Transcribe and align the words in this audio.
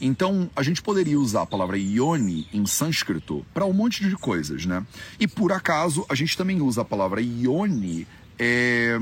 Então, 0.00 0.50
a 0.56 0.62
gente 0.62 0.82
poderia 0.82 1.18
usar 1.18 1.42
a 1.42 1.46
palavra 1.46 1.78
ione 1.78 2.48
em 2.52 2.66
sânscrito 2.66 3.46
para 3.54 3.64
um 3.64 3.72
monte 3.72 4.08
de 4.08 4.16
coisas, 4.16 4.66
né? 4.66 4.84
E 5.20 5.28
por 5.28 5.52
acaso, 5.52 6.04
a 6.08 6.16
gente 6.16 6.36
também 6.36 6.60
usa 6.60 6.82
a 6.82 6.84
palavra 6.84 7.20
ione 7.22 8.06
é, 8.36 9.00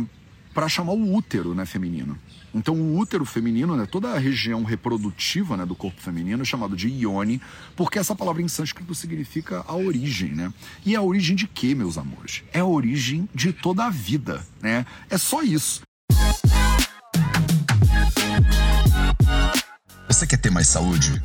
para 0.53 0.69
chamar 0.69 0.93
o 0.93 1.15
útero, 1.15 1.55
né, 1.55 1.65
feminino. 1.65 2.19
Então, 2.55 2.75
o 2.75 2.99
útero 2.99 3.25
feminino, 3.25 3.75
né, 3.75 3.87
toda 3.91 4.11
a 4.11 4.19
região 4.19 4.63
reprodutiva 4.65 5.57
né, 5.57 5.65
do 5.65 5.75
corpo 5.75 5.99
feminino 5.99 6.43
é 6.43 6.45
chamado 6.45 6.77
de 6.77 6.89
ione, 6.89 7.41
porque 7.75 7.99
essa 7.99 8.15
palavra 8.15 8.43
em 8.43 8.49
sânscrito 8.49 8.95
significa 8.95 9.65
a 9.67 9.75
origem, 9.75 10.33
né? 10.33 10.53
E 10.85 10.95
a 10.95 11.01
origem 11.01 11.35
de 11.35 11.47
quê, 11.47 11.75
meus 11.75 11.97
amores? 11.97 12.45
É 12.53 12.61
a 12.61 12.67
origem 12.67 13.27
de 13.35 13.55
toda 13.55 13.87
a 13.87 13.91
vida, 13.91 14.47
né? 14.61 14.85
É 15.09 15.17
só 15.17 15.43
isso. 15.43 15.81
Você 20.23 20.27
quer 20.29 20.37
ter 20.37 20.51
mais 20.51 20.69
saúde? 20.69 21.21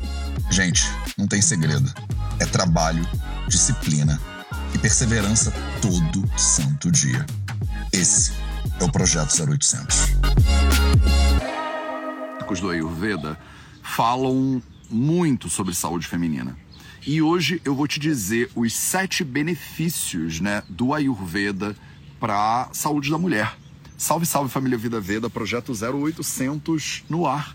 Gente, 0.50 0.82
não 1.16 1.28
tem 1.28 1.40
segredo. 1.40 1.88
É 2.40 2.44
trabalho, 2.44 3.06
disciplina 3.46 4.20
e 4.74 4.78
perseverança 4.78 5.52
todo 5.80 6.28
santo 6.36 6.90
dia. 6.90 7.24
Esse 7.92 8.32
é 8.80 8.82
o 8.82 8.90
Projeto 8.90 9.32
0800. 9.40 9.98
Os 12.50 12.58
do 12.58 12.70
Ayurveda 12.70 13.38
falam 13.84 14.60
muito 14.90 15.48
sobre 15.48 15.76
saúde 15.76 16.08
feminina. 16.08 16.58
E 17.06 17.22
hoje 17.22 17.62
eu 17.64 17.76
vou 17.76 17.86
te 17.86 18.00
dizer 18.00 18.50
os 18.56 18.74
sete 18.74 19.22
benefícios 19.22 20.40
né, 20.40 20.64
do 20.68 20.92
Ayurveda 20.92 21.76
para 22.18 22.62
a 22.62 22.74
saúde 22.74 23.12
da 23.12 23.16
mulher. 23.16 23.56
Salve, 23.96 24.26
salve 24.26 24.50
família 24.50 24.76
Vida 24.76 25.00
Veda, 25.00 25.30
projeto 25.30 25.70
0800 25.72 27.04
no 27.08 27.28
ar. 27.28 27.54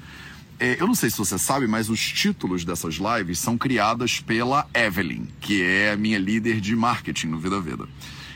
É, 0.64 0.78
eu 0.80 0.88
não 0.88 0.96
sei 0.96 1.10
se 1.10 1.18
você 1.18 1.38
sabe, 1.38 1.68
mas 1.68 1.90
os 1.90 2.00
títulos 2.00 2.64
dessas 2.64 2.96
lives 2.96 3.38
são 3.38 3.58
criadas 3.58 4.22
pela 4.22 4.66
Evelyn, 4.74 5.28
que 5.42 5.62
é 5.62 5.92
a 5.92 5.98
minha 5.98 6.18
líder 6.18 6.62
de 6.62 6.74
marketing 6.74 7.28
no 7.28 7.38
Vida 7.38 7.60
Veda. 7.60 7.86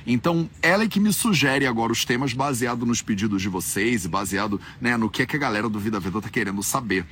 Então, 0.06 0.50
ela 0.62 0.84
é 0.84 0.90
que 0.90 1.00
me 1.00 1.14
sugere 1.14 1.66
agora 1.66 1.94
os 1.94 2.04
temas 2.04 2.34
baseado 2.34 2.86
nos 2.86 3.02
pedidos 3.02 3.42
de 3.42 3.48
vocês 3.48 4.04
e 4.04 4.10
baseado 4.10 4.60
né, 4.82 4.98
no 4.98 5.10
que, 5.10 5.22
é 5.22 5.26
que 5.26 5.38
a 5.38 5.40
galera 5.40 5.70
do 5.70 5.80
Vida 5.80 6.02
Veda 6.02 6.20
tá 6.20 6.28
querendo 6.28 6.62
saber. 6.62 7.06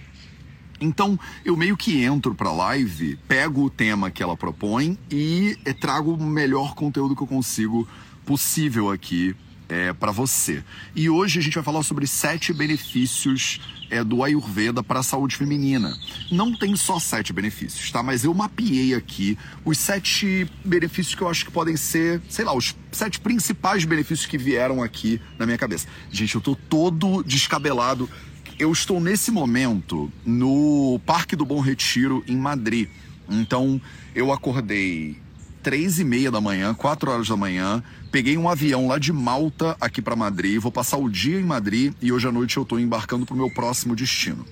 Então, 0.82 1.18
eu 1.46 1.56
meio 1.56 1.78
que 1.78 2.04
entro 2.04 2.36
pra 2.36 2.52
live, 2.52 3.18
pego 3.26 3.64
o 3.64 3.70
tema 3.70 4.12
que 4.12 4.22
ela 4.22 4.36
propõe 4.36 5.00
e 5.10 5.58
eh, 5.64 5.72
trago 5.72 6.14
o 6.14 6.22
melhor 6.22 6.76
conteúdo 6.76 7.16
que 7.16 7.24
eu 7.24 7.28
consigo 7.28 7.88
possível 8.26 8.92
aqui 8.92 9.34
é, 9.70 9.94
para 9.94 10.12
você. 10.12 10.64
E 10.96 11.10
hoje 11.10 11.40
a 11.40 11.42
gente 11.42 11.56
vai 11.56 11.64
falar 11.64 11.84
sobre 11.84 12.08
sete 12.08 12.54
benefícios 12.54 13.60
é, 13.90 14.04
do 14.04 14.24
Ayurveda 14.24 14.84
para 14.84 15.00
a 15.00 15.04
saúde 15.04 15.36
feminina. 15.36 15.96
Não 16.32 16.56
tem 16.56 16.76
só 16.76 17.00
sete 17.00 17.34
benefícios, 17.34 17.92
tá? 17.92 18.02
Mas 18.02 18.24
eu 18.24 18.34
mapeei 18.34 18.94
aqui 18.94 19.38
os 19.64 19.78
sete 19.78 20.48
benefícios 20.64 21.16
que 21.16 21.22
eu 21.22 21.30
acho 21.30 21.46
que 21.46 21.52
podem 21.52 21.76
ser, 21.76 22.22
sei 22.30 22.46
lá, 22.46 22.56
os 22.56 22.76
sete 22.92 23.20
principais 23.20 23.86
benefícios 23.86 24.28
que 24.28 24.38
vieram 24.38 24.84
aqui 24.84 25.22
na 25.38 25.46
minha 25.46 25.58
cabeça. 25.58 25.88
Gente, 26.12 26.36
eu 26.36 26.42
tô 26.42 26.56
todo 26.56 27.24
descabelado. 27.24 28.10
Eu 28.58 28.72
estou 28.72 29.02
nesse 29.02 29.32
momento 29.32 30.12
no 30.26 31.00
Parque 31.06 31.36
do 31.36 31.46
Bom 31.46 31.60
Retiro, 31.60 32.24
em 32.28 32.38
Madrid. 32.38 32.88
Então, 33.30 33.82
eu 34.14 34.32
acordei 34.32 35.18
três 35.66 35.98
e 35.98 36.04
meia 36.04 36.30
da 36.30 36.40
manhã, 36.40 36.76
quatro 36.76 37.10
horas 37.10 37.28
da 37.28 37.36
manhã. 37.36 37.84
Peguei 38.12 38.38
um 38.38 38.48
avião 38.48 38.88
lá 38.88 39.00
de 39.00 39.12
Malta 39.12 39.76
aqui 39.82 40.00
para 40.00 40.16
Madrid. 40.16 40.62
Vou 40.62 40.72
passar 40.72 40.98
o 40.98 41.10
dia 41.10 41.40
em 41.40 41.44
Madrid 41.44 41.92
e 42.00 42.12
hoje 42.12 42.28
à 42.28 42.32
noite 42.32 42.56
eu 42.56 42.62
estou 42.62 42.80
embarcando 42.80 43.26
para 43.26 43.34
o 43.34 43.38
meu 43.38 43.50
próximo 43.50 43.96
destino. 43.96 44.46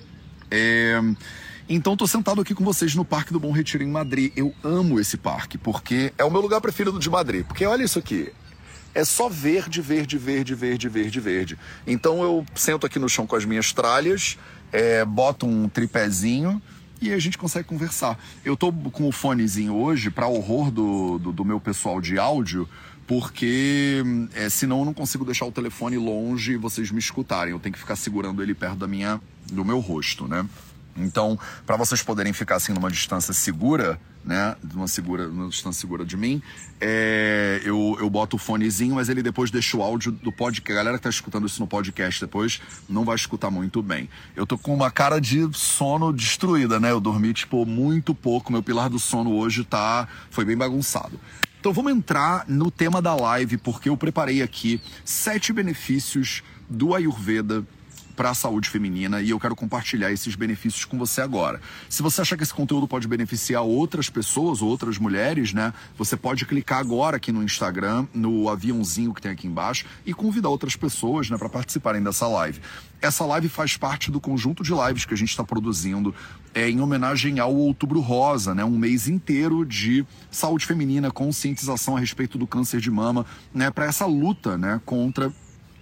É... 0.50 1.00
Então 1.68 1.96
tô 1.96 2.04
sentado 2.08 2.40
aqui 2.40 2.52
com 2.52 2.64
vocês 2.64 2.96
no 2.96 3.04
Parque 3.04 3.32
do 3.32 3.38
Bom 3.38 3.52
Retiro 3.52 3.84
em 3.84 3.88
Madrid. 3.88 4.32
Eu 4.34 4.52
amo 4.64 4.98
esse 4.98 5.16
parque 5.16 5.56
porque 5.56 6.12
é 6.18 6.24
o 6.24 6.30
meu 6.32 6.40
lugar 6.40 6.60
preferido 6.60 6.98
de 6.98 7.08
Madrid. 7.08 7.46
Porque 7.46 7.64
olha 7.64 7.84
isso 7.84 8.00
aqui. 8.00 8.32
É 8.92 9.04
só 9.04 9.28
verde, 9.28 9.80
verde, 9.80 10.18
verde, 10.18 10.52
verde, 10.56 10.88
verde, 10.88 11.20
verde. 11.20 11.58
Então 11.86 12.24
eu 12.24 12.44
sento 12.56 12.86
aqui 12.86 12.98
no 12.98 13.08
chão 13.08 13.24
com 13.24 13.36
as 13.36 13.44
minhas 13.44 13.72
tralhas, 13.72 14.36
é, 14.72 15.04
boto 15.04 15.46
um 15.46 15.68
tripézinho 15.68 16.60
e 17.00 17.12
a 17.12 17.18
gente 17.18 17.36
consegue 17.36 17.68
conversar. 17.68 18.18
Eu 18.44 18.56
tô 18.56 18.72
com 18.72 19.08
o 19.08 19.12
fonezinho 19.12 19.74
hoje, 19.74 20.10
para 20.10 20.26
horror 20.26 20.70
do, 20.70 21.18
do, 21.18 21.32
do, 21.32 21.44
meu 21.44 21.60
pessoal 21.60 22.00
de 22.00 22.18
áudio, 22.18 22.68
porque 23.06 24.02
é, 24.34 24.48
senão 24.48 24.80
eu 24.80 24.84
não 24.84 24.94
consigo 24.94 25.24
deixar 25.24 25.46
o 25.46 25.52
telefone 25.52 25.96
longe 25.96 26.52
e 26.52 26.56
vocês 26.56 26.90
me 26.90 26.98
escutarem. 26.98 27.52
Eu 27.52 27.60
tenho 27.60 27.72
que 27.72 27.78
ficar 27.78 27.96
segurando 27.96 28.42
ele 28.42 28.54
perto 28.54 28.76
da 28.76 28.86
minha, 28.86 29.20
do 29.52 29.64
meu 29.64 29.80
rosto, 29.80 30.26
né? 30.26 30.46
Então, 30.96 31.38
para 31.66 31.76
vocês 31.76 32.02
poderem 32.02 32.32
ficar 32.32 32.56
assim 32.56 32.72
numa 32.72 32.90
distância 32.90 33.34
segura, 33.34 34.00
né, 34.24 34.56
numa 34.72 34.88
segura, 34.88 35.26
numa 35.26 35.48
distância 35.48 35.80
segura 35.80 36.04
de 36.04 36.16
mim, 36.16 36.40
é, 36.80 37.60
eu, 37.64 37.96
eu 38.00 38.08
boto 38.08 38.36
o 38.36 38.38
fonezinho, 38.38 38.94
mas 38.94 39.08
ele 39.08 39.22
depois 39.22 39.50
deixa 39.50 39.76
o 39.76 39.82
áudio 39.82 40.12
do 40.12 40.32
podcast. 40.32 40.72
A 40.72 40.76
galera 40.76 40.96
que 40.96 41.02
tá 41.02 41.10
escutando 41.10 41.46
isso 41.46 41.60
no 41.60 41.66
podcast 41.66 42.20
depois 42.20 42.60
não 42.88 43.04
vai 43.04 43.16
escutar 43.16 43.50
muito 43.50 43.82
bem. 43.82 44.08
Eu 44.34 44.46
tô 44.46 44.56
com 44.56 44.74
uma 44.74 44.90
cara 44.90 45.20
de 45.20 45.48
sono 45.52 46.12
destruída, 46.12 46.80
né? 46.80 46.90
Eu 46.90 47.00
dormi 47.00 47.34
tipo 47.34 47.66
muito 47.66 48.14
pouco, 48.14 48.52
meu 48.52 48.62
pilar 48.62 48.88
do 48.88 48.98
sono 48.98 49.34
hoje 49.34 49.64
tá 49.64 50.08
foi 50.30 50.44
bem 50.44 50.56
bagunçado. 50.56 51.20
Então 51.60 51.72
vamos 51.72 51.92
entrar 51.92 52.44
no 52.46 52.70
tema 52.70 53.00
da 53.00 53.14
live 53.14 53.56
porque 53.56 53.88
eu 53.88 53.96
preparei 53.96 54.42
aqui 54.42 54.80
sete 55.04 55.52
benefícios 55.52 56.42
do 56.68 56.94
Ayurveda 56.94 57.64
para 58.14 58.30
a 58.30 58.34
saúde 58.34 58.70
feminina 58.70 59.20
e 59.20 59.30
eu 59.30 59.40
quero 59.40 59.54
compartilhar 59.54 60.12
esses 60.12 60.34
benefícios 60.34 60.84
com 60.84 60.98
você 60.98 61.20
agora. 61.20 61.60
Se 61.88 62.02
você 62.02 62.20
achar 62.20 62.36
que 62.36 62.42
esse 62.42 62.54
conteúdo 62.54 62.88
pode 62.88 63.06
beneficiar 63.06 63.62
outras 63.62 64.08
pessoas, 64.08 64.62
outras 64.62 64.98
mulheres, 64.98 65.52
né? 65.52 65.72
Você 65.98 66.16
pode 66.16 66.46
clicar 66.46 66.78
agora 66.78 67.16
aqui 67.16 67.32
no 67.32 67.42
Instagram, 67.42 68.06
no 68.14 68.48
aviãozinho 68.48 69.12
que 69.12 69.20
tem 69.20 69.32
aqui 69.32 69.46
embaixo 69.46 69.84
e 70.06 70.14
convidar 70.14 70.48
outras 70.48 70.76
pessoas, 70.76 71.28
né, 71.28 71.36
para 71.36 71.48
participarem 71.48 72.02
dessa 72.02 72.26
live. 72.26 72.60
Essa 73.00 73.24
live 73.26 73.48
faz 73.48 73.76
parte 73.76 74.10
do 74.10 74.20
conjunto 74.20 74.62
de 74.62 74.72
lives 74.72 75.04
que 75.04 75.12
a 75.12 75.16
gente 75.16 75.28
está 75.28 75.44
produzindo 75.44 76.14
é, 76.54 76.70
em 76.70 76.80
homenagem 76.80 77.38
ao 77.38 77.54
Outubro 77.54 78.00
Rosa, 78.00 78.54
né? 78.54 78.64
Um 78.64 78.78
mês 78.78 79.08
inteiro 79.08 79.64
de 79.66 80.06
saúde 80.30 80.64
feminina, 80.64 81.10
conscientização 81.10 81.96
a 81.96 82.00
respeito 82.00 82.38
do 82.38 82.46
câncer 82.46 82.80
de 82.80 82.90
mama, 82.90 83.26
né? 83.52 83.70
Para 83.70 83.86
essa 83.86 84.06
luta, 84.06 84.56
né? 84.56 84.80
Contra 84.86 85.30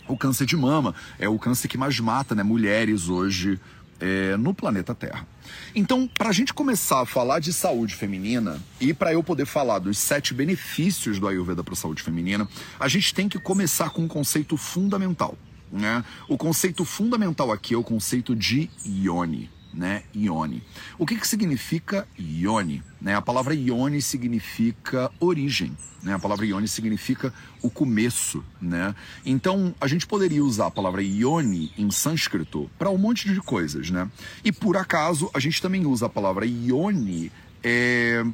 o 0.08 0.16
câncer 0.16 0.46
de 0.46 0.56
mama. 0.56 0.94
É 1.18 1.28
o 1.28 1.38
câncer 1.38 1.68
que 1.68 1.78
mais 1.78 1.98
mata 2.00 2.34
né, 2.34 2.42
mulheres 2.42 3.08
hoje 3.08 3.60
é, 4.00 4.36
no 4.36 4.52
planeta 4.52 4.94
Terra. 4.94 5.26
Então, 5.74 6.08
para 6.08 6.30
a 6.30 6.32
gente 6.32 6.52
começar 6.52 7.02
a 7.02 7.06
falar 7.06 7.38
de 7.38 7.52
saúde 7.52 7.94
feminina 7.94 8.60
e 8.80 8.92
para 8.92 9.12
eu 9.12 9.22
poder 9.22 9.46
falar 9.46 9.78
dos 9.78 9.98
sete 9.98 10.34
benefícios 10.34 11.18
do 11.18 11.28
Ayurveda 11.28 11.62
para 11.62 11.74
a 11.74 11.76
saúde 11.76 12.02
feminina, 12.02 12.48
a 12.78 12.88
gente 12.88 13.14
tem 13.14 13.28
que 13.28 13.38
começar 13.38 13.90
com 13.90 14.02
um 14.02 14.08
conceito 14.08 14.56
fundamental. 14.56 15.36
Né? 15.70 16.04
O 16.28 16.36
conceito 16.36 16.84
fundamental 16.84 17.52
aqui 17.52 17.74
é 17.74 17.76
o 17.76 17.82
conceito 17.82 18.34
de 18.34 18.68
Ione 18.84 19.50
né, 19.72 20.02
ione. 20.14 20.62
O 20.98 21.06
que, 21.06 21.16
que 21.16 21.26
significa 21.26 22.06
ione? 22.18 22.82
Né? 23.00 23.14
A 23.14 23.22
palavra 23.22 23.54
ione 23.54 24.02
significa 24.02 25.10
origem. 25.18 25.76
Né? 26.02 26.14
A 26.14 26.18
palavra 26.18 26.44
ione 26.44 26.68
significa 26.68 27.32
o 27.62 27.70
começo. 27.70 28.44
Né? 28.60 28.94
Então, 29.24 29.74
a 29.80 29.86
gente 29.86 30.06
poderia 30.06 30.44
usar 30.44 30.66
a 30.66 30.70
palavra 30.70 31.02
ione 31.02 31.72
em 31.76 31.90
sânscrito 31.90 32.70
para 32.78 32.90
um 32.90 32.98
monte 32.98 33.32
de 33.32 33.40
coisas. 33.40 33.90
Né? 33.90 34.10
E 34.44 34.52
por 34.52 34.76
acaso, 34.76 35.30
a 35.32 35.40
gente 35.40 35.60
também 35.62 35.86
usa 35.86 36.06
a 36.06 36.10
palavra 36.10 36.44
ione 36.44 37.32
é, 37.62 38.24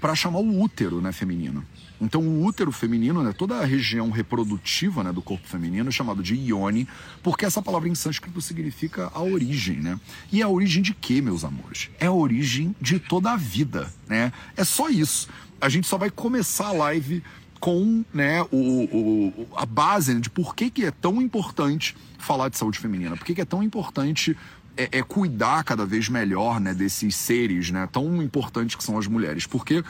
para 0.00 0.14
chamar 0.14 0.40
o 0.40 0.60
útero 0.60 1.00
né, 1.00 1.12
feminino. 1.12 1.64
Então, 2.02 2.20
o 2.20 2.44
útero 2.44 2.72
feminino, 2.72 3.22
né, 3.22 3.32
toda 3.32 3.58
a 3.58 3.64
região 3.64 4.10
reprodutiva 4.10 5.04
né, 5.04 5.12
do 5.12 5.22
corpo 5.22 5.46
feminino 5.46 5.88
é 5.88 5.92
chamado 5.92 6.20
de 6.20 6.34
ione, 6.34 6.88
porque 7.22 7.46
essa 7.46 7.62
palavra 7.62 7.88
em 7.88 7.94
sânscrito 7.94 8.40
significa 8.40 9.08
a 9.14 9.22
origem, 9.22 9.76
né? 9.76 10.00
E 10.32 10.42
a 10.42 10.48
origem 10.48 10.82
de 10.82 10.94
quê, 10.94 11.22
meus 11.22 11.44
amores? 11.44 11.90
É 12.00 12.06
a 12.06 12.12
origem 12.12 12.74
de 12.80 12.98
toda 12.98 13.30
a 13.30 13.36
vida, 13.36 13.88
né? 14.08 14.32
É 14.56 14.64
só 14.64 14.88
isso. 14.88 15.28
A 15.60 15.68
gente 15.68 15.86
só 15.86 15.96
vai 15.96 16.10
começar 16.10 16.66
a 16.66 16.72
live 16.72 17.22
com 17.60 18.04
né, 18.12 18.42
o, 18.50 18.56
o, 18.56 19.48
a 19.54 19.64
base 19.64 20.12
né, 20.12 20.20
de 20.20 20.28
por 20.28 20.56
que, 20.56 20.68
que 20.68 20.84
é 20.84 20.90
tão 20.90 21.22
importante 21.22 21.94
falar 22.18 22.48
de 22.48 22.58
saúde 22.58 22.80
feminina, 22.80 23.16
por 23.16 23.24
que, 23.24 23.36
que 23.36 23.40
é 23.40 23.44
tão 23.44 23.62
importante 23.62 24.36
é, 24.76 24.88
é, 24.90 25.02
cuidar 25.02 25.62
cada 25.64 25.84
vez 25.84 26.08
melhor 26.08 26.60
né, 26.60 26.74
desses 26.74 27.14
seres 27.14 27.70
né, 27.70 27.88
tão 27.92 28.22
importantes 28.22 28.74
que 28.74 28.82
são 28.82 28.98
as 28.98 29.06
mulheres. 29.06 29.46
Porque 29.46 29.84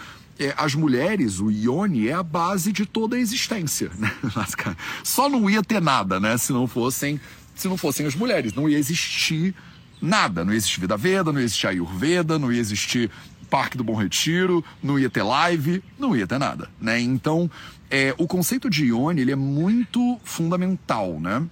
é, 0.47 0.55
as 0.57 0.75
mulheres, 0.75 1.41
o 1.41 1.51
Ione, 1.51 2.09
é 2.09 2.13
a 2.13 2.23
base 2.23 2.73
de 2.73 2.85
toda 2.85 3.17
a 3.17 3.19
existência. 3.19 3.91
Né? 3.99 4.11
Só 5.05 5.29
não 5.29 5.49
ia 5.49 5.63
ter 5.63 5.81
nada, 5.81 6.19
né? 6.19 6.37
Se 6.37 6.53
não 6.53 6.67
fossem, 6.67 7.21
se 7.55 7.69
não 7.69 7.77
fossem 7.77 8.07
as 8.07 8.15
mulheres. 8.15 8.55
Não 8.55 8.69
ia 8.69 8.79
existir 8.79 9.55
nada. 10.01 10.45
Não 10.45 10.53
ia 10.53 10.57
existir 10.57 10.81
Vida 10.81 10.97
Veda, 10.97 11.33
não 11.33 11.39
ia 11.41 11.45
existir 11.45 11.67
Ayurveda, 11.69 12.39
não 12.39 12.53
ia 12.53 12.61
existir 12.61 13.11
Parque 13.49 13.77
do 13.77 13.85
Bom 13.85 13.95
Retiro, 13.95 14.65
não 14.83 14.99
ia 14.99 15.11
ter 15.11 15.23
live, 15.23 15.85
não 15.99 16.17
ia 16.17 16.27
ter 16.27 16.39
nada, 16.39 16.71
né? 16.81 16.99
Então, 16.99 17.51
é, 17.91 18.15
o 18.17 18.27
conceito 18.27 18.71
de 18.71 18.87
Ione, 18.87 19.21
ele 19.21 19.31
é 19.31 19.37
muito 19.37 20.19
fundamental, 20.25 21.21
né? 21.21 21.47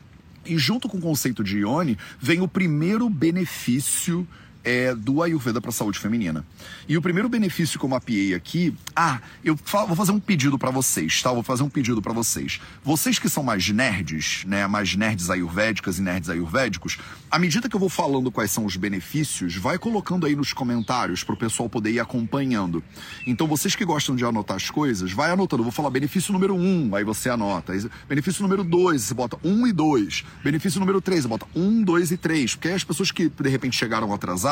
E 0.47 0.57
junto 0.57 0.89
com 0.89 0.97
o 0.97 1.01
conceito 1.01 1.45
de 1.45 1.59
Ione, 1.59 1.99
vem 2.19 2.41
o 2.41 2.49
primeiro 2.49 3.11
benefício 3.11 4.27
é, 4.65 4.95
do 4.95 5.23
Ayurveda 5.23 5.61
para 5.61 5.71
a 5.71 5.73
saúde 5.73 5.99
feminina. 5.99 6.45
E 6.89 6.97
o 6.97 7.03
primeiro 7.03 7.29
benefício 7.29 7.79
que 7.79 7.85
eu 7.85 7.89
mapeei 7.89 8.35
aqui, 8.35 8.75
ah, 8.95 9.21
eu 9.45 9.57
falo, 9.57 9.89
vou 9.89 9.97
fazer 9.97 10.13
um 10.13 10.21
pedido 10.21 10.59
para 10.59 10.71
vocês, 10.71 11.23
tá? 11.23 11.33
Vou 11.33 11.43
fazer 11.43 11.63
um 11.63 11.69
pedido 11.69 12.03
para 12.03 12.13
vocês. 12.13 12.61
Vocês 12.83 13.19
que 13.19 13.29
são 13.29 13.43
mais 13.43 13.69
nerds, 13.69 14.45
né, 14.47 14.67
mais 14.67 14.95
nerds 14.95 15.31
ayurvédicas 15.31 15.99
e 15.99 16.03
nerds 16.03 16.29
ayurvédicos, 16.29 16.99
à 17.31 17.39
medida 17.39 17.69
que 17.69 17.77
eu 17.77 17.81
vou 17.81 17.89
falando 17.89 18.31
quais 18.31 18.51
são 18.51 18.65
os 18.65 18.77
benefícios, 18.77 19.57
vai 19.57 19.79
colocando 19.79 20.27
aí 20.27 20.35
nos 20.35 20.53
comentários 20.53 21.23
para 21.25 21.35
o 21.35 21.39
pessoal 21.39 21.69
poder 21.69 21.93
ir 21.93 22.01
acompanhando. 22.01 22.83
Então 23.27 23.47
vocês 23.47 23.75
que 23.75 23.85
gostam 23.85 24.17
de 24.17 24.25
anotar 24.25 24.57
as 24.57 24.69
coisas, 24.69 25.13
vai 25.13 25.31
anotando. 25.31 25.61
Eu 25.61 25.65
vou 25.65 25.73
falar 25.73 25.91
benefício 25.91 26.33
número 26.33 26.55
um, 26.55 26.95
aí 26.95 27.05
você 27.05 27.31
anota. 27.31 27.73
Benefício 28.09 28.43
número 28.43 28.65
dois, 28.65 29.03
você 29.03 29.15
bota 29.15 29.39
um 29.45 29.67
e 29.67 29.73
dois. 29.73 30.25
Benefício 30.43 30.81
número 30.81 31.01
três, 31.01 31.23
você 31.23 31.29
bota 31.29 31.47
um, 31.55 31.83
dois 31.83 32.11
e 32.11 32.17
três, 32.17 32.55
porque 32.55 32.69
aí 32.69 32.75
as 32.75 32.85
pessoas 32.85 33.11
que 33.11 33.29
de 33.29 33.49
repente 33.49 33.77
chegaram 33.77 34.13
atrasadas 34.13 34.50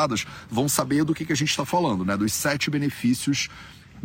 vão 0.49 0.69
saber 0.69 1.03
do 1.03 1.13
que, 1.13 1.25
que 1.25 1.33
a 1.33 1.35
gente 1.35 1.49
está 1.49 1.65
falando, 1.65 2.05
né? 2.05 2.15
Dos 2.15 2.33
sete 2.33 2.69
benefícios 2.69 3.49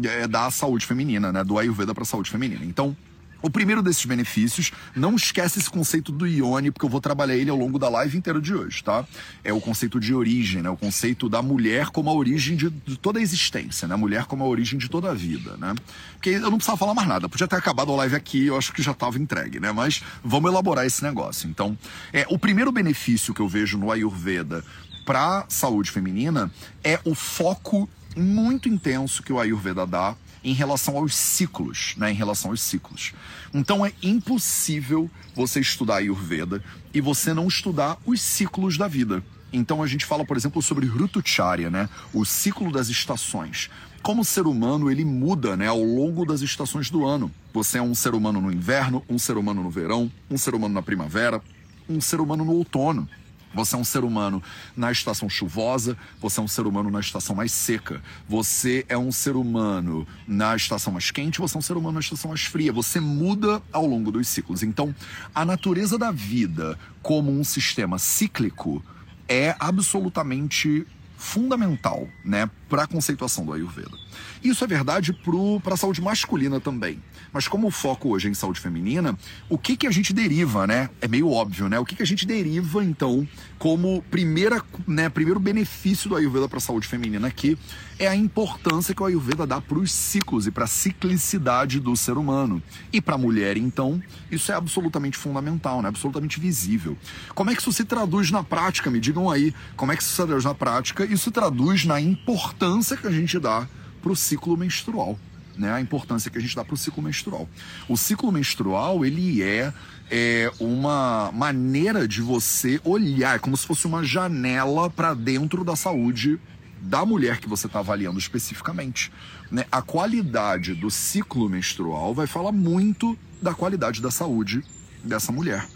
é, 0.03 0.27
da 0.27 0.51
saúde 0.51 0.87
feminina, 0.87 1.33
né? 1.33 1.45
Do 1.45 1.59
Ayurveda 1.59 1.95
para 1.95 2.03
a 2.03 2.07
saúde 2.07 2.31
feminina. 2.31 2.65
Então, 2.65 2.97
o 3.45 3.51
primeiro 3.51 3.83
desses 3.83 4.07
benefícios, 4.07 4.73
não 4.97 5.15
esquece 5.15 5.59
esse 5.59 5.69
conceito 5.69 6.11
do 6.11 6.27
Ione, 6.27 6.71
porque 6.71 6.87
eu 6.87 6.89
vou 6.89 6.99
trabalhar 6.99 7.37
ele 7.37 7.51
ao 7.51 7.57
longo 7.59 7.79
da 7.79 7.91
live 7.91 8.17
inteira 8.17 8.41
de 8.41 8.55
hoje, 8.55 8.83
tá? 8.83 9.05
É 9.45 9.53
o 9.53 9.61
conceito 9.61 10.01
de 10.01 10.15
origem, 10.15 10.63
né? 10.63 10.71
O 10.71 10.79
conceito 10.79 11.29
da 11.29 11.43
mulher 11.43 11.89
como 11.89 12.09
a 12.09 12.15
origem 12.15 12.57
de, 12.57 12.71
de 12.71 12.97
toda 12.97 13.19
a 13.19 13.23
existência, 13.23 13.87
né? 13.87 13.93
A 13.93 13.99
mulher 13.99 14.25
como 14.25 14.43
a 14.43 14.47
origem 14.47 14.79
de 14.79 14.89
toda 14.89 15.11
a 15.11 15.15
vida, 15.15 15.59
né? 15.59 15.75
Porque 16.15 16.31
eu 16.31 16.41
não 16.41 16.53
precisava 16.57 16.79
falar 16.79 16.95
mais 16.95 17.07
nada, 17.07 17.29
podia 17.29 17.47
ter 17.47 17.57
acabado 17.57 17.93
a 17.93 17.97
live 17.97 18.17
aqui, 18.17 18.47
eu 18.47 18.57
acho 18.57 18.73
que 18.73 18.83
já 18.83 18.93
estava 18.93 19.19
entregue, 19.19 19.61
né? 19.61 19.73
Mas 19.73 20.03
vamos 20.25 20.51
elaborar 20.51 20.87
esse 20.87 21.03
negócio. 21.05 21.47
Então, 21.47 21.77
é, 22.15 22.25
o 22.31 22.39
primeiro 22.39 22.73
benefício 22.73 23.35
que 23.35 23.43
eu 23.43 23.49
vejo 23.49 23.77
no 23.77 23.93
Ayurveda 23.93 24.65
para 25.05 25.45
saúde 25.49 25.91
feminina 25.91 26.51
é 26.83 26.99
o 27.05 27.15
foco 27.15 27.89
muito 28.17 28.69
intenso 28.69 29.23
que 29.23 29.33
o 29.33 29.41
Ayurveda 29.41 29.87
dá 29.87 30.17
em 30.43 30.53
relação 30.53 30.97
aos 30.97 31.15
ciclos, 31.17 31.95
né? 31.97 32.11
Em 32.11 32.15
relação 32.15 32.51
aos 32.51 32.61
ciclos. 32.61 33.13
Então 33.53 33.85
é 33.85 33.93
impossível 34.03 35.11
você 35.35 35.59
estudar 35.61 35.97
Ayurveda 35.97 36.63
e 36.93 37.01
você 37.01 37.33
não 37.33 37.49
estudar 37.49 37.97
os 38.05 38.21
ciclos 38.21 38.77
da 38.77 38.87
vida. 38.87 39.23
Então 39.53 39.83
a 39.83 39.87
gente 39.87 40.05
fala, 40.05 40.25
por 40.25 40.37
exemplo, 40.37 40.61
sobre 40.61 40.87
Rutucharya, 40.87 41.71
né? 41.71 41.89
O 42.13 42.25
ciclo 42.25 42.71
das 42.71 42.89
estações. 42.89 43.71
Como 44.03 44.21
o 44.21 44.25
ser 44.25 44.47
humano 44.47 44.91
ele 44.91 45.05
muda, 45.05 45.57
né, 45.57 45.67
ao 45.67 45.83
longo 45.83 46.27
das 46.27 46.43
estações 46.43 46.91
do 46.91 47.07
ano. 47.07 47.31
Você 47.55 47.79
é 47.79 47.83
um 47.83 47.95
ser 47.95 48.15
humano 48.15 48.39
no 48.39 48.53
inverno, 48.53 49.03
um 49.09 49.19
ser 49.19 49.39
humano 49.39 49.63
no 49.63 49.71
verão, 49.71 50.13
um 50.31 50.37
ser 50.37 50.55
humano 50.55 50.75
na 50.75 50.83
primavera, 50.83 51.41
um 51.89 52.03
ser 52.03 52.21
humano 52.21 52.45
no 52.45 52.53
outono. 52.53 53.09
Você 53.55 53.75
é 53.75 53.79
um 53.79 53.85
ser 53.85 54.05
humano 54.05 54.43
na 54.77 54.91
estação 54.91 55.29
chuvosa, 55.29 55.97
você 56.21 56.41
é 56.41 56.43
um 56.43 56.49
ser 56.49 56.67
humano 56.67 56.91
na 56.91 57.01
estação 57.01 57.37
mais 57.37 57.53
seca. 57.53 58.03
Você 58.29 58.85
é 58.89 58.99
um 58.99 59.13
ser 59.13 59.37
humano 59.37 60.07
na 60.27 60.57
estação 60.57 60.93
mais 60.93 61.11
quente, 61.11 61.41
você 61.41 61.57
é 61.57 61.59
um 61.59 61.63
ser 61.63 61.77
humano 61.77 61.95
na 61.95 62.01
estação 62.01 62.31
mais 62.31 62.45
fria. 62.45 62.73
Você 62.73 63.01
muda 63.01 63.63
ao 63.73 63.87
longo 63.87 64.11
dos 64.11 64.29
ciclos. 64.29 64.63
Então, 64.63 64.95
a 65.35 65.45
natureza 65.45 65.97
da 65.97 66.11
vida 66.11 66.79
como 67.03 67.31
um 67.31 67.45
sistema 67.45 67.99
cíclico 67.99 68.83
é 69.29 69.55
absolutamente 69.59 70.87
fundamental, 71.17 72.07
né, 72.25 72.51
para 72.69 72.85
a 72.85 72.87
conceituação 72.87 73.45
do 73.45 73.53
Ayurveda. 73.53 73.97
Isso 74.43 74.65
é 74.65 74.67
verdade 74.67 75.17
para 75.63 75.75
a 75.75 75.77
saúde 75.77 76.01
masculina 76.01 76.61
também. 76.61 77.03
Mas 77.33 77.49
como 77.49 77.67
o 77.67 77.71
foco 77.71 78.11
hoje 78.11 78.29
é 78.29 78.31
em 78.31 78.35
saúde 78.35 78.61
feminina, 78.61 79.19
o 79.49 79.59
que, 79.59 79.77
que 79.77 79.87
a 79.87 79.91
gente 79.91 80.13
deriva, 80.13 80.67
né? 80.67 80.89
É 81.01 81.09
meio 81.09 81.31
óbvio, 81.31 81.69
né? 81.69 81.79
O 81.79 81.85
que, 81.85 81.97
que 81.97 82.03
a 82.03 82.07
gente 82.07 82.27
deriva, 82.27 82.85
então, 82.85 83.27
como 83.59 84.03
primeira, 84.11 84.63
né, 84.87 85.09
primeiro 85.09 85.41
benefício 85.41 86.09
do 86.09 86.17
Ayurveda 86.17 86.49
para 86.49 86.59
a 86.59 86.61
saúde 86.61 86.87
feminina 86.87 87.27
aqui 87.27 87.59
é 87.99 88.07
a 88.09 88.15
importância 88.15 88.95
que 88.95 89.03
o 89.03 89.07
Ayurveda 89.07 89.47
dá 89.47 89.61
para 89.61 89.79
os 89.79 89.91
ciclos 89.91 90.47
e 90.47 90.51
para 90.51 90.65
a 90.65 90.69
ciclicidade 90.69 91.81
do 91.81 91.97
ser 91.97 92.19
humano. 92.19 92.63
E 92.93 93.01
para 93.01 93.15
a 93.15 93.19
mulher, 93.19 93.57
então, 93.57 94.03
isso 94.31 94.51
é 94.51 94.55
absolutamente 94.55 95.17
fundamental, 95.17 95.81
né? 95.81 95.89
absolutamente 95.89 96.41
visível. 96.41 96.97
Como 97.35 97.51
é 97.51 97.55
que 97.55 97.61
isso 97.61 97.73
se 97.73 97.85
traduz 97.85 98.31
na 98.31 98.43
prática? 98.43 98.91
Me 98.91 99.01
digam 99.01 99.31
aí, 99.31 99.55
como 99.77 99.93
é 99.93 99.97
que 99.97 100.03
isso 100.03 100.11
se 100.11 100.17
traduz 100.17 100.45
na 100.45 100.55
prática? 100.55 101.05
Isso 101.05 101.25
se 101.25 101.31
traduz 101.31 101.85
na 101.85 102.01
importância 102.01 102.54
que 103.01 103.07
a 103.07 103.11
gente 103.11 103.39
dá 103.39 103.69
para 104.03 104.13
o 104.13 104.17
ciclo 104.17 104.57
menstrual. 104.57 105.19
Né, 105.57 105.73
a 105.73 105.81
importância 105.81 106.29
que 106.33 106.37
a 106.37 106.41
gente 106.41 106.57
dá 106.57 106.65
para 106.65 106.75
o 106.75 106.77
ciclo 106.77 107.01
menstrual. 107.01 107.49
O 107.89 107.97
ciclo 107.97 108.33
menstrual 108.33 109.07
ele 109.07 109.41
é, 109.41 109.73
é 110.11 110.53
uma 110.59 111.31
maneira 111.33 112.09
de 112.09 112.21
você 112.21 112.81
olhar, 112.83 113.39
como 113.39 113.57
se 113.57 113.65
fosse 113.65 113.87
uma 113.87 114.03
janela 114.03 114.91
para 114.91 115.15
dentro 115.15 115.63
da 115.63 115.77
saúde 115.77 116.41
da 116.81 117.07
mulher 117.07 117.39
que 117.39 117.49
você 117.49 117.69
está 117.69 117.79
avaliando 117.79 118.19
especificamente. 118.19 119.13
Né? 119.51 119.65
A 119.71 119.81
qualidade 119.81 120.75
do 120.75 120.91
ciclo 120.91 121.49
menstrual 121.49 122.13
vai 122.13 122.27
falar 122.27 122.51
muito 122.51 123.17
da 123.41 123.55
qualidade 123.55 124.03
da 124.03 124.11
saúde 124.11 124.65
dessa 125.05 125.31
mulher. 125.31 125.67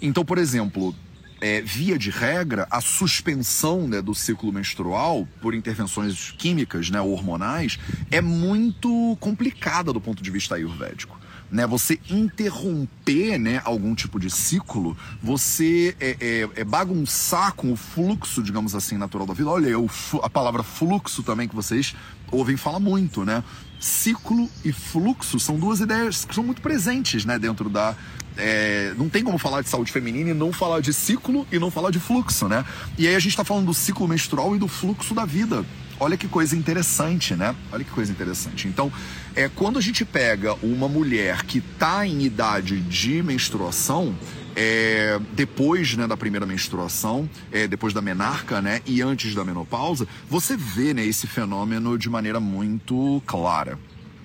Então, 0.00 0.24
por 0.24 0.38
exemplo, 0.38 0.94
é, 1.40 1.60
via 1.60 1.98
de 1.98 2.10
regra, 2.10 2.66
a 2.70 2.80
suspensão 2.80 3.88
né, 3.88 4.02
do 4.02 4.14
ciclo 4.14 4.52
menstrual 4.52 5.26
por 5.40 5.54
intervenções 5.54 6.32
químicas, 6.36 6.90
né, 6.90 7.00
hormonais, 7.00 7.78
é 8.10 8.20
muito 8.20 9.16
complicada 9.18 9.92
do 9.92 10.00
ponto 10.00 10.22
de 10.22 10.30
vista 10.30 10.54
ayurvédico. 10.54 11.18
Né, 11.50 11.66
você 11.66 11.98
interromper 12.08 13.36
né, 13.36 13.60
algum 13.64 13.92
tipo 13.92 14.20
de 14.20 14.30
ciclo, 14.30 14.96
você 15.20 15.96
é, 15.98 16.16
é, 16.20 16.48
é, 16.60 16.64
bagunçar 16.64 17.54
com 17.54 17.72
o 17.72 17.76
fluxo, 17.76 18.40
digamos 18.40 18.72
assim, 18.72 18.96
natural 18.96 19.26
da 19.26 19.34
vida. 19.34 19.50
Olha, 19.50 19.76
o, 19.76 19.90
a 20.22 20.30
palavra 20.30 20.62
fluxo 20.62 21.24
também 21.24 21.48
que 21.48 21.56
vocês 21.56 21.96
ouvem 22.30 22.56
falar 22.56 22.78
muito, 22.78 23.24
né? 23.24 23.42
Ciclo 23.80 24.48
e 24.64 24.72
fluxo 24.72 25.40
são 25.40 25.58
duas 25.58 25.80
ideias 25.80 26.24
que 26.24 26.34
são 26.34 26.44
muito 26.44 26.62
presentes 26.62 27.24
né, 27.24 27.36
dentro 27.36 27.68
da, 27.68 27.96
é, 28.40 28.94
não 28.96 29.08
tem 29.08 29.22
como 29.22 29.38
falar 29.38 29.62
de 29.62 29.68
saúde 29.68 29.92
feminina 29.92 30.30
e 30.30 30.34
não 30.34 30.52
falar 30.52 30.80
de 30.80 30.92
ciclo 30.92 31.46
e 31.52 31.58
não 31.58 31.70
falar 31.70 31.90
de 31.90 32.00
fluxo, 32.00 32.48
né? 32.48 32.64
E 32.98 33.06
aí 33.06 33.14
a 33.14 33.18
gente 33.18 33.32
está 33.32 33.44
falando 33.44 33.66
do 33.66 33.74
ciclo 33.74 34.08
menstrual 34.08 34.56
e 34.56 34.58
do 34.58 34.66
fluxo 34.66 35.14
da 35.14 35.24
vida. 35.24 35.64
Olha 35.98 36.16
que 36.16 36.26
coisa 36.26 36.56
interessante, 36.56 37.36
né? 37.36 37.54
Olha 37.70 37.84
que 37.84 37.90
coisa 37.90 38.10
interessante. 38.10 38.66
Então, 38.66 38.90
é 39.36 39.50
quando 39.50 39.78
a 39.78 39.82
gente 39.82 40.02
pega 40.02 40.54
uma 40.62 40.88
mulher 40.88 41.44
que 41.44 41.58
está 41.58 42.06
em 42.06 42.22
idade 42.22 42.80
de 42.80 43.22
menstruação, 43.22 44.16
é, 44.56 45.20
depois 45.32 45.94
né, 45.96 46.06
da 46.06 46.16
primeira 46.16 46.46
menstruação, 46.46 47.28
é, 47.52 47.68
depois 47.68 47.92
da 47.92 48.00
menarca, 48.00 48.62
né, 48.62 48.80
e 48.86 49.02
antes 49.02 49.34
da 49.34 49.44
menopausa, 49.44 50.08
você 50.28 50.56
vê 50.56 50.94
né, 50.94 51.04
esse 51.04 51.26
fenômeno 51.26 51.98
de 51.98 52.08
maneira 52.08 52.40
muito 52.40 53.22
clara. 53.26 53.78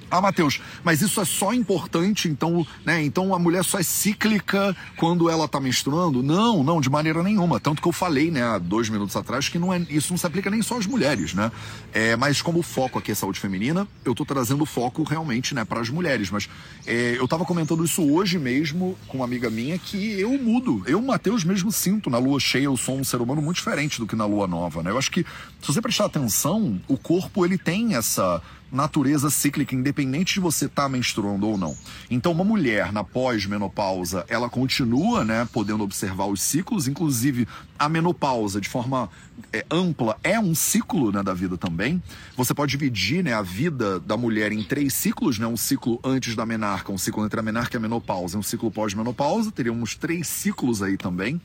Ah, 0.09 0.21
Matheus, 0.21 0.61
mas 0.83 1.01
isso 1.01 1.19
é 1.19 1.25
só 1.25 1.53
importante, 1.53 2.27
então, 2.27 2.65
né? 2.85 3.03
Então 3.03 3.33
a 3.33 3.39
mulher 3.39 3.63
só 3.63 3.79
é 3.79 3.83
cíclica 3.83 4.75
quando 4.97 5.29
ela 5.29 5.47
tá 5.47 5.59
menstruando? 5.59 6.21
Não, 6.21 6.63
não, 6.63 6.79
de 6.79 6.89
maneira 6.89 7.23
nenhuma. 7.23 7.59
Tanto 7.59 7.81
que 7.81 7.87
eu 7.87 7.91
falei, 7.91 8.29
né, 8.29 8.43
há 8.43 8.57
dois 8.57 8.87
minutos 8.89 9.15
atrás, 9.15 9.49
que 9.49 9.57
não 9.57 9.73
é, 9.73 9.79
isso 9.89 10.11
não 10.11 10.17
se 10.17 10.25
aplica 10.25 10.49
nem 10.49 10.61
só 10.61 10.77
às 10.77 10.85
mulheres, 10.85 11.33
né? 11.33 11.51
É, 11.93 12.15
mas 12.15 12.41
como 12.41 12.59
o 12.59 12.63
foco 12.63 12.99
aqui 12.99 13.11
é 13.11 13.15
saúde 13.15 13.39
feminina, 13.39 13.87
eu 14.03 14.13
tô 14.13 14.23
trazendo 14.25 14.63
o 14.63 14.65
foco 14.65 15.03
realmente, 15.03 15.55
né, 15.55 15.65
para 15.65 15.81
as 15.81 15.89
mulheres. 15.89 16.29
Mas 16.29 16.47
é, 16.85 17.15
eu 17.17 17.27
tava 17.27 17.45
comentando 17.45 17.83
isso 17.83 18.03
hoje 18.03 18.37
mesmo 18.37 18.97
com 19.07 19.17
uma 19.17 19.25
amiga 19.25 19.49
minha 19.49 19.77
que 19.77 20.19
eu 20.19 20.31
mudo. 20.37 20.83
Eu, 20.85 21.01
Matheus, 21.01 21.43
mesmo 21.43 21.71
sinto 21.71 22.09
na 22.09 22.17
lua 22.17 22.39
cheia, 22.39 22.65
eu 22.65 22.77
sou 22.77 22.97
um 22.97 23.03
ser 23.03 23.21
humano 23.21 23.41
muito 23.41 23.57
diferente 23.57 23.99
do 23.99 24.07
que 24.07 24.15
na 24.15 24.25
lua 24.25 24.47
nova, 24.47 24.83
né? 24.83 24.91
Eu 24.91 24.97
acho 24.97 25.11
que, 25.11 25.25
se 25.61 25.67
você 25.67 25.81
prestar 25.81 26.05
atenção, 26.05 26.79
o 26.87 26.97
corpo 26.97 27.45
ele 27.45 27.57
tem 27.57 27.95
essa 27.95 28.41
natureza 28.75 29.29
cíclica, 29.29 29.73
independente 29.73 30.35
de 30.35 30.39
você 30.39 30.65
estar 30.65 30.83
tá 30.83 30.89
menstruando 30.89 31.47
ou 31.47 31.57
não. 31.57 31.75
Então, 32.11 32.31
uma 32.31 32.43
mulher 32.43 32.91
na 32.91 33.03
pós-menopausa, 33.03 34.25
ela 34.27 34.49
continua, 34.49 35.23
né, 35.23 35.47
podendo 35.51 35.83
observar 35.83 36.25
os 36.25 36.41
ciclos, 36.41 36.87
inclusive 36.87 37.47
a 37.79 37.89
menopausa, 37.89 38.61
de 38.61 38.69
forma 38.69 39.09
é, 39.51 39.65
ampla, 39.71 40.17
é 40.23 40.39
um 40.39 40.53
ciclo 40.53 41.11
né, 41.11 41.23
da 41.23 41.33
vida 41.33 41.57
também. 41.57 42.01
Você 42.37 42.53
pode 42.53 42.71
dividir 42.71 43.23
né, 43.23 43.33
a 43.33 43.41
vida 43.41 43.99
da 43.99 44.17
mulher 44.17 44.51
em 44.51 44.63
três 44.63 44.93
ciclos, 44.93 45.39
né, 45.39 45.47
um 45.47 45.57
ciclo 45.57 45.99
antes 46.03 46.35
da 46.35 46.45
menarca, 46.45 46.91
um 46.91 46.97
ciclo 46.97 47.25
entre 47.25 47.39
a 47.39 47.43
menarca 47.43 47.75
e 47.75 47.79
a 47.79 47.81
menopausa, 47.81 48.37
um 48.37 48.43
ciclo 48.43 48.69
pós-menopausa, 48.69 49.51
teríamos 49.51 49.95
três 49.95 50.27
ciclos 50.27 50.83
aí 50.83 50.97
também. 50.97 51.39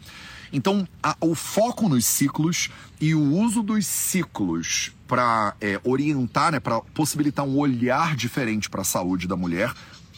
Então, 0.53 0.87
a, 1.03 1.17
o 1.21 1.35
foco 1.35 1.89
nos 1.89 2.05
ciclos 2.05 2.71
e 3.01 3.15
o 3.15 3.23
uso 3.23 3.63
dos 3.63 3.87
ciclos 3.87 4.93
para 5.11 5.57
é, 5.61 5.81
orientar, 5.83 6.53
né, 6.53 6.61
para 6.61 6.81
possibilitar 6.81 7.45
um 7.45 7.59
olhar 7.59 8.15
diferente 8.15 8.71
para 8.71 8.83
a 8.83 8.85
saúde 8.85 9.27
da 9.27 9.35
mulher 9.35 9.73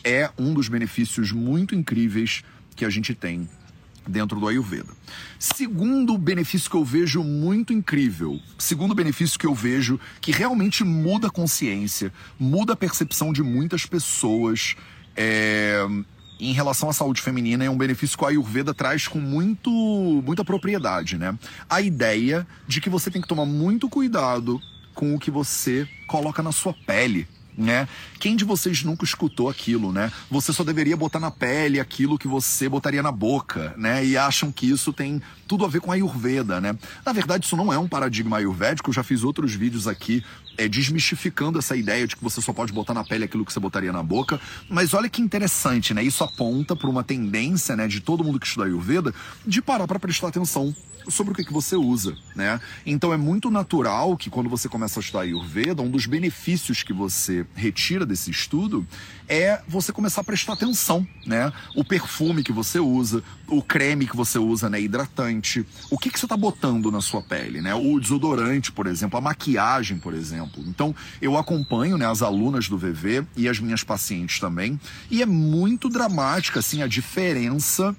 é 0.04 0.30
um 0.36 0.52
dos 0.52 0.68
benefícios 0.68 1.32
muito 1.32 1.74
incríveis 1.74 2.44
que 2.76 2.84
a 2.84 2.90
gente 2.90 3.14
tem 3.14 3.48
dentro 4.06 4.38
do 4.38 4.46
Ayurveda. 4.46 4.92
Segundo 5.38 6.18
benefício 6.18 6.70
que 6.70 6.76
eu 6.76 6.84
vejo 6.84 7.24
muito 7.24 7.72
incrível, 7.72 8.38
segundo 8.58 8.94
benefício 8.94 9.38
que 9.38 9.46
eu 9.46 9.54
vejo 9.54 9.98
que 10.20 10.30
realmente 10.30 10.84
muda 10.84 11.28
a 11.28 11.30
consciência, 11.30 12.12
muda 12.38 12.74
a 12.74 12.76
percepção 12.76 13.32
de 13.32 13.42
muitas 13.42 13.86
pessoas, 13.86 14.76
é, 15.16 15.86
em 16.38 16.52
relação 16.52 16.90
à 16.90 16.92
saúde 16.92 17.22
feminina 17.22 17.64
é 17.64 17.70
um 17.70 17.78
benefício 17.78 18.18
que 18.18 18.24
a 18.26 18.28
Ayurveda 18.28 18.74
traz 18.74 19.08
com 19.08 19.20
muito, 19.20 19.70
muita 19.70 20.44
propriedade, 20.44 21.16
né? 21.16 21.38
A 21.70 21.80
ideia 21.80 22.46
de 22.68 22.78
que 22.78 22.90
você 22.90 23.10
tem 23.10 23.22
que 23.22 23.28
tomar 23.28 23.46
muito 23.46 23.88
cuidado 23.88 24.60
com 24.94 25.14
o 25.14 25.18
que 25.18 25.30
você 25.30 25.88
coloca 26.06 26.42
na 26.42 26.52
sua 26.52 26.74
pele, 26.86 27.26
né? 27.56 27.88
Quem 28.18 28.36
de 28.36 28.44
vocês 28.44 28.82
nunca 28.82 29.04
escutou 29.04 29.48
aquilo, 29.48 29.92
né? 29.92 30.10
Você 30.30 30.52
só 30.52 30.64
deveria 30.64 30.96
botar 30.96 31.20
na 31.20 31.30
pele 31.30 31.80
aquilo 31.80 32.18
que 32.18 32.28
você 32.28 32.68
botaria 32.68 33.02
na 33.02 33.12
boca, 33.12 33.74
né? 33.76 34.04
E 34.04 34.16
acham 34.16 34.50
que 34.50 34.68
isso 34.68 34.92
tem 34.92 35.20
tudo 35.46 35.64
a 35.64 35.68
ver 35.68 35.80
com 35.80 35.90
a 35.90 35.94
Ayurveda, 35.94 36.60
né? 36.60 36.76
Na 37.04 37.12
verdade, 37.12 37.44
isso 37.44 37.56
não 37.56 37.72
é 37.72 37.78
um 37.78 37.88
paradigma 37.88 38.38
ayurvédico. 38.38 38.90
Eu 38.90 38.94
já 38.94 39.02
fiz 39.02 39.22
outros 39.22 39.54
vídeos 39.54 39.86
aqui 39.86 40.24
é, 40.56 40.68
desmistificando 40.68 41.58
essa 41.58 41.76
ideia 41.76 42.06
de 42.06 42.16
que 42.16 42.22
você 42.22 42.40
só 42.40 42.52
pode 42.52 42.72
botar 42.72 42.94
na 42.94 43.04
pele 43.04 43.24
aquilo 43.24 43.44
que 43.44 43.52
você 43.52 43.60
botaria 43.60 43.92
na 43.92 44.02
boca. 44.02 44.40
Mas 44.68 44.94
olha 44.94 45.08
que 45.08 45.20
interessante, 45.20 45.94
né? 45.94 46.02
Isso 46.02 46.22
aponta 46.24 46.74
para 46.76 46.88
uma 46.88 47.02
tendência, 47.02 47.76
né, 47.76 47.86
de 47.86 48.00
todo 48.00 48.24
mundo 48.24 48.38
que 48.38 48.46
estuda 48.46 48.66
Ayurveda 48.66 49.14
de 49.46 49.60
parar 49.62 49.86
para 49.86 49.98
prestar 49.98 50.28
atenção 50.28 50.74
sobre 51.08 51.32
o 51.32 51.36
que, 51.36 51.44
que 51.44 51.52
você 51.52 51.76
usa, 51.76 52.16
né? 52.34 52.60
Então 52.86 53.12
é 53.12 53.16
muito 53.16 53.50
natural 53.50 54.16
que 54.16 54.30
quando 54.30 54.48
você 54.48 54.68
começa 54.68 55.00
a 55.00 55.02
estudar 55.02 55.22
Ayurveda, 55.22 55.82
um 55.82 55.90
dos 55.90 56.06
benefícios 56.06 56.82
que 56.82 56.92
você 56.92 57.46
retira 57.54 58.06
desse 58.06 58.30
estudo 58.30 58.86
é 59.28 59.60
você 59.66 59.92
começar 59.92 60.20
a 60.20 60.24
prestar 60.24 60.54
atenção, 60.54 61.06
né? 61.26 61.52
O 61.74 61.84
perfume 61.84 62.42
que 62.42 62.52
você 62.52 62.78
usa, 62.78 63.22
o 63.46 63.62
creme 63.62 64.06
que 64.06 64.16
você 64.16 64.38
usa, 64.38 64.68
né? 64.68 64.80
Hidratante, 64.80 65.66
o 65.90 65.98
que, 65.98 66.10
que 66.10 66.18
você 66.18 66.26
está 66.26 66.36
botando 66.36 66.90
na 66.90 67.00
sua 67.00 67.22
pele, 67.22 67.60
né? 67.60 67.74
O 67.74 67.98
desodorante, 68.00 68.72
por 68.72 68.86
exemplo, 68.86 69.18
a 69.18 69.20
maquiagem, 69.20 69.98
por 69.98 70.14
exemplo. 70.14 70.62
Então 70.66 70.94
eu 71.20 71.36
acompanho, 71.36 71.96
né, 71.96 72.06
as 72.06 72.22
alunas 72.22 72.68
do 72.68 72.78
VV 72.78 73.24
e 73.36 73.48
as 73.48 73.58
minhas 73.58 73.82
pacientes 73.82 74.40
também, 74.40 74.78
e 75.10 75.22
é 75.22 75.26
muito 75.26 75.88
dramática, 75.88 76.60
assim, 76.60 76.82
a 76.82 76.86
diferença, 76.86 77.94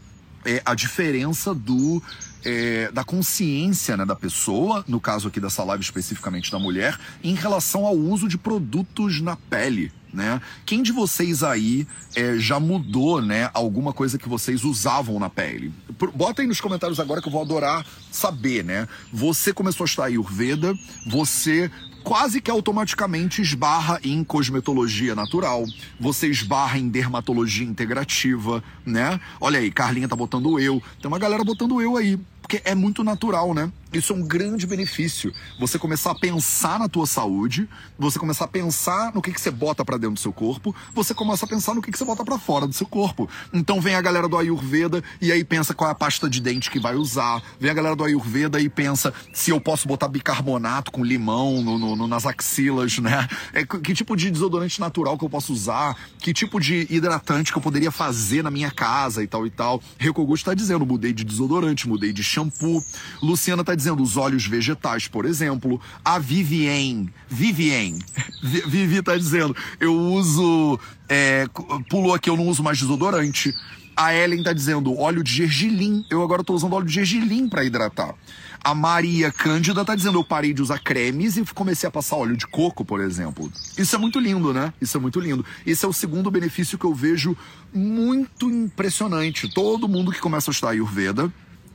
é, 0.45 0.61
a 0.65 0.75
diferença 0.75 1.53
do 1.53 2.01
é, 2.45 2.91
da 2.91 3.03
consciência 3.03 3.97
né, 3.97 4.05
da 4.05 4.15
pessoa, 4.15 4.83
no 4.87 4.99
caso 4.99 5.27
aqui 5.27 5.39
dessa 5.39 5.63
live 5.63 5.83
especificamente 5.83 6.51
da 6.51 6.59
mulher, 6.59 6.99
em 7.23 7.33
relação 7.33 7.85
ao 7.85 7.95
uso 7.95 8.27
de 8.27 8.37
produtos 8.37 9.21
na 9.21 9.35
pele. 9.35 9.91
Né? 10.13 10.39
Quem 10.63 10.83
de 10.83 10.91
vocês 10.91 11.41
aí 11.41 11.87
é, 12.15 12.37
já 12.37 12.59
mudou 12.59 13.19
né, 13.19 13.49
alguma 13.51 13.91
coisa 13.91 14.17
que 14.19 14.29
vocês 14.29 14.63
usavam 14.63 15.19
na 15.19 15.27
pele? 15.27 15.73
Bota 16.13 16.43
aí 16.43 16.47
nos 16.47 16.61
comentários 16.61 16.99
agora 16.99 17.19
que 17.19 17.27
eu 17.27 17.31
vou 17.31 17.41
adorar 17.41 17.83
saber, 18.11 18.63
né? 18.63 18.87
Você 19.11 19.51
começou 19.51 19.85
a 19.85 19.87
estudar 19.87 20.05
Ayurveda, 20.05 20.75
você 21.07 21.71
quase 22.03 22.41
que 22.41 22.51
automaticamente 22.51 23.41
esbarra 23.41 23.99
em 24.03 24.23
cosmetologia 24.23 25.15
natural, 25.15 25.65
você 25.99 26.27
esbarra 26.27 26.77
em 26.77 26.89
dermatologia 26.89 27.65
integrativa, 27.65 28.63
né? 28.85 29.19
Olha 29.39 29.59
aí, 29.59 29.71
Carlinha 29.71 30.07
tá 30.07 30.15
botando 30.15 30.59
eu, 30.59 30.83
tem 31.01 31.07
uma 31.07 31.17
galera 31.17 31.43
botando 31.43 31.81
eu 31.81 31.97
aí, 31.97 32.19
porque 32.53 32.69
é 32.69 32.75
muito 32.75 33.03
natural, 33.03 33.53
né? 33.53 33.71
Isso 33.93 34.11
é 34.11 34.15
um 34.15 34.23
grande 34.23 34.65
benefício. 34.65 35.31
Você 35.59 35.77
começar 35.77 36.11
a 36.11 36.15
pensar 36.15 36.79
na 36.79 36.89
tua 36.89 37.05
saúde, 37.05 37.69
você 37.97 38.17
começar 38.17 38.45
a 38.45 38.47
pensar 38.47 39.13
no 39.13 39.21
que, 39.21 39.31
que 39.31 39.39
você 39.39 39.51
bota 39.51 39.85
para 39.85 39.97
dentro 39.97 40.15
do 40.15 40.19
seu 40.19 40.33
corpo, 40.33 40.75
você 40.95 41.13
começa 41.13 41.45
a 41.45 41.47
pensar 41.47 41.75
no 41.75 41.81
que, 41.81 41.91
que 41.91 41.97
você 41.97 42.03
bota 42.03 42.25
para 42.25 42.39
fora 42.39 42.65
do 42.65 42.73
seu 42.73 42.87
corpo. 42.87 43.29
Então 43.53 43.79
vem 43.79 43.93
a 43.93 44.01
galera 44.01 44.27
do 44.27 44.35
Ayurveda 44.35 45.03
e 45.21 45.31
aí 45.31 45.43
pensa 45.43 45.75
qual 45.75 45.89
é 45.89 45.91
a 45.91 45.95
pasta 45.95 46.27
de 46.27 46.41
dente 46.41 46.71
que 46.71 46.79
vai 46.79 46.95
usar. 46.95 47.43
Vem 47.59 47.69
a 47.69 47.73
galera 47.73 47.95
do 47.95 48.03
Ayurveda 48.03 48.59
e 48.59 48.67
pensa 48.67 49.13
se 49.31 49.51
eu 49.51 49.61
posso 49.61 49.87
botar 49.87 50.07
bicarbonato 50.07 50.91
com 50.91 51.03
limão 51.03 51.61
no, 51.61 51.77
no, 51.77 51.95
no, 51.95 52.07
nas 52.07 52.25
axilas, 52.25 52.97
né? 52.97 53.27
É, 53.53 53.63
que 53.63 53.93
tipo 53.93 54.15
de 54.15 54.31
desodorante 54.31 54.79
natural 54.79 55.19
que 55.19 55.25
eu 55.25 55.29
posso 55.29 55.53
usar? 55.53 55.95
Que 56.17 56.33
tipo 56.33 56.59
de 56.59 56.87
hidratante 56.89 57.51
que 57.51 57.57
eu 57.59 57.61
poderia 57.61 57.91
fazer 57.91 58.43
na 58.43 58.49
minha 58.49 58.71
casa 58.71 59.23
e 59.23 59.27
tal 59.27 59.45
e 59.45 59.51
tal. 59.51 59.79
Recogusto 59.99 60.49
está 60.49 60.55
dizendo, 60.55 60.83
mudei 60.83 61.13
de 61.13 61.23
desodorante, 61.23 61.87
mudei 61.87 62.11
de 62.11 62.23
shampoo. 62.23 62.83
Luciana 63.21 63.61
está 63.61 63.75
dizendo 63.75 63.82
dizendo 63.83 64.01
os 64.01 64.15
óleos 64.15 64.45
vegetais, 64.45 65.07
por 65.07 65.25
exemplo. 65.25 65.79
A 66.05 66.17
Vivien, 66.17 67.09
Vivien, 67.27 67.99
Vivi 68.41 69.01
tá 69.01 69.17
dizendo, 69.17 69.55
eu 69.79 69.93
uso, 69.93 70.79
é, 71.09 71.45
pulou 71.89 72.13
aqui, 72.13 72.29
eu 72.29 72.37
não 72.37 72.47
uso 72.47 72.63
mais 72.63 72.79
desodorante. 72.79 73.53
A 73.95 74.15
Ellen 74.15 74.41
tá 74.41 74.53
dizendo 74.53 74.97
óleo 74.97 75.23
de 75.23 75.31
gergelim. 75.31 76.03
Eu 76.09 76.23
agora 76.23 76.43
tô 76.43 76.53
usando 76.53 76.73
óleo 76.73 76.87
de 76.87 76.93
gergelim 76.93 77.47
para 77.47 77.63
hidratar. 77.63 78.15
A 78.63 78.73
Maria 78.73 79.31
Cândida 79.31 79.83
tá 79.83 79.93
dizendo 79.93 80.17
eu 80.17 80.23
parei 80.23 80.53
de 80.53 80.61
usar 80.61 80.79
cremes 80.79 81.37
e 81.37 81.43
comecei 81.53 81.87
a 81.87 81.91
passar 81.91 82.15
óleo 82.15 82.35
de 82.35 82.47
coco, 82.47 82.83
por 82.83 83.01
exemplo. 83.01 83.51
Isso 83.77 83.95
é 83.95 83.99
muito 83.99 84.19
lindo, 84.19 84.51
né? 84.53 84.73
Isso 84.81 84.97
é 84.97 84.99
muito 84.99 85.19
lindo. 85.19 85.45
Esse 85.65 85.85
é 85.85 85.87
o 85.87 85.93
segundo 85.93 86.31
benefício 86.31 86.77
que 86.77 86.85
eu 86.85 86.93
vejo 86.95 87.37
muito 87.71 88.49
impressionante. 88.49 89.47
Todo 89.53 89.87
mundo 89.87 90.11
que 90.11 90.21
começa 90.21 90.49
a 90.49 90.53
estudar 90.53 90.71
Ayurveda 90.71 91.31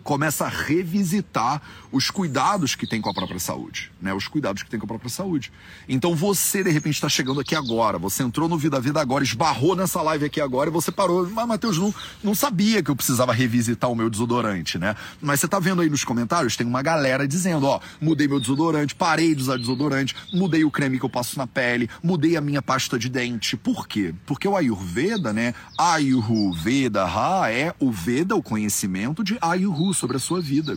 começa 0.08 0.46
a 0.46 0.48
revisitar 0.48 1.60
os 1.92 2.10
cuidados 2.10 2.74
que 2.74 2.86
tem 2.86 2.98
com 2.98 3.10
a 3.10 3.14
própria 3.14 3.38
saúde, 3.38 3.92
né? 4.00 4.14
Os 4.14 4.26
cuidados 4.26 4.62
que 4.62 4.70
tem 4.70 4.80
com 4.80 4.86
a 4.86 4.88
própria 4.88 5.10
saúde. 5.10 5.52
Então 5.86 6.14
você, 6.14 6.64
de 6.64 6.70
repente, 6.70 6.94
está 6.94 7.10
chegando 7.10 7.40
aqui 7.40 7.54
agora, 7.54 7.98
você 7.98 8.22
entrou 8.22 8.48
no 8.48 8.56
Vida 8.56 8.80
Vida 8.80 9.02
agora, 9.02 9.22
esbarrou 9.22 9.76
nessa 9.76 10.00
live 10.00 10.24
aqui 10.24 10.40
agora 10.40 10.70
e 10.70 10.72
você 10.72 10.90
parou. 10.90 11.28
Mas, 11.28 11.46
Matheus, 11.46 11.76
não, 11.76 11.94
não 12.24 12.34
sabia 12.34 12.82
que 12.82 12.90
eu 12.90 12.96
precisava 12.96 13.34
revisitar 13.34 13.90
o 13.90 13.94
meu 13.94 14.08
desodorante, 14.08 14.78
né? 14.78 14.96
Mas 15.20 15.40
você 15.40 15.46
está 15.46 15.58
vendo 15.58 15.82
aí 15.82 15.90
nos 15.90 16.04
comentários, 16.04 16.56
tem 16.56 16.66
uma 16.66 16.80
galera 16.80 17.28
dizendo, 17.28 17.66
ó, 17.66 17.78
mudei 18.00 18.26
meu 18.26 18.40
desodorante, 18.40 18.94
parei 18.94 19.34
de 19.34 19.42
usar 19.42 19.58
desodorante, 19.58 20.16
mudei 20.32 20.64
o 20.64 20.70
creme 20.70 20.98
que 20.98 21.04
eu 21.04 21.10
passo 21.10 21.36
na 21.36 21.46
pele, 21.46 21.86
mudei 22.02 22.34
a 22.34 22.40
minha 22.40 22.62
pasta 22.62 22.98
de 22.98 23.10
dente. 23.10 23.58
Por 23.58 23.86
quê? 23.86 24.14
Porque 24.24 24.48
o 24.48 24.56
Ayurveda, 24.56 25.34
né? 25.34 25.52
Ayurveda, 25.76 27.04
ha, 27.04 27.50
é 27.50 27.74
o 27.78 27.92
Veda, 27.92 28.34
o 28.34 28.42
conhecimento 28.42 29.22
de 29.22 29.36
Ayurveda 29.42 29.97
sobre 29.98 30.16
a 30.16 30.20
sua 30.20 30.40
vida. 30.40 30.74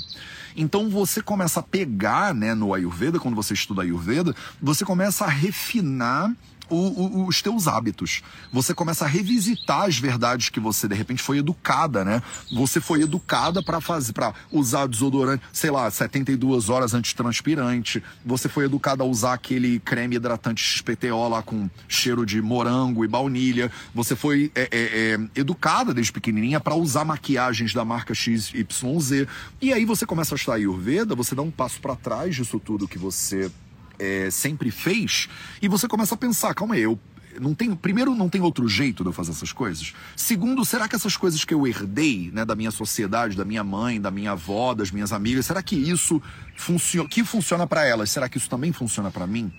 Então 0.55 0.89
você 0.89 1.21
começa 1.21 1.59
a 1.59 1.63
pegar, 1.63 2.33
né, 2.33 2.53
no 2.53 2.73
Ayurveda, 2.73 3.19
quando 3.19 3.35
você 3.35 3.53
estuda 3.53 3.81
Ayurveda, 3.81 4.35
você 4.61 4.85
começa 4.85 5.25
a 5.25 5.29
refinar 5.29 6.31
o, 6.71 6.75
o, 6.75 7.27
os 7.27 7.41
teus 7.41 7.67
hábitos. 7.67 8.21
Você 8.51 8.73
começa 8.73 9.05
a 9.05 9.07
revisitar 9.07 9.83
as 9.83 9.97
verdades 9.97 10.49
que 10.49 10.59
você 10.59 10.87
de 10.87 10.95
repente 10.95 11.21
foi 11.21 11.37
educada, 11.37 12.03
né? 12.03 12.23
Você 12.51 12.79
foi 12.79 13.01
educada 13.01 13.61
para 13.61 13.81
fazer, 13.81 14.13
para 14.13 14.33
usar 14.51 14.87
desodorante, 14.87 15.43
sei 15.51 15.69
lá, 15.69 15.91
72 15.91 16.69
horas 16.69 16.93
antitranspirante. 16.93 18.01
Você 18.25 18.47
foi 18.47 18.65
educada 18.65 19.03
a 19.03 19.05
usar 19.05 19.33
aquele 19.33 19.79
creme 19.79 20.15
hidratante 20.15 20.63
XPTO 20.63 21.27
lá 21.27 21.41
com 21.41 21.69
cheiro 21.87 22.25
de 22.25 22.41
morango 22.41 23.03
e 23.03 23.07
baunilha. 23.07 23.71
Você 23.93 24.15
foi 24.15 24.51
é, 24.55 24.61
é, 24.61 24.67
é, 24.71 25.39
educada 25.39 25.93
desde 25.93 26.11
pequenininha 26.11 26.59
para 26.59 26.75
usar 26.75 27.03
maquiagens 27.03 27.73
da 27.73 27.83
marca 27.83 28.13
XYZ. 28.13 29.27
E 29.61 29.73
aí 29.73 29.83
você 29.83 30.05
começa 30.05 30.33
a 30.33 30.37
estudar 30.41 30.55
Ayurveda, 30.55 31.15
você 31.15 31.33
dá 31.33 31.41
um 31.41 31.51
passo 31.51 31.79
para 31.79 31.95
trás 31.95 32.35
disso 32.35 32.59
tudo 32.59 32.87
que 32.87 32.97
você 32.97 33.51
é, 33.97 34.29
sempre 34.29 34.71
fez, 34.71 35.29
e 35.61 35.67
você 35.67 35.87
começa 35.87 36.15
a 36.15 36.17
pensar, 36.17 36.53
calma 36.53 36.75
aí, 36.75 36.81
eu 36.81 36.99
não 37.39 37.53
tem, 37.53 37.73
primeiro, 37.73 38.13
não 38.13 38.27
tem 38.27 38.41
outro 38.41 38.67
jeito 38.67 39.03
de 39.03 39.09
eu 39.09 39.13
fazer 39.13 39.31
essas 39.31 39.53
coisas. 39.53 39.93
Segundo, 40.17 40.65
será 40.65 40.85
que 40.87 40.95
essas 40.97 41.15
coisas 41.15 41.45
que 41.45 41.53
eu 41.53 41.65
herdei, 41.65 42.29
né, 42.33 42.43
da 42.43 42.55
minha 42.55 42.71
sociedade, 42.71 43.37
da 43.37 43.45
minha 43.45 43.63
mãe, 43.63 44.01
da 44.01 44.11
minha 44.11 44.31
avó, 44.31 44.73
das 44.73 44.91
minhas 44.91 45.13
amigas, 45.13 45.45
será 45.45 45.63
que 45.63 45.75
isso 45.75 46.21
funciona, 46.57 47.07
que 47.07 47.23
funciona 47.23 47.65
para 47.65 47.85
elas, 47.85 48.11
será 48.11 48.27
que 48.27 48.37
isso 48.37 48.49
também 48.49 48.73
funciona 48.73 49.09
para 49.09 49.25
mim? 49.25 49.49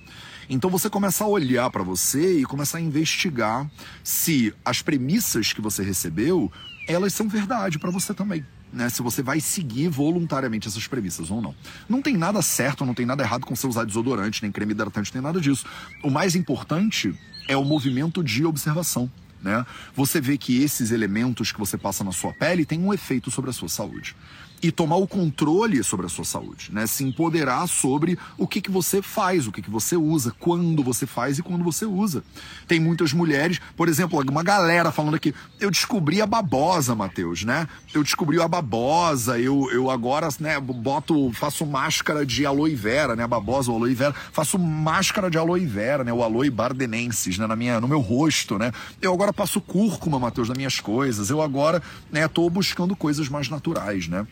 Então 0.50 0.68
você 0.68 0.90
começa 0.90 1.24
a 1.24 1.26
olhar 1.26 1.70
para 1.70 1.82
você 1.82 2.40
e 2.40 2.44
começar 2.44 2.76
a 2.76 2.80
investigar 2.80 3.70
se 4.04 4.52
as 4.64 4.82
premissas 4.82 5.54
que 5.54 5.62
você 5.62 5.82
recebeu, 5.82 6.52
elas 6.86 7.14
são 7.14 7.26
verdade 7.26 7.78
para 7.78 7.90
você 7.90 8.12
também 8.12 8.44
né, 8.73 8.88
se 8.88 9.02
você 9.02 9.23
vai 9.23 9.41
seguir 9.41 9.88
voluntariamente 9.88 10.67
essas 10.67 10.87
premissas 10.87 11.31
ou 11.31 11.43
não. 11.43 11.55
Não 11.88 12.00
tem 12.00 12.17
nada 12.17 12.41
certo, 12.41 12.85
não 12.85 12.95
tem 12.95 13.05
nada 13.05 13.23
errado 13.23 13.45
com 13.45 13.55
você 13.55 13.67
usar 13.67 13.85
desodorante, 13.85 14.43
nem 14.43 14.50
creme 14.50 14.73
hidratante, 14.73 15.12
nem 15.12 15.23
nada 15.23 15.41
disso. 15.41 15.67
O 16.02 16.11
mais 16.11 16.35
importante 16.35 17.14
é 17.47 17.57
o 17.57 17.64
movimento 17.64 18.23
de 18.25 18.45
observação. 18.45 19.11
Né? 19.43 19.67
Você 19.95 20.21
vê 20.21 20.38
que 20.38 20.62
esses 20.62 20.93
elementos 20.93 21.50
que 21.50 21.59
você 21.59 21.76
passa 21.76 22.05
na 22.05 22.12
sua 22.12 22.33
pele 22.33 22.64
têm 22.64 22.81
um 22.81 22.95
efeito 22.95 23.31
sobre 23.31 23.50
a 23.50 23.52
sua 23.52 23.69
saúde 23.69 24.14
e 24.62 24.71
tomar 24.71 24.97
o 24.97 25.09
controle 25.09 25.83
sobre 25.83 26.07
a 26.07 26.09
sua 26.09 26.25
saúde, 26.25 26.71
né? 26.73 26.87
Se 26.87 27.02
empoderar 27.02 27.66
sobre 27.66 28.16
o 28.38 28.47
que, 28.47 28.61
que 28.61 28.71
você 28.71 29.02
faz, 29.02 29.49
o 29.49 29.52
que, 29.52 29.61
que 29.61 29.71
você 29.71 29.97
usa, 29.97 30.33
quando 30.38 30.85
você 30.85 31.04
faz 31.04 31.38
e 31.38 31.42
quando 31.42 31.64
você 31.64 31.85
usa. 31.85 32.23
Tem 32.69 32.78
muitas 32.78 33.12
mulheres, 33.12 33.61
por 33.76 33.88
exemplo, 33.88 34.23
uma 34.31 34.42
galera 34.45 34.92
falando 34.92 35.16
aqui, 35.16 35.35
eu 35.59 35.71
descobri 35.71 36.23
a 36.23 36.26
babosa, 36.26 36.95
Matheus, 36.95 37.42
né? 37.42 37.66
Eu 37.92 38.04
descobri 38.04 38.40
a 38.40 38.47
babosa, 38.47 39.38
eu, 39.38 39.69
eu 39.73 39.90
agora, 39.90 40.28
né, 40.38 40.61
boto, 40.61 41.33
faço 41.33 41.66
máscara 41.66 42.25
de 42.25 42.47
aloe 42.47 42.75
vera, 42.76 43.16
né? 43.16 43.25
A 43.25 43.28
babosa, 43.28 43.73
o 43.73 43.75
aloe 43.75 43.95
vera, 43.95 44.14
faço 44.33 44.59
máscara 44.59 45.28
de 45.28 45.38
aloe 45.38 45.66
vera, 45.66 46.04
né? 46.04 46.12
O 46.12 46.23
aloe 46.23 46.50
bardenensis, 46.50 47.37
né? 47.37 47.49
Na 47.49 47.57
minha, 47.57 47.81
no 47.81 47.88
meu 47.88 48.00
rosto, 48.00 48.59
né? 48.59 48.71
Eu 49.00 49.12
agora 49.12 49.33
passo 49.33 49.61
cúrcuma, 49.61 50.21
Matheus, 50.21 50.49
nas 50.49 50.57
minhas 50.57 50.78
coisas. 50.78 51.31
Eu 51.31 51.42
agora, 51.42 51.83
né, 52.12 52.28
tô 52.28 52.49
buscando 52.49 52.95
coisas 52.95 53.28
mais 53.28 53.49
naturais, 53.49 54.07
né? 54.07 54.25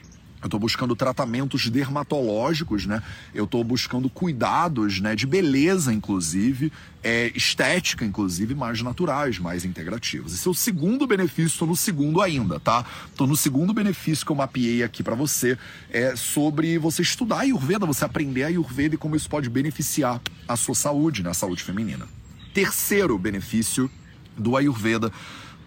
Eu 0.43 0.47
estou 0.47 0.59
buscando 0.59 0.97
tratamentos 0.97 1.69
dermatológicos, 1.69 2.87
né? 2.87 3.03
Eu 3.35 3.45
estou 3.45 3.63
buscando 3.63 4.09
cuidados, 4.09 4.99
né? 4.99 5.15
De 5.15 5.27
beleza, 5.27 5.93
inclusive, 5.93 6.73
é, 7.03 7.31
estética, 7.35 8.07
inclusive, 8.07 8.55
mais 8.55 8.81
naturais, 8.81 9.39
mais 9.39 9.67
integrativos. 9.67 10.33
Esse 10.33 10.49
é 10.49 10.51
o 10.51 10.55
segundo 10.55 11.07
benefício, 11.07 11.49
estou 11.49 11.69
no 11.69 11.77
segundo 11.77 12.23
ainda, 12.23 12.59
tá? 12.59 12.87
Estou 13.11 13.27
no 13.27 13.37
segundo 13.37 13.75
benefício 13.75 14.25
que 14.25 14.33
eu 14.33 14.37
mapeei 14.37 14.83
aqui 14.83 15.03
para 15.03 15.15
você, 15.15 15.59
é 15.91 16.17
sobre 16.17 16.79
você 16.79 17.03
estudar 17.03 17.37
a 17.37 17.41
Ayurveda, 17.41 17.85
você 17.85 18.07
aprender 18.07 18.45
a 18.45 18.47
Ayurveda 18.47 18.95
e 18.95 18.99
como 18.99 19.17
isso 19.17 19.29
pode 19.29 19.51
beneficiar 19.51 20.23
a 20.49 20.57
sua 20.57 20.75
saúde, 20.75 21.23
né? 21.23 21.31
A 21.31 21.35
saúde 21.35 21.63
feminina. 21.63 22.09
Terceiro 22.55 23.19
benefício 23.19 23.91
do 24.39 24.57
Ayurveda 24.57 25.13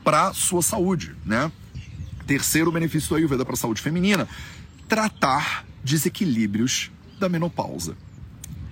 para 0.03 0.33
sua 0.33 0.63
saúde, 0.63 1.15
né? 1.23 1.51
Terceiro 2.25 2.71
benefício 2.71 3.09
do 3.09 3.15
Ayurveda 3.15 3.45
para 3.45 3.53
a 3.53 3.57
saúde 3.57 3.81
feminina 3.81 4.27
tratar 4.93 5.65
desequilíbrios 5.83 6.91
da 7.19 7.27
menopausa 7.27 7.97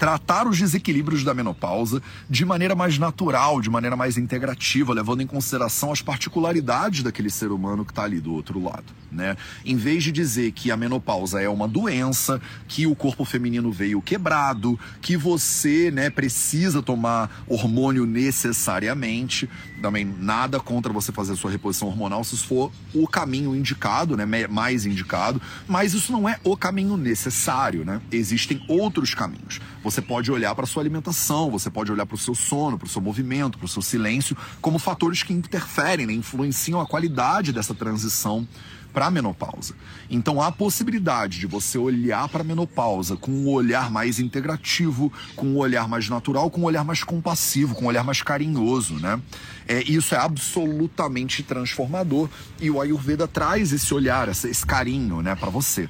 tratar 0.01 0.48
os 0.48 0.58
desequilíbrios 0.58 1.24
da 1.24 1.31
menopausa 1.31 2.01
de 2.27 2.43
maneira 2.43 2.74
mais 2.74 2.98
natural, 2.98 3.62
de 3.62 3.70
maneira 3.70 3.96
mais 3.96 4.17
integrativa, 4.17 4.96
levando 4.96 5.22
em 5.22 5.27
consideração 5.27 5.91
as 5.91 6.01
particularidades 6.01 7.03
daquele 7.03 7.29
ser 7.29 7.51
humano 7.51 7.86
que 7.86 7.91
está 7.91 8.01
ali 8.01 8.20
do 8.20 8.34
outro 8.34 8.60
lado. 8.60 8.86
Né? 9.12 9.38
Em 9.63 9.75
vez 9.75 10.03
de 10.03 10.12
dizer 10.12 10.53
que 10.53 10.72
a 10.72 10.77
menopausa 10.77 11.39
é 11.39 11.48
uma 11.48 11.67
doença, 11.67 12.41
que 12.67 12.88
o 12.88 12.96
corpo 12.96 13.24
feminino 13.24 13.72
veio 13.72 14.01
quebrado, 14.01 14.79
que 15.03 15.15
você 15.15 15.91
né, 15.91 16.10
precisa 16.10 16.81
tomar 16.81 17.43
hormônio 17.48 18.03
necessariamente, 18.08 19.48
também 19.84 20.03
nada 20.03 20.60
contra 20.60 20.91
você 20.91 21.12
fazer 21.12 21.34
a 21.34 21.36
sua 21.36 21.51
reposição 21.51 21.88
hormonal 21.88 22.24
se 22.24 22.38
for 22.38 22.72
o 22.91 23.08
caminho 23.08 23.55
indicado, 23.55 24.17
né, 24.17 24.25
mais 24.48 24.84
indicado, 24.88 25.39
mas 25.67 25.93
isso 25.93 26.12
não 26.12 26.27
é 26.27 26.39
o 26.43 26.58
caminho 26.58 26.98
necessário, 26.98 27.86
né? 27.86 28.01
Existem 28.12 28.63
outros 28.67 29.13
caminhos. 29.13 29.60
Você 29.83 30.01
pode 30.01 30.31
olhar 30.31 30.53
para 30.53 30.65
sua 30.65 30.83
alimentação, 30.83 31.50
você 31.50 31.69
pode 31.69 31.91
olhar 31.91 32.05
para 32.05 32.15
o 32.15 32.17
seu 32.17 32.35
sono, 32.35 32.77
para 32.77 32.85
o 32.85 32.89
seu 32.89 33.01
movimento, 33.01 33.57
para 33.57 33.65
o 33.65 33.69
seu 33.69 33.81
silêncio, 33.81 34.38
como 34.61 34.77
fatores 34.77 35.23
que 35.23 35.33
interferem, 35.33 36.05
né, 36.05 36.13
influenciam 36.13 36.79
a 36.79 36.85
qualidade 36.85 37.51
dessa 37.51 37.73
transição 37.73 38.47
para 38.93 39.07
a 39.07 39.11
menopausa. 39.11 39.73
Então 40.09 40.41
há 40.41 40.47
a 40.47 40.51
possibilidade 40.51 41.39
de 41.39 41.47
você 41.47 41.77
olhar 41.77 42.27
para 42.27 42.41
a 42.41 42.43
menopausa 42.43 43.15
com 43.15 43.31
um 43.31 43.50
olhar 43.50 43.89
mais 43.89 44.19
integrativo, 44.19 45.11
com 45.35 45.47
um 45.47 45.57
olhar 45.57 45.88
mais 45.88 46.09
natural, 46.09 46.50
com 46.51 46.61
um 46.61 46.65
olhar 46.65 46.83
mais 46.83 47.03
compassivo, 47.03 47.73
com 47.73 47.85
um 47.85 47.88
olhar 47.88 48.03
mais 48.03 48.21
carinhoso, 48.21 48.95
né? 48.95 49.19
É, 49.67 49.81
isso 49.83 50.13
é 50.13 50.17
absolutamente 50.17 51.43
transformador 51.43 52.29
e 52.59 52.69
o 52.69 52.81
Ayurveda 52.81 53.27
traz 53.27 53.71
esse 53.71 53.93
olhar, 53.93 54.27
esse 54.27 54.65
carinho, 54.65 55.21
né, 55.21 55.35
para 55.35 55.50
você. 55.50 55.88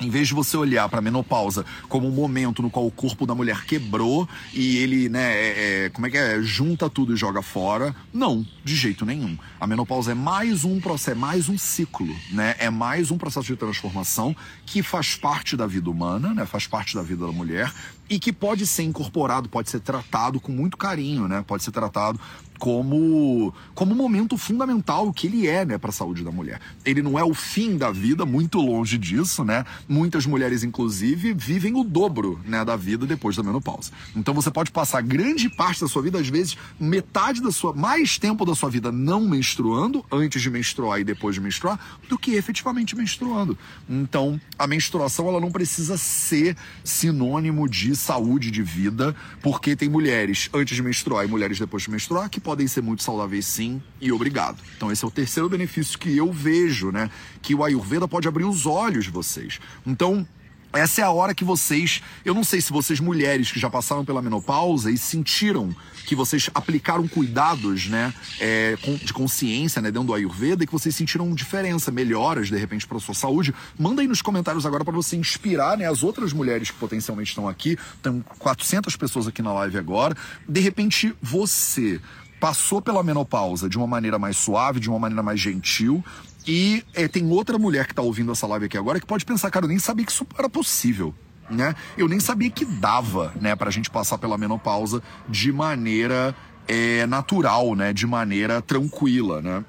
Em 0.00 0.10
vez 0.10 0.28
de 0.28 0.34
você 0.34 0.56
olhar 0.56 0.88
para 0.88 0.98
a 0.98 1.02
menopausa 1.02 1.64
como 1.88 2.08
um 2.08 2.10
momento 2.10 2.62
no 2.62 2.70
qual 2.70 2.86
o 2.86 2.90
corpo 2.90 3.26
da 3.26 3.34
mulher 3.34 3.64
quebrou 3.64 4.28
e 4.52 4.78
ele, 4.78 5.08
né, 5.08 5.32
é, 5.32 5.84
é, 5.84 5.90
como 5.90 6.06
é 6.06 6.10
que 6.10 6.16
é, 6.16 6.42
junta 6.42 6.90
tudo 6.90 7.14
e 7.14 7.16
joga 7.16 7.42
fora, 7.42 7.94
não, 8.12 8.44
de 8.64 8.74
jeito 8.74 9.06
nenhum. 9.06 9.38
A 9.60 9.66
menopausa 9.66 10.12
é 10.12 10.14
mais 10.14 10.64
um 10.64 10.80
processo, 10.80 11.10
é 11.10 11.14
mais 11.14 11.48
um 11.48 11.56
ciclo, 11.56 12.14
né? 12.30 12.54
É 12.58 12.70
mais 12.70 13.10
um 13.10 13.18
processo 13.18 13.46
de 13.46 13.56
transformação 13.56 14.34
que 14.66 14.82
faz 14.82 15.14
parte 15.14 15.56
da 15.56 15.66
vida 15.66 15.88
humana, 15.88 16.34
né? 16.34 16.44
Faz 16.44 16.66
parte 16.66 16.94
da 16.94 17.02
vida 17.02 17.26
da 17.26 17.32
mulher 17.32 17.72
e 18.14 18.18
que 18.20 18.32
pode 18.32 18.64
ser 18.64 18.84
incorporado, 18.84 19.48
pode 19.48 19.68
ser 19.68 19.80
tratado 19.80 20.38
com 20.38 20.52
muito 20.52 20.76
carinho, 20.76 21.26
né? 21.26 21.42
Pode 21.44 21.64
ser 21.64 21.72
tratado 21.72 22.20
como 22.58 23.52
como 23.74 23.92
um 23.92 23.96
momento 23.96 24.36
fundamental 24.36 25.12
que 25.12 25.26
ele 25.26 25.48
é, 25.48 25.64
né, 25.64 25.76
para 25.76 25.90
a 25.90 25.92
saúde 25.92 26.22
da 26.22 26.30
mulher. 26.30 26.60
Ele 26.84 27.02
não 27.02 27.18
é 27.18 27.24
o 27.24 27.34
fim 27.34 27.76
da 27.76 27.90
vida, 27.90 28.24
muito 28.24 28.60
longe 28.60 28.96
disso, 28.96 29.44
né? 29.44 29.64
Muitas 29.88 30.26
mulheres 30.26 30.62
inclusive 30.62 31.34
vivem 31.34 31.74
o 31.74 31.82
dobro, 31.82 32.40
né, 32.44 32.64
da 32.64 32.76
vida 32.76 33.04
depois 33.04 33.34
da 33.34 33.42
menopausa. 33.42 33.90
Então 34.14 34.32
você 34.32 34.50
pode 34.50 34.70
passar 34.70 35.02
grande 35.02 35.50
parte 35.50 35.80
da 35.80 35.88
sua 35.88 36.02
vida, 36.02 36.20
às 36.20 36.28
vezes 36.28 36.56
metade 36.78 37.42
da 37.42 37.50
sua, 37.50 37.72
mais 37.72 38.16
tempo 38.16 38.44
da 38.44 38.54
sua 38.54 38.70
vida 38.70 38.92
não 38.92 39.22
menstruando, 39.22 40.04
antes 40.10 40.40
de 40.40 40.50
menstruar 40.50 41.00
e 41.00 41.04
depois 41.04 41.34
de 41.34 41.40
menstruar, 41.40 41.80
do 42.08 42.16
que 42.16 42.34
efetivamente 42.34 42.94
menstruando. 42.94 43.58
Então, 43.88 44.40
a 44.56 44.66
menstruação 44.66 45.28
ela 45.28 45.40
não 45.40 45.50
precisa 45.50 45.98
ser 45.98 46.56
sinônimo 46.84 47.68
de 47.68 47.96
saúde 48.04 48.50
de 48.50 48.62
vida, 48.62 49.16
porque 49.42 49.74
tem 49.74 49.88
mulheres 49.88 50.50
antes 50.52 50.76
de 50.76 50.82
menstruar 50.82 51.24
e 51.24 51.28
mulheres 51.28 51.58
depois 51.58 51.82
de 51.82 51.90
menstruar 51.90 52.28
que 52.28 52.38
podem 52.38 52.66
ser 52.66 52.82
muito 52.82 53.02
saudáveis 53.02 53.46
sim, 53.46 53.82
e 54.00 54.12
obrigado. 54.12 54.58
Então 54.76 54.92
esse 54.92 55.04
é 55.04 55.08
o 55.08 55.10
terceiro 55.10 55.48
benefício 55.48 55.98
que 55.98 56.14
eu 56.16 56.30
vejo, 56.32 56.90
né? 56.90 57.10
Que 57.40 57.54
o 57.54 57.64
Ayurveda 57.64 58.06
pode 58.06 58.28
abrir 58.28 58.44
os 58.44 58.66
olhos 58.66 59.04
de 59.04 59.10
vocês. 59.10 59.58
Então, 59.86 60.26
essa 60.74 61.00
é 61.00 61.04
a 61.04 61.10
hora 61.10 61.34
que 61.34 61.44
vocês, 61.44 62.02
eu 62.24 62.34
não 62.34 62.44
sei 62.44 62.60
se 62.60 62.72
vocês 62.72 63.00
mulheres 63.00 63.50
que 63.50 63.60
já 63.60 63.70
passaram 63.70 64.04
pela 64.04 64.20
menopausa 64.20 64.90
e 64.90 64.98
sentiram 64.98 65.74
que 66.04 66.14
vocês 66.14 66.50
aplicaram 66.54 67.06
cuidados, 67.08 67.86
né, 67.86 68.12
é, 68.40 68.76
de 69.02 69.12
consciência, 69.12 69.80
né, 69.80 69.90
dentro 69.90 70.08
do 70.08 70.14
Ayurveda 70.14 70.64
e 70.64 70.66
que 70.66 70.72
vocês 70.72 70.94
sentiram 70.94 71.32
diferença, 71.34 71.90
melhoras 71.90 72.48
de 72.48 72.56
repente 72.56 72.86
para 72.86 72.98
sua 72.98 73.14
saúde, 73.14 73.54
manda 73.78 74.02
aí 74.02 74.08
nos 74.08 74.20
comentários 74.20 74.66
agora 74.66 74.84
para 74.84 74.94
você 74.94 75.16
inspirar, 75.16 75.78
né, 75.78 75.88
as 75.88 76.02
outras 76.02 76.32
mulheres 76.32 76.70
que 76.70 76.76
potencialmente 76.76 77.30
estão 77.30 77.48
aqui. 77.48 77.78
Tem 78.02 78.24
400 78.38 78.96
pessoas 78.96 79.26
aqui 79.26 79.42
na 79.42 79.52
live 79.52 79.78
agora. 79.78 80.16
De 80.48 80.60
repente 80.60 81.14
você 81.22 82.00
passou 82.40 82.82
pela 82.82 83.02
menopausa 83.02 83.70
de 83.70 83.78
uma 83.78 83.86
maneira 83.86 84.18
mais 84.18 84.36
suave, 84.36 84.78
de 84.78 84.90
uma 84.90 84.98
maneira 84.98 85.22
mais 85.22 85.40
gentil, 85.40 86.04
e 86.46 86.84
é, 86.94 87.08
tem 87.08 87.28
outra 87.30 87.58
mulher 87.58 87.86
que 87.86 87.92
está 87.92 88.02
ouvindo 88.02 88.32
essa 88.32 88.46
live 88.46 88.66
aqui 88.66 88.76
agora 88.76 89.00
que 89.00 89.06
pode 89.06 89.24
pensar, 89.24 89.50
cara, 89.50 89.64
eu 89.64 89.68
nem 89.68 89.78
sabia 89.78 90.04
que 90.04 90.12
isso 90.12 90.26
era 90.38 90.48
possível. 90.48 91.14
Né? 91.50 91.74
Eu 91.96 92.08
nem 92.08 92.18
sabia 92.20 92.50
que 92.50 92.64
dava, 92.64 93.32
né, 93.38 93.54
pra 93.54 93.70
gente 93.70 93.90
passar 93.90 94.16
pela 94.16 94.38
menopausa 94.38 95.02
de 95.28 95.52
maneira 95.52 96.34
é, 96.66 97.06
natural, 97.06 97.74
né, 97.74 97.92
de 97.92 98.06
maneira 98.06 98.62
tranquila, 98.62 99.42
né? 99.42 99.62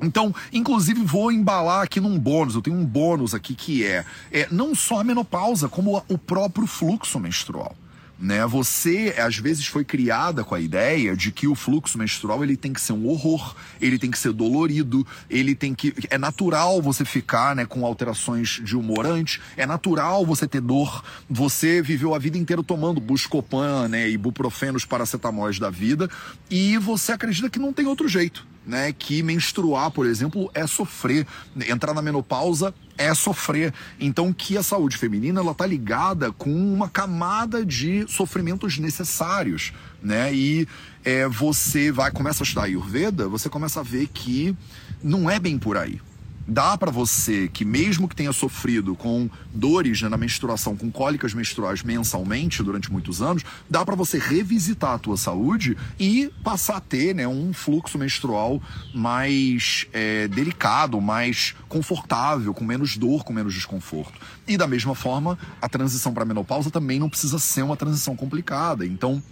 Então, 0.00 0.34
inclusive, 0.52 1.02
vou 1.04 1.30
embalar 1.30 1.82
aqui 1.82 2.00
num 2.00 2.18
bônus. 2.18 2.56
Eu 2.56 2.60
tenho 2.60 2.76
um 2.76 2.84
bônus 2.84 3.34
aqui 3.34 3.54
que 3.54 3.86
é, 3.86 4.04
é 4.32 4.48
não 4.50 4.74
só 4.74 5.00
a 5.00 5.04
menopausa, 5.04 5.68
como 5.68 6.02
o 6.08 6.18
próprio 6.18 6.66
fluxo 6.66 7.20
menstrual 7.20 7.74
né? 8.22 8.46
Você 8.46 9.12
às 9.18 9.36
vezes 9.36 9.66
foi 9.66 9.84
criada 9.84 10.44
com 10.44 10.54
a 10.54 10.60
ideia 10.60 11.16
de 11.16 11.32
que 11.32 11.48
o 11.48 11.56
fluxo 11.56 11.98
menstrual 11.98 12.44
ele 12.44 12.56
tem 12.56 12.72
que 12.72 12.80
ser 12.80 12.92
um 12.92 13.08
horror, 13.08 13.56
ele 13.80 13.98
tem 13.98 14.12
que 14.12 14.18
ser 14.18 14.32
dolorido, 14.32 15.04
ele 15.28 15.56
tem 15.56 15.74
que 15.74 15.92
é 16.08 16.16
natural 16.16 16.80
você 16.80 17.04
ficar, 17.04 17.56
né, 17.56 17.66
com 17.66 17.84
alterações 17.84 18.60
de 18.62 18.76
humor 18.76 19.04
antes, 19.06 19.40
é 19.56 19.66
natural 19.66 20.24
você 20.24 20.46
ter 20.46 20.60
dor. 20.60 21.02
Você 21.28 21.82
viveu 21.82 22.14
a 22.14 22.18
vida 22.18 22.38
inteira 22.38 22.62
tomando 22.62 23.00
Buscopan, 23.00 23.88
né, 23.88 24.08
ibuprofenos, 24.08 24.84
paracetamóis 24.84 25.58
da 25.58 25.68
vida 25.68 26.08
e 26.48 26.78
você 26.78 27.10
acredita 27.10 27.50
que 27.50 27.58
não 27.58 27.72
tem 27.72 27.86
outro 27.86 28.06
jeito 28.06 28.51
né, 28.66 28.92
que 28.92 29.22
menstruar, 29.22 29.90
por 29.90 30.06
exemplo, 30.06 30.50
é 30.54 30.66
sofrer, 30.66 31.26
entrar 31.68 31.92
na 31.94 32.02
menopausa 32.02 32.74
é 32.96 33.12
sofrer. 33.14 33.72
Então 33.98 34.32
que 34.32 34.56
a 34.56 34.62
saúde 34.62 34.96
feminina 34.96 35.40
ela 35.40 35.54
tá 35.54 35.66
ligada 35.66 36.30
com 36.32 36.50
uma 36.50 36.88
camada 36.88 37.64
de 37.64 38.06
sofrimentos 38.08 38.78
necessários, 38.78 39.72
né? 40.02 40.32
E 40.32 40.68
é, 41.04 41.26
você 41.26 41.90
vai 41.90 42.10
começa 42.10 42.42
a 42.42 42.44
estudar 42.44 42.64
Ayurveda, 42.64 43.28
você 43.28 43.48
começa 43.48 43.80
a 43.80 43.82
ver 43.82 44.08
que 44.08 44.56
não 45.02 45.28
é 45.28 45.38
bem 45.38 45.58
por 45.58 45.76
aí 45.76 46.00
dá 46.46 46.76
para 46.76 46.90
você 46.90 47.48
que 47.48 47.64
mesmo 47.64 48.08
que 48.08 48.16
tenha 48.16 48.32
sofrido 48.32 48.94
com 48.94 49.28
dores 49.52 50.02
né, 50.02 50.08
na 50.08 50.16
menstruação, 50.16 50.76
com 50.76 50.90
cólicas 50.90 51.34
menstruais 51.34 51.82
mensalmente 51.82 52.62
durante 52.62 52.90
muitos 52.90 53.22
anos, 53.22 53.42
dá 53.68 53.84
para 53.84 53.94
você 53.94 54.18
revisitar 54.18 54.94
a 54.94 54.98
tua 54.98 55.16
saúde 55.16 55.76
e 55.98 56.30
passar 56.42 56.76
a 56.76 56.80
ter 56.80 57.14
né, 57.14 57.26
um 57.26 57.52
fluxo 57.52 57.98
menstrual 57.98 58.62
mais 58.94 59.86
é, 59.92 60.28
delicado, 60.28 61.00
mais 61.00 61.54
confortável, 61.68 62.52
com 62.52 62.64
menos 62.64 62.96
dor, 62.96 63.24
com 63.24 63.32
menos 63.32 63.54
desconforto. 63.54 64.18
E 64.46 64.56
da 64.56 64.66
mesma 64.66 64.94
forma, 64.94 65.38
a 65.60 65.68
transição 65.68 66.12
para 66.12 66.24
menopausa 66.24 66.70
também 66.70 66.98
não 66.98 67.08
precisa 67.08 67.38
ser 67.38 67.62
uma 67.62 67.76
transição 67.76 68.16
complicada. 68.16 68.84
Então, 68.84 69.22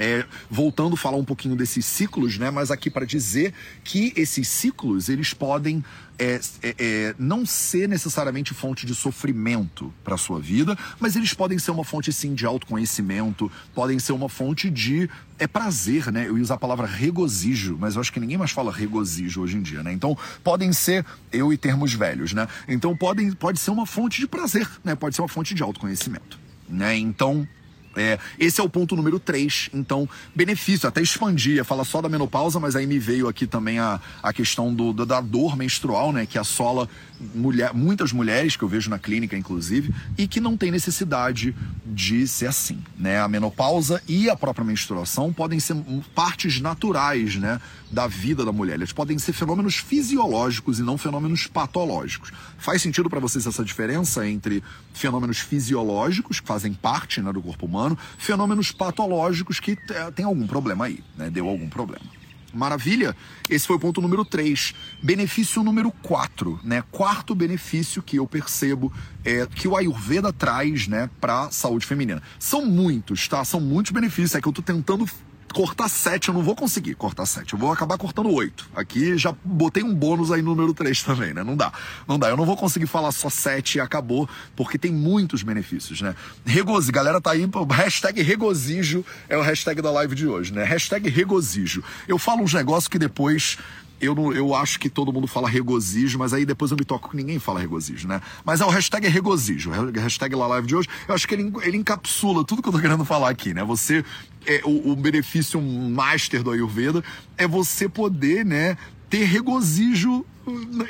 é, 0.00 0.24
voltando 0.50 0.94
a 0.94 0.96
falar 0.96 1.18
um 1.18 1.24
pouquinho 1.24 1.54
desses 1.54 1.84
ciclos, 1.84 2.38
né? 2.38 2.50
Mas 2.50 2.70
aqui 2.70 2.88
para 2.88 3.04
dizer 3.04 3.52
que 3.84 4.14
esses 4.16 4.48
ciclos 4.48 5.10
eles 5.10 5.34
podem 5.34 5.84
é, 6.18 6.40
é, 6.62 6.74
é 6.78 7.14
não 7.18 7.44
ser 7.44 7.86
necessariamente 7.86 8.54
fonte 8.54 8.86
de 8.86 8.94
sofrimento 8.94 9.92
para 10.02 10.16
sua 10.16 10.40
vida, 10.40 10.76
mas 10.98 11.16
eles 11.16 11.34
podem 11.34 11.58
ser 11.58 11.70
uma 11.70 11.84
fonte 11.84 12.10
sim 12.14 12.34
de 12.34 12.46
autoconhecimento, 12.46 13.52
podem 13.74 13.98
ser 13.98 14.12
uma 14.12 14.28
fonte 14.28 14.70
de 14.70 15.08
é 15.38 15.46
prazer, 15.46 16.10
né? 16.10 16.26
Eu 16.26 16.38
ia 16.38 16.42
usar 16.42 16.54
a 16.54 16.58
palavra 16.58 16.86
regozijo, 16.86 17.76
mas 17.78 17.94
eu 17.94 18.00
acho 18.00 18.12
que 18.12 18.20
ninguém 18.20 18.38
mais 18.38 18.52
fala 18.52 18.72
regozijo 18.72 19.42
hoje 19.42 19.58
em 19.58 19.62
dia, 19.62 19.82
né? 19.82 19.92
Então 19.92 20.16
podem 20.42 20.72
ser 20.72 21.04
eu 21.30 21.52
e 21.52 21.58
termos 21.58 21.92
velhos, 21.92 22.32
né? 22.32 22.48
Então 22.66 22.96
podem 22.96 23.32
pode 23.32 23.60
ser 23.60 23.70
uma 23.70 23.84
fonte 23.84 24.18
de 24.18 24.26
prazer, 24.26 24.66
né? 24.82 24.94
Pode 24.94 25.14
ser 25.14 25.20
uma 25.20 25.28
fonte 25.28 25.54
de 25.54 25.62
autoconhecimento, 25.62 26.38
né? 26.66 26.96
Então 26.96 27.46
É, 27.96 28.18
esse 28.38 28.60
é 28.60 28.64
o 28.64 28.68
ponto 28.68 28.94
número 28.94 29.18
3. 29.18 29.70
Então, 29.74 30.08
benefício, 30.34 30.88
até 30.88 31.02
expandia, 31.02 31.64
fala 31.64 31.84
só 31.84 32.00
da 32.00 32.08
menopausa, 32.08 32.60
mas 32.60 32.76
aí 32.76 32.86
me 32.86 32.98
veio 32.98 33.28
aqui 33.28 33.46
também 33.46 33.78
a, 33.78 34.00
a 34.22 34.32
questão 34.32 34.72
do, 34.72 34.92
da 34.92 35.20
dor 35.20 35.56
menstrual, 35.56 36.12
né? 36.12 36.26
Que 36.26 36.38
assola 36.38 36.88
mulher, 37.34 37.74
muitas 37.74 38.12
mulheres, 38.12 38.56
que 38.56 38.62
eu 38.62 38.68
vejo 38.68 38.88
na 38.88 38.98
clínica, 38.98 39.36
inclusive, 39.36 39.94
e 40.16 40.26
que 40.26 40.40
não 40.40 40.56
tem 40.56 40.70
necessidade 40.70 41.54
de 41.84 42.26
ser 42.26 42.46
assim. 42.46 42.82
Né? 42.98 43.20
A 43.20 43.28
menopausa 43.28 44.02
e 44.08 44.30
a 44.30 44.36
própria 44.36 44.64
menstruação 44.64 45.32
podem 45.32 45.60
ser 45.60 45.76
partes 46.14 46.60
naturais 46.60 47.36
né, 47.36 47.60
da 47.90 48.06
vida 48.06 48.44
da 48.44 48.52
mulher. 48.52 48.74
Eles 48.74 48.92
podem 48.92 49.18
ser 49.18 49.32
fenômenos 49.32 49.76
fisiológicos 49.76 50.78
e 50.78 50.82
não 50.82 50.96
fenômenos 50.96 51.46
patológicos. 51.46 52.32
Faz 52.58 52.80
sentido 52.80 53.10
para 53.10 53.20
vocês 53.20 53.46
essa 53.46 53.64
diferença 53.64 54.26
entre 54.26 54.62
fenômenos 54.94 55.38
fisiológicos, 55.38 56.40
que 56.40 56.46
fazem 56.46 56.72
parte 56.72 57.20
né, 57.20 57.32
do 57.32 57.42
corpo 57.42 57.66
humano, 57.66 57.79
fenômenos 58.18 58.72
patológicos 58.72 59.60
que 59.60 59.78
é, 59.90 60.10
tem 60.10 60.24
algum 60.24 60.46
problema 60.46 60.86
aí, 60.86 61.02
né? 61.16 61.30
deu 61.30 61.48
algum 61.48 61.68
problema. 61.68 62.04
Maravilha? 62.52 63.16
Esse 63.48 63.66
foi 63.66 63.76
o 63.76 63.78
ponto 63.78 64.00
número 64.00 64.24
3. 64.24 64.74
Benefício 65.02 65.62
número 65.62 65.90
4, 66.02 66.60
né? 66.64 66.82
Quarto 66.90 67.34
benefício 67.34 68.02
que 68.02 68.16
eu 68.16 68.26
percebo 68.26 68.92
é 69.24 69.46
que 69.46 69.68
o 69.68 69.76
Ayurveda 69.76 70.32
traz, 70.32 70.88
né, 70.88 71.08
para 71.20 71.50
saúde 71.50 71.86
feminina. 71.86 72.22
São 72.38 72.66
muitos, 72.66 73.28
tá? 73.28 73.44
São 73.44 73.60
muitos 73.60 73.92
benefícios. 73.92 74.34
É 74.34 74.40
que 74.40 74.48
eu 74.48 74.52
tô 74.52 74.62
tentando 74.62 75.08
cortar 75.52 75.88
sete, 75.88 76.28
eu 76.28 76.34
não 76.34 76.42
vou 76.42 76.54
conseguir 76.54 76.94
cortar 76.94 77.26
sete. 77.26 77.52
Eu 77.52 77.58
vou 77.58 77.72
acabar 77.72 77.98
cortando 77.98 78.30
oito. 78.30 78.68
Aqui 78.74 79.16
já 79.16 79.34
botei 79.44 79.82
um 79.82 79.94
bônus 79.94 80.30
aí 80.30 80.42
no 80.42 80.54
número 80.54 80.74
três 80.74 81.02
também, 81.02 81.34
né? 81.34 81.42
Não 81.42 81.56
dá. 81.56 81.72
Não 82.06 82.18
dá. 82.18 82.28
Eu 82.28 82.36
não 82.36 82.44
vou 82.44 82.56
conseguir 82.56 82.86
falar 82.86 83.12
só 83.12 83.28
sete 83.28 83.78
e 83.78 83.80
acabou, 83.80 84.28
porque 84.56 84.78
tem 84.78 84.92
muitos 84.92 85.42
benefícios, 85.42 86.00
né? 86.00 86.14
Regozijo. 86.44 86.92
Galera 86.92 87.20
tá 87.20 87.32
aí, 87.32 87.48
hashtag 87.70 88.22
regozijo 88.22 89.04
é 89.28 89.36
o 89.36 89.42
hashtag 89.42 89.80
da 89.82 89.90
live 89.90 90.14
de 90.14 90.26
hoje, 90.26 90.52
né? 90.52 90.64
Hashtag 90.64 91.08
regozijo. 91.08 91.82
Eu 92.06 92.18
falo 92.18 92.42
uns 92.42 92.54
negócios 92.54 92.88
que 92.88 92.98
depois 92.98 93.58
eu, 94.00 94.14
não, 94.14 94.32
eu 94.32 94.54
acho 94.54 94.80
que 94.80 94.88
todo 94.88 95.12
mundo 95.12 95.26
fala 95.26 95.48
regozijo, 95.48 96.18
mas 96.18 96.32
aí 96.32 96.46
depois 96.46 96.70
eu 96.70 96.76
me 96.76 96.84
toco 96.84 97.10
que 97.10 97.16
ninguém 97.16 97.38
fala 97.38 97.60
regozijo, 97.60 98.08
né? 98.08 98.20
Mas 98.44 98.60
é 98.60 98.64
o 98.64 98.70
hashtag 98.70 99.06
é 99.06 99.10
regozijo, 99.10 99.70
o 99.70 100.00
hashtag 100.00 100.34
lá 100.34 100.46
live 100.46 100.66
de 100.66 100.74
hoje, 100.74 100.88
eu 101.06 101.14
acho 101.14 101.28
que 101.28 101.34
ele, 101.34 101.52
ele 101.62 101.76
encapsula 101.76 102.44
tudo 102.44 102.62
que 102.62 102.68
eu 102.68 102.72
tô 102.72 102.80
querendo 102.80 103.04
falar 103.04 103.28
aqui, 103.28 103.52
né? 103.52 103.62
Você, 103.64 104.04
é, 104.46 104.62
o, 104.64 104.92
o 104.92 104.96
benefício 104.96 105.60
master 105.60 106.42
do 106.42 106.50
Ayurveda 106.50 107.02
é 107.36 107.46
você 107.46 107.88
poder, 107.88 108.44
né, 108.44 108.76
ter 109.08 109.24
regozijo 109.24 110.24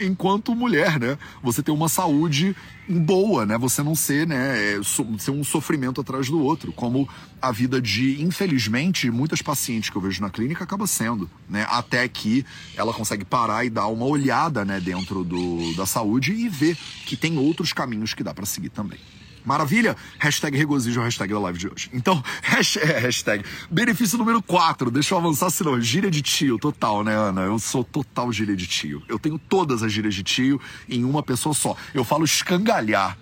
enquanto 0.01 0.55
mulher, 0.55 0.99
né? 0.99 1.19
Você 1.43 1.63
ter 1.63 1.71
uma 1.71 1.89
saúde 1.89 2.55
boa, 2.89 3.45
né? 3.45 3.59
Você 3.59 3.83
não 3.83 3.95
ser, 3.95 4.27
né, 4.27 4.75
é, 4.75 4.81
ser 5.19 5.31
um 5.31 5.45
sofrimento 5.45 6.01
atrás 6.01 6.29
do 6.29 6.41
outro, 6.41 6.73
como 6.73 7.09
a 7.41 7.51
vida 7.51 7.81
de, 7.81 8.23
infelizmente, 8.23 9.11
muitas 9.11 9.43
pacientes 9.43 9.91
que 9.91 9.97
eu 9.97 10.03
vejo 10.03 10.23
na 10.23 10.31
clínica 10.31 10.65
acaba 10.65 10.87
sendo, 10.87 11.29
né? 11.49 11.67
Até 11.69 12.07
que 12.09 12.45
ela 12.77 12.93
consegue 12.93 13.25
parar 13.25 13.65
e 13.65 13.71
dar 13.71 13.87
uma 13.89 14.07
olhada, 14.07 14.65
né, 14.65 14.81
dentro 14.81 15.25
do, 15.25 15.75
da 15.75 15.87
saúde 15.87 16.33
e 16.33 16.49
ver 16.49 16.77
que 17.07 17.17
tem 17.17 17.39
outros 17.39 17.73
caminhos 17.73 18.15
que 18.15 18.23
dá 18.23 18.33
para 18.33 18.47
seguir 18.47 18.71
também. 18.71 18.99
Maravilha? 19.45 19.97
Hashtag 20.19 20.57
regozijo, 20.57 21.01
hashtag 21.01 21.33
da 21.33 21.41
live 21.41 21.59
de 21.59 21.69
hoje. 21.69 21.91
Então, 21.93 22.23
hashtag, 22.43 23.45
benefício 23.71 24.19
número 24.19 24.43
4. 24.43 24.91
Deixa 24.91 25.15
eu 25.15 25.19
avançar, 25.19 25.51
senão, 25.51 25.81
gíria 25.81 26.11
de 26.11 26.23
tio, 26.23 26.59
total, 26.59 27.03
né, 27.03 27.15
Ana? 27.15 27.43
Eu 27.43 27.59
sou 27.59 27.83
total 27.83 28.33
gíria 28.33 28.57
de 28.57 28.67
tio. 28.67 29.03
Eu 29.09 29.19
tenho 29.19 29.39
todas 29.39 29.83
as 29.83 29.93
gírias 29.93 30.15
de 30.15 30.23
tio 30.23 30.61
em 30.89 31.05
uma 31.05 31.23
pessoa 31.23 31.55
só. 31.55 31.77
Eu 31.95 32.05
falo 32.05 32.25
escangalhar. 32.25 33.17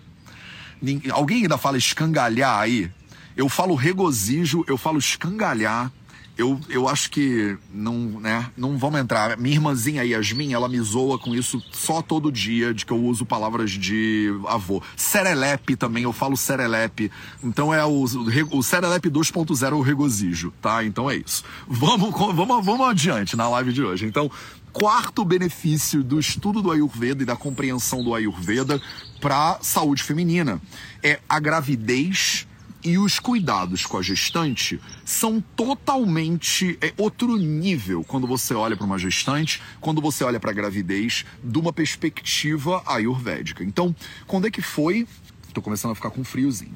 Alguém 1.13 1.43
ainda 1.43 1.59
fala 1.59 1.77
escangalhar 1.77 2.59
aí? 2.59 2.91
Eu 3.37 3.49
falo 3.49 3.75
regozijo, 3.75 4.65
eu 4.67 4.77
falo 4.77 4.99
escangalhar 4.99 5.93
eu, 6.39 6.59
eu 6.69 6.89
acho 6.89 7.11
que 7.11 7.59
não, 7.75 7.97
né, 8.21 8.49
não 8.57 8.79
vamos 8.79 9.01
entrar. 9.01 9.37
Minha 9.37 9.57
irmãzinha 9.57 10.05
Yasmin, 10.05 10.53
ela 10.53 10.69
me 10.69 10.81
zoa 10.81 11.19
com 11.19 11.35
isso 11.35 11.61
só 11.73 12.01
todo 12.01 12.31
dia, 12.31 12.73
de 12.73 12.87
que 12.87 12.93
eu 12.93 13.05
uso 13.05 13.27
palavras 13.27 13.73
de 13.73 14.29
avô. 14.47 14.81
Serelepe 14.97 15.75
também, 15.75 16.05
eu 16.05 16.13
falo 16.13 16.37
serelepe. 16.37 17.11
Então 17.43 17.75
é 17.75 17.85
o, 17.85 18.05
o 18.53 18.63
serelepe 18.63 19.11
2.0 19.11 19.73
o 19.73 19.81
regozijo, 19.81 20.53
tá? 20.63 20.85
Então 20.85 21.11
é 21.11 21.17
isso. 21.17 21.43
Vamos, 21.67 22.13
vamos, 22.17 22.65
vamos 22.65 22.87
adiante 22.87 23.37
na 23.37 23.49
live 23.49 23.73
de 23.73 23.83
hoje. 23.83 24.07
Então, 24.07 24.31
quarto 24.73 25.25
benefício 25.25 26.05
do 26.05 26.21
estudo 26.21 26.63
do 26.63 26.71
Ayurveda 26.71 27.25
e 27.25 27.27
da 27.27 27.35
compreensão 27.35 28.05
do 28.05 28.15
Ayurveda 28.15 28.81
para 29.21 29.59
saúde 29.61 30.05
feminina 30.05 30.61
é 31.03 31.19
a 31.29 31.41
gravidez 31.41 32.47
e 32.89 32.97
os 32.97 33.21
cuidados 33.21 33.85
com 33.85 33.99
a 33.99 34.03
gestante 34.03 34.81
são 35.05 35.43
totalmente 35.55 36.79
é, 36.81 36.95
outro 36.97 37.37
nível 37.37 38.03
quando 38.03 38.27
você 38.27 38.55
olha 38.55 38.79
para 38.79 38.87
uma 38.87 38.99
gestante, 38.99 39.61
quando 39.79 40.01
você 40.01 40.25
olha 40.25 40.41
para 40.41 40.51
a 40.51 40.55
gravidez, 40.55 41.27
de 41.45 41.59
uma 41.59 41.71
perspectiva 41.71 42.83
ayurvédica. 42.87 43.63
Então, 43.63 43.95
quando 44.27 44.47
é 44.47 44.51
que 44.51 44.63
foi? 44.63 45.07
Estou 45.47 45.63
começando 45.63 45.93
a 45.93 45.95
ficar 45.95 46.09
com 46.09 46.25
friozinho. 46.25 46.75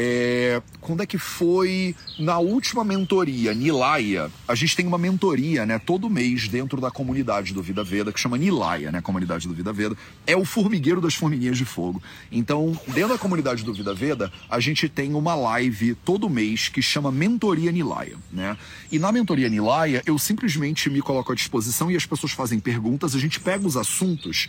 É, 0.00 0.62
quando 0.80 1.02
é 1.02 1.06
que 1.06 1.18
foi 1.18 1.92
na 2.20 2.38
última 2.38 2.84
mentoria, 2.84 3.52
Nilaya? 3.52 4.30
A 4.46 4.54
gente 4.54 4.76
tem 4.76 4.86
uma 4.86 4.96
mentoria, 4.96 5.66
né, 5.66 5.76
todo 5.76 6.08
mês 6.08 6.46
dentro 6.46 6.80
da 6.80 6.88
comunidade 6.88 7.52
do 7.52 7.60
Vida 7.60 7.82
Veda, 7.82 8.12
que 8.12 8.20
chama 8.20 8.38
Nilaya, 8.38 8.92
né, 8.92 9.00
comunidade 9.00 9.48
do 9.48 9.54
Vida 9.54 9.72
Veda. 9.72 9.96
É 10.24 10.36
o 10.36 10.44
formigueiro 10.44 11.00
das 11.00 11.16
formiguinhas 11.16 11.58
de 11.58 11.64
fogo. 11.64 12.00
Então, 12.30 12.80
dentro 12.86 13.08
da 13.08 13.18
comunidade 13.18 13.64
do 13.64 13.74
Vida 13.74 13.92
Veda, 13.92 14.32
a 14.48 14.60
gente 14.60 14.88
tem 14.88 15.14
uma 15.14 15.34
live 15.34 15.96
todo 16.04 16.30
mês 16.30 16.68
que 16.68 16.80
chama 16.80 17.10
Mentoria 17.10 17.72
Nilaya, 17.72 18.16
né? 18.30 18.56
E 18.92 19.00
na 19.00 19.10
Mentoria 19.10 19.48
Nilaya, 19.48 20.00
eu 20.06 20.16
simplesmente 20.16 20.88
me 20.88 21.02
coloco 21.02 21.32
à 21.32 21.34
disposição 21.34 21.90
e 21.90 21.96
as 21.96 22.06
pessoas 22.06 22.30
fazem 22.30 22.60
perguntas, 22.60 23.16
a 23.16 23.18
gente 23.18 23.40
pega 23.40 23.66
os 23.66 23.76
assuntos 23.76 24.46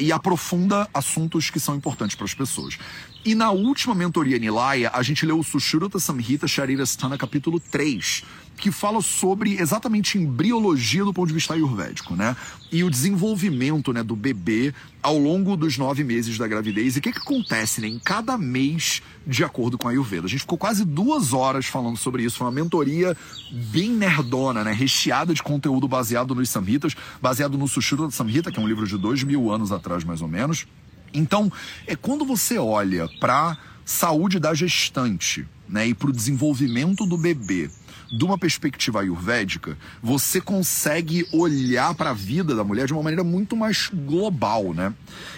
e 0.00 0.10
aprofunda 0.10 0.88
assuntos 0.94 1.50
que 1.50 1.60
são 1.60 1.76
importantes 1.76 2.16
para 2.16 2.24
as 2.24 2.34
pessoas. 2.34 2.78
E 3.22 3.34
na 3.34 3.50
última 3.50 3.94
mentoria 3.94 4.38
Nilaya, 4.38 4.90
a 4.94 5.02
gente 5.02 5.26
leu 5.26 5.38
o 5.38 5.44
Sushruta 5.44 5.98
Samhita 5.98 6.48
Sharirasthana 6.48 7.18
capítulo 7.18 7.60
3, 7.60 8.24
que 8.56 8.72
fala 8.72 9.02
sobre 9.02 9.60
exatamente 9.60 10.16
embriologia 10.16 11.04
do 11.04 11.12
ponto 11.12 11.28
de 11.28 11.34
vista 11.34 11.52
ayurvédico, 11.52 12.16
né? 12.16 12.34
E 12.72 12.82
o 12.82 12.88
desenvolvimento 12.88 13.92
né, 13.92 14.02
do 14.02 14.16
bebê 14.16 14.72
ao 15.02 15.18
longo 15.18 15.54
dos 15.54 15.76
nove 15.76 16.02
meses 16.02 16.38
da 16.38 16.48
gravidez. 16.48 16.96
E 16.96 16.98
o 16.98 17.02
que, 17.02 17.12
que 17.12 17.18
acontece 17.18 17.82
né, 17.82 17.88
em 17.88 17.98
cada 17.98 18.38
mês 18.38 19.02
de 19.26 19.44
acordo 19.44 19.76
com 19.76 19.86
a 19.86 19.90
Ayurveda? 19.90 20.26
A 20.26 20.30
gente 20.30 20.40
ficou 20.40 20.56
quase 20.56 20.82
duas 20.82 21.34
horas 21.34 21.66
falando 21.66 21.98
sobre 21.98 22.22
isso. 22.22 22.38
Foi 22.38 22.46
uma 22.46 22.52
mentoria 22.52 23.14
bem 23.52 23.90
nerdona, 23.90 24.64
né? 24.64 24.72
Recheada 24.72 25.34
de 25.34 25.42
conteúdo 25.42 25.86
baseado 25.86 26.34
nos 26.34 26.48
Samhitas, 26.48 26.96
baseado 27.20 27.58
no 27.58 27.68
Sushruta 27.68 28.10
Samhita, 28.10 28.50
que 28.50 28.58
é 28.58 28.62
um 28.62 28.68
livro 28.68 28.86
de 28.86 28.96
dois 28.96 29.22
mil 29.22 29.52
anos 29.52 29.72
atrás, 29.72 30.04
mais 30.04 30.22
ou 30.22 30.28
menos. 30.28 30.66
Então, 31.12 31.50
é 31.86 31.96
quando 31.96 32.24
você 32.24 32.58
olha 32.58 33.08
para 33.20 33.56
saúde 33.84 34.38
da 34.38 34.54
gestante, 34.54 35.46
né, 35.68 35.88
e 35.88 35.94
para 35.94 36.10
o 36.10 36.12
desenvolvimento 36.12 37.06
do 37.06 37.16
bebê, 37.16 37.70
de 38.10 38.24
uma 38.24 38.36
perspectiva 38.36 39.00
ayurvédica, 39.00 39.78
você 40.02 40.40
consegue 40.40 41.26
olhar 41.32 41.94
para 41.94 42.10
a 42.10 42.14
vida 42.14 42.54
da 42.54 42.64
mulher 42.64 42.86
de 42.86 42.92
uma 42.92 43.02
maneira 43.02 43.22
muito 43.22 43.56
mais 43.56 43.88
global, 43.92 44.74
né? 44.74 44.92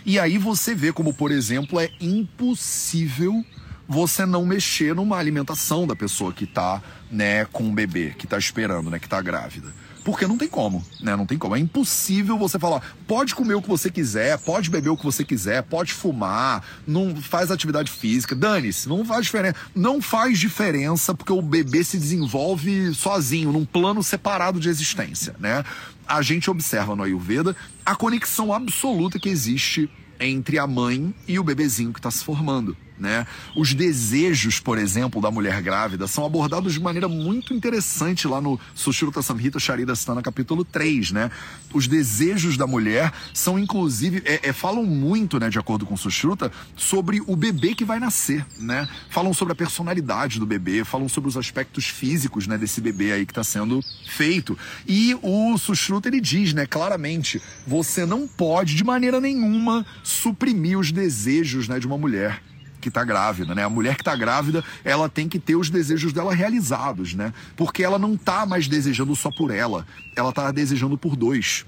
E 0.07 0.19
aí 0.19 0.39
você 0.39 0.75
vê 0.75 0.91
como, 0.91 1.13
por 1.13 1.31
exemplo, 1.31 1.79
é 1.79 1.91
impossível 2.01 3.45
você 3.87 4.25
não 4.25 4.47
mexer 4.47 4.95
numa 4.95 5.19
alimentação 5.19 5.87
da 5.87 5.95
pessoa 5.95 6.33
que 6.33 6.45
está, 6.45 6.83
né, 7.11 7.45
com 7.47 7.69
o 7.69 7.73
bebê, 7.73 8.15
que 8.17 8.25
está 8.25 8.39
esperando, 8.39 8.91
né, 8.91 8.99
que 8.99 9.07
está 9.07 9.21
grávida. 9.21 9.69
Porque 10.05 10.27
não 10.27 10.37
tem 10.37 10.49
como, 10.49 10.85
né? 11.01 11.15
Não 11.15 11.27
tem 11.27 11.39
como. 11.39 11.55
É 11.55 11.59
impossível 11.59 12.37
você 12.37 12.59
falar, 12.59 12.83
pode 13.07 13.35
comer 13.35 13.55
o 13.55 13.63
que 13.63 13.69
você 13.69 13.91
quiser, 13.91 14.39
pode 14.39 14.69
beber 14.69 14.91
o 14.91 14.97
que 14.97 15.05
você 15.05 15.25
quiser, 15.25 15.63
pode 15.63 15.93
fumar, 15.93 16.65
não 16.87 17.15
faz 17.17 17.51
atividade 17.51 17.91
física, 17.91 18.35
dane-se, 18.35 18.89
não 18.89 19.05
faz 19.05 19.27
diferença. 19.27 19.57
Não 19.75 20.03
faz 20.03 20.39
diferença 20.39 21.15
porque 21.15 21.33
o 21.33 21.41
bebê 21.43 21.85
se 21.85 21.99
desenvolve 21.99 22.93
sozinho, 22.95 23.53
num 23.53 23.65
plano 23.65 24.03
separado 24.03 24.59
de 24.59 24.69
existência, 24.69 25.35
né? 25.39 25.65
A 26.07 26.21
gente 26.21 26.51
observa 26.51 26.97
no 26.97 27.05
Ayurveda 27.05 27.55
a 27.87 27.95
conexão 27.95 28.53
absoluta 28.53 29.19
que 29.19 29.29
existe 29.29 29.89
entre 30.19 30.59
a 30.59 30.67
mãe 30.67 31.15
e 31.27 31.39
o 31.39 31.45
bebezinho 31.45 31.93
que 31.93 31.99
está 31.99 32.11
se 32.11 32.25
formando. 32.25 32.77
Né? 32.99 33.27
Os 33.57 33.75
desejos, 33.75 34.61
por 34.61 34.79
exemplo, 34.79 35.21
da 35.21 35.31
mulher 35.31 35.61
grávida 35.61 36.07
são 36.07 36.25
abordados 36.25 36.73
de 36.73 36.81
maneira 36.81 37.09
muito 37.09 37.53
interessante 37.53 38.29
lá 38.29 38.41
no 38.41 38.61
Sushruta 38.75 39.23
Samhita 39.23 39.59
Sharidastana, 39.59 40.23
capítulo 40.23 40.65
3, 40.65 41.11
né? 41.11 41.31
Os 41.73 41.89
desejos 41.89 42.57
da 42.57 42.67
mulher 42.67 43.13
são, 43.35 43.59
inclusive, 43.59 44.23
é, 44.25 44.49
é, 44.49 44.53
falam 44.53 44.85
muito, 44.85 45.41
né, 45.41 45.49
de 45.49 45.59
acordo 45.59 45.87
com 45.87 45.97
Sushruta, 45.97 46.53
sobre 46.77 47.21
o 47.27 47.35
bebê 47.35 47.75
que 47.75 47.85
vai 47.85 47.99
nascer, 47.99 48.47
né? 48.59 48.89
Falam 49.11 49.33
sobre 49.35 49.53
a 49.53 49.57
personalidade 49.57 50.39
do 50.39 50.47
bebê, 50.47 50.85
falam 50.85 51.09
sobre 51.09 51.29
os 51.29 51.37
aspectos 51.37 51.87
físicos, 51.87 52.47
né, 52.47 52.59
desse 52.59 52.81
bebê 52.81 53.13
aí 53.13 53.27
que 53.27 53.33
está 53.33 53.43
sendo 53.43 53.83
feito. 54.07 54.57
E 54.87 55.17
o 55.23 55.57
Sushruta, 55.59 56.09
ele 56.09 56.21
diz, 56.21 56.53
né, 56.53 56.67
claramente, 56.67 57.41
você 57.67 58.05
não 58.05 58.29
pode, 58.29 58.75
de 58.75 58.85
maneira 58.85 59.21
nenhuma, 59.21 59.85
suprimir 60.03 60.79
os 60.79 60.93
desejos, 60.93 61.69
né, 61.69 61.81
de 61.81 61.87
uma 61.87 61.99
mulher 61.99 62.43
que 62.83 62.89
está 62.89 63.05
grávida, 63.05 63.55
né? 63.55 63.65
A 63.65 63.71
mulher 63.71 63.95
que 63.95 64.03
está 64.03 64.15
grávida, 64.15 64.63
ela 64.85 65.09
tem 65.09 65.29
que 65.29 65.39
ter 65.39 65.57
os 65.57 65.71
desejos 65.71 66.13
dela 66.13 66.35
realizados, 66.35 67.15
né? 67.15 67.33
Porque 67.57 67.83
ela 67.83 67.99
não 67.99 68.15
está 68.15 68.45
mais 68.45 68.69
desejando 68.69 69.17
só 69.17 69.31
por 69.31 69.51
ela, 69.51 69.87
ela 70.15 70.31
está 70.31 70.51
desejando 70.51 70.99
por 70.99 71.17
dois. 71.17 71.65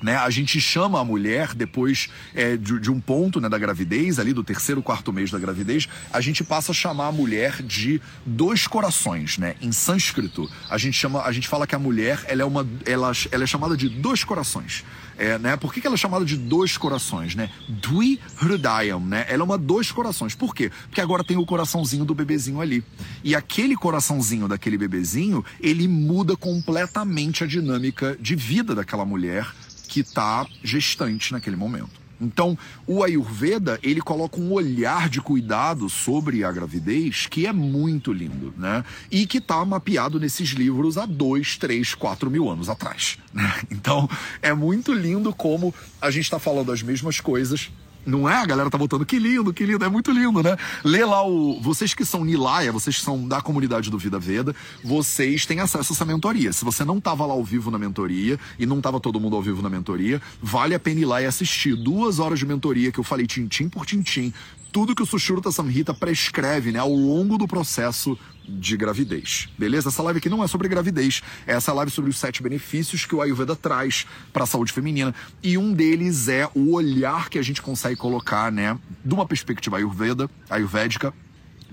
Né, 0.00 0.16
a 0.16 0.30
gente 0.30 0.60
chama 0.60 1.00
a 1.00 1.04
mulher 1.04 1.56
depois 1.56 2.08
é, 2.32 2.56
de, 2.56 2.78
de, 2.78 2.88
um 2.88 3.00
ponto 3.00 3.40
né, 3.40 3.48
da 3.48 3.58
gravidez, 3.58 4.20
ali 4.20 4.32
do 4.32 4.44
terceiro, 4.44 4.80
quarto 4.80 5.12
mês 5.12 5.28
da 5.28 5.40
gravidez, 5.40 5.88
a 6.12 6.20
gente 6.20 6.44
passa 6.44 6.70
a 6.70 6.74
chamar 6.74 7.08
a 7.08 7.12
mulher 7.12 7.60
de 7.64 8.00
dois 8.24 8.68
corações, 8.68 9.38
né? 9.38 9.56
Em 9.60 9.72
sânscrito, 9.72 10.48
a 10.70 10.78
gente 10.78 10.94
chama, 10.94 11.22
a 11.22 11.32
gente 11.32 11.48
fala 11.48 11.66
que 11.66 11.74
a 11.74 11.80
mulher 11.80 12.24
ela 12.28 12.42
é 12.42 12.44
uma, 12.44 12.64
ela, 12.86 13.10
ela 13.32 13.42
é 13.42 13.46
chamada 13.46 13.76
de 13.76 13.88
dois 13.88 14.22
corações. 14.22 14.84
É, 15.18 15.36
né? 15.36 15.56
Por 15.56 15.74
que, 15.74 15.84
ela 15.84 15.96
é 15.96 15.98
chamada 15.98 16.24
de 16.24 16.36
dois 16.36 16.78
corações, 16.78 17.34
né? 17.34 17.50
Dwi 17.68 18.20
Hrudayam, 18.40 19.00
né? 19.00 19.26
Ela 19.28 19.42
é 19.42 19.44
uma 19.44 19.58
dois 19.58 19.90
corações. 19.90 20.34
Por 20.34 20.54
quê? 20.54 20.70
Porque 20.88 21.00
agora 21.00 21.24
tem 21.24 21.36
o 21.36 21.44
coraçãozinho 21.44 22.04
do 22.04 22.14
bebezinho 22.14 22.60
ali. 22.60 22.84
E 23.24 23.34
aquele 23.34 23.76
coraçãozinho 23.76 24.46
daquele 24.46 24.78
bebezinho, 24.78 25.44
ele 25.60 25.88
muda 25.88 26.36
completamente 26.36 27.42
a 27.42 27.46
dinâmica 27.46 28.16
de 28.20 28.36
vida 28.36 28.76
daquela 28.76 29.04
mulher 29.04 29.52
que 29.88 30.00
está 30.00 30.46
gestante 30.62 31.32
naquele 31.32 31.56
momento. 31.56 32.07
Então, 32.20 32.58
o 32.86 33.02
Ayurveda, 33.02 33.78
ele 33.82 34.00
coloca 34.00 34.40
um 34.40 34.52
olhar 34.52 35.08
de 35.08 35.20
cuidado 35.20 35.88
sobre 35.88 36.44
a 36.44 36.50
gravidez 36.50 37.26
que 37.26 37.46
é 37.46 37.52
muito 37.52 38.12
lindo, 38.12 38.52
né? 38.56 38.84
E 39.10 39.26
que 39.26 39.38
está 39.38 39.64
mapeado 39.64 40.18
nesses 40.18 40.50
livros 40.50 40.98
há 40.98 41.06
dois, 41.06 41.56
três, 41.56 41.94
quatro 41.94 42.30
mil 42.30 42.48
anos 42.48 42.68
atrás. 42.68 43.18
Né? 43.32 43.48
Então, 43.70 44.08
é 44.42 44.52
muito 44.52 44.92
lindo 44.92 45.32
como 45.32 45.72
a 46.00 46.10
gente 46.10 46.24
está 46.24 46.38
falando 46.38 46.72
as 46.72 46.82
mesmas 46.82 47.20
coisas 47.20 47.70
não 48.08 48.28
é? 48.28 48.36
A 48.36 48.46
galera 48.46 48.70
tá 48.70 48.78
botando 48.78 49.04
que 49.04 49.18
lindo, 49.18 49.52
que 49.52 49.64
lindo, 49.64 49.84
é 49.84 49.88
muito 49.88 50.10
lindo, 50.10 50.42
né? 50.42 50.56
Lê 50.82 51.04
lá 51.04 51.24
o. 51.26 51.60
Vocês 51.60 51.94
que 51.94 52.04
são 52.04 52.24
Nilaya, 52.24 52.72
vocês 52.72 52.96
que 52.96 53.02
são 53.02 53.28
da 53.28 53.40
comunidade 53.40 53.90
do 53.90 53.98
Vida 53.98 54.18
Veda, 54.18 54.54
vocês 54.82 55.44
têm 55.46 55.60
acesso 55.60 55.92
a 55.92 55.94
essa 55.94 56.04
mentoria. 56.04 56.52
Se 56.52 56.64
você 56.64 56.84
não 56.84 57.00
tava 57.00 57.26
lá 57.26 57.34
ao 57.34 57.44
vivo 57.44 57.70
na 57.70 57.78
mentoria 57.78 58.38
e 58.58 58.66
não 58.66 58.80
tava 58.80 58.98
todo 58.98 59.20
mundo 59.20 59.36
ao 59.36 59.42
vivo 59.42 59.62
na 59.62 59.68
mentoria, 59.68 60.20
vale 60.42 60.74
a 60.74 60.80
pena 60.80 61.00
ir 61.00 61.04
lá 61.04 61.22
e 61.22 61.26
assistir. 61.26 61.76
Duas 61.76 62.18
horas 62.18 62.38
de 62.38 62.46
mentoria 62.46 62.90
que 62.90 62.98
eu 62.98 63.04
falei 63.04 63.26
tintim 63.26 63.68
por 63.68 63.84
tintim, 63.84 64.32
tudo 64.72 64.94
que 64.94 65.02
o 65.02 65.06
Sushruta 65.06 65.50
Samhita 65.50 65.94
prescreve 65.94 66.72
né, 66.72 66.78
ao 66.78 66.92
longo 66.92 67.38
do 67.38 67.46
processo 67.46 68.18
de 68.48 68.76
gravidez. 68.76 69.48
Beleza? 69.58 69.88
Essa 69.88 70.02
live 70.02 70.18
aqui 70.18 70.28
não 70.28 70.42
é 70.42 70.46
sobre 70.46 70.68
gravidez, 70.68 71.22
é 71.46 71.52
essa 71.52 71.72
live 71.72 71.90
sobre 71.90 72.10
os 72.10 72.18
sete 72.18 72.42
benefícios 72.42 73.04
que 73.04 73.14
o 73.14 73.20
Ayurveda 73.20 73.54
traz 73.54 74.06
para 74.32 74.44
a 74.44 74.46
saúde 74.46 74.72
feminina. 74.72 75.14
E 75.42 75.58
um 75.58 75.72
deles 75.72 76.28
é 76.28 76.48
o 76.54 76.72
olhar 76.72 77.28
que 77.28 77.38
a 77.38 77.42
gente 77.42 77.60
consegue 77.60 77.96
colocar, 77.96 78.50
né, 78.50 78.78
de 79.04 79.14
uma 79.14 79.26
perspectiva 79.26 79.76
Ayurveda, 79.76 80.30
ayurvédica, 80.48 81.12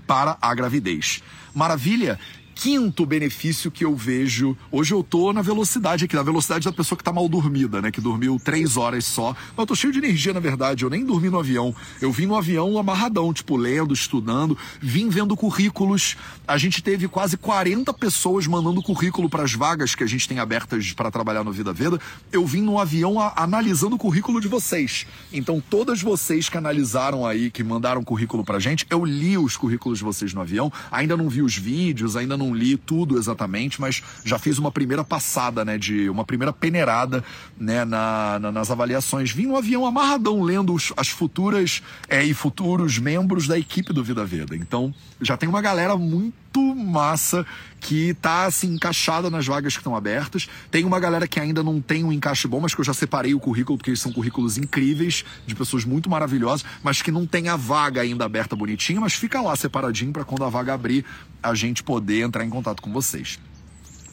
para 0.06 0.36
a 0.40 0.54
gravidez. 0.54 1.22
Maravilha? 1.54 2.18
Quinto 2.56 3.04
benefício 3.04 3.70
que 3.70 3.84
eu 3.84 3.94
vejo. 3.94 4.56
Hoje 4.72 4.94
eu 4.94 5.02
tô 5.02 5.30
na 5.30 5.42
velocidade 5.42 6.06
aqui, 6.06 6.16
na 6.16 6.22
velocidade 6.22 6.64
da 6.64 6.72
pessoa 6.72 6.96
que 6.96 7.04
tá 7.04 7.12
mal 7.12 7.28
dormida, 7.28 7.82
né? 7.82 7.90
Que 7.90 8.00
dormiu 8.00 8.40
três 8.42 8.78
horas 8.78 9.04
só. 9.04 9.36
Mas 9.50 9.58
eu 9.58 9.66
tô 9.66 9.74
cheio 9.74 9.92
de 9.92 9.98
energia, 9.98 10.32
na 10.32 10.40
verdade. 10.40 10.82
Eu 10.82 10.90
nem 10.90 11.04
dormi 11.04 11.28
no 11.28 11.38
avião. 11.38 11.74
Eu 12.00 12.10
vim 12.10 12.24
no 12.24 12.34
avião 12.34 12.78
amarradão, 12.78 13.32
tipo, 13.32 13.56
lendo, 13.56 13.92
estudando, 13.92 14.56
vim 14.80 15.10
vendo 15.10 15.36
currículos. 15.36 16.16
A 16.48 16.56
gente 16.56 16.82
teve 16.82 17.06
quase 17.06 17.36
40 17.36 17.92
pessoas 17.92 18.46
mandando 18.46 18.82
currículo 18.82 19.28
para 19.28 19.42
as 19.42 19.52
vagas 19.52 19.94
que 19.94 20.02
a 20.02 20.06
gente 20.06 20.26
tem 20.26 20.38
abertas 20.38 20.94
para 20.94 21.10
trabalhar 21.10 21.44
no 21.44 21.52
Vida 21.52 21.74
Veda. 21.74 22.00
Eu 22.32 22.46
vim 22.46 22.62
no 22.62 22.78
avião 22.78 23.20
a, 23.20 23.34
analisando 23.36 23.96
o 23.96 23.98
currículo 23.98 24.40
de 24.40 24.48
vocês. 24.48 25.06
Então, 25.30 25.62
todas 25.70 26.00
vocês 26.00 26.48
que 26.48 26.56
analisaram 26.56 27.26
aí, 27.26 27.50
que 27.50 27.62
mandaram 27.62 28.02
currículo 28.02 28.42
pra 28.42 28.58
gente, 28.58 28.86
eu 28.88 29.04
li 29.04 29.36
os 29.36 29.58
currículos 29.58 29.98
de 29.98 30.04
vocês 30.04 30.32
no 30.32 30.40
avião. 30.40 30.72
Ainda 30.90 31.18
não 31.18 31.28
vi 31.28 31.42
os 31.42 31.54
vídeos, 31.54 32.16
ainda 32.16 32.34
não 32.34 32.45
não 32.46 32.54
li 32.54 32.76
tudo 32.76 33.18
exatamente, 33.18 33.80
mas 33.80 34.02
já 34.24 34.38
fiz 34.38 34.58
uma 34.58 34.70
primeira 34.70 35.04
passada, 35.04 35.64
né, 35.64 35.76
de 35.76 36.08
uma 36.08 36.24
primeira 36.24 36.52
peneirada, 36.52 37.24
né, 37.58 37.84
na, 37.84 38.38
na 38.38 38.52
nas 38.52 38.70
avaliações. 38.70 39.30
Vim 39.30 39.46
no 39.46 39.56
avião 39.56 39.84
amarradão 39.84 40.42
lendo 40.42 40.72
os, 40.72 40.92
as 40.96 41.08
futuras 41.08 41.82
é, 42.08 42.24
e 42.24 42.32
futuros 42.32 42.98
membros 42.98 43.46
da 43.46 43.58
equipe 43.58 43.92
do 43.92 44.02
Vida 44.02 44.24
Veda. 44.24 44.56
Então, 44.56 44.94
já 45.20 45.36
tem 45.36 45.48
uma 45.48 45.60
galera 45.60 45.96
muito 45.96 46.34
massa 46.60 47.46
que 47.80 48.14
tá 48.14 48.46
assim 48.46 48.74
encaixada 48.74 49.30
nas 49.30 49.46
vagas 49.46 49.74
que 49.74 49.80
estão 49.80 49.94
abertas. 49.94 50.48
Tem 50.70 50.84
uma 50.84 50.98
galera 50.98 51.28
que 51.28 51.38
ainda 51.38 51.62
não 51.62 51.80
tem 51.80 52.02
um 52.04 52.12
encaixe 52.12 52.48
bom, 52.48 52.60
mas 52.60 52.74
que 52.74 52.80
eu 52.80 52.84
já 52.84 52.94
separei 52.94 53.34
o 53.34 53.40
currículo, 53.40 53.78
porque 53.78 53.90
eles 53.90 54.00
são 54.00 54.12
currículos 54.12 54.58
incríveis, 54.58 55.24
de 55.46 55.54
pessoas 55.54 55.84
muito 55.84 56.10
maravilhosas, 56.10 56.64
mas 56.82 57.00
que 57.00 57.10
não 57.10 57.26
tem 57.26 57.48
a 57.48 57.56
vaga 57.56 58.00
ainda 58.00 58.24
aberta 58.24 58.56
bonitinha, 58.56 59.00
mas 59.00 59.14
fica 59.14 59.40
lá 59.40 59.54
separadinho 59.54 60.12
para 60.12 60.24
quando 60.24 60.44
a 60.44 60.48
vaga 60.48 60.74
abrir 60.74 61.04
a 61.42 61.54
gente 61.54 61.82
poder 61.82 62.22
entrar 62.22 62.44
em 62.44 62.50
contato 62.50 62.82
com 62.82 62.92
vocês. 62.92 63.38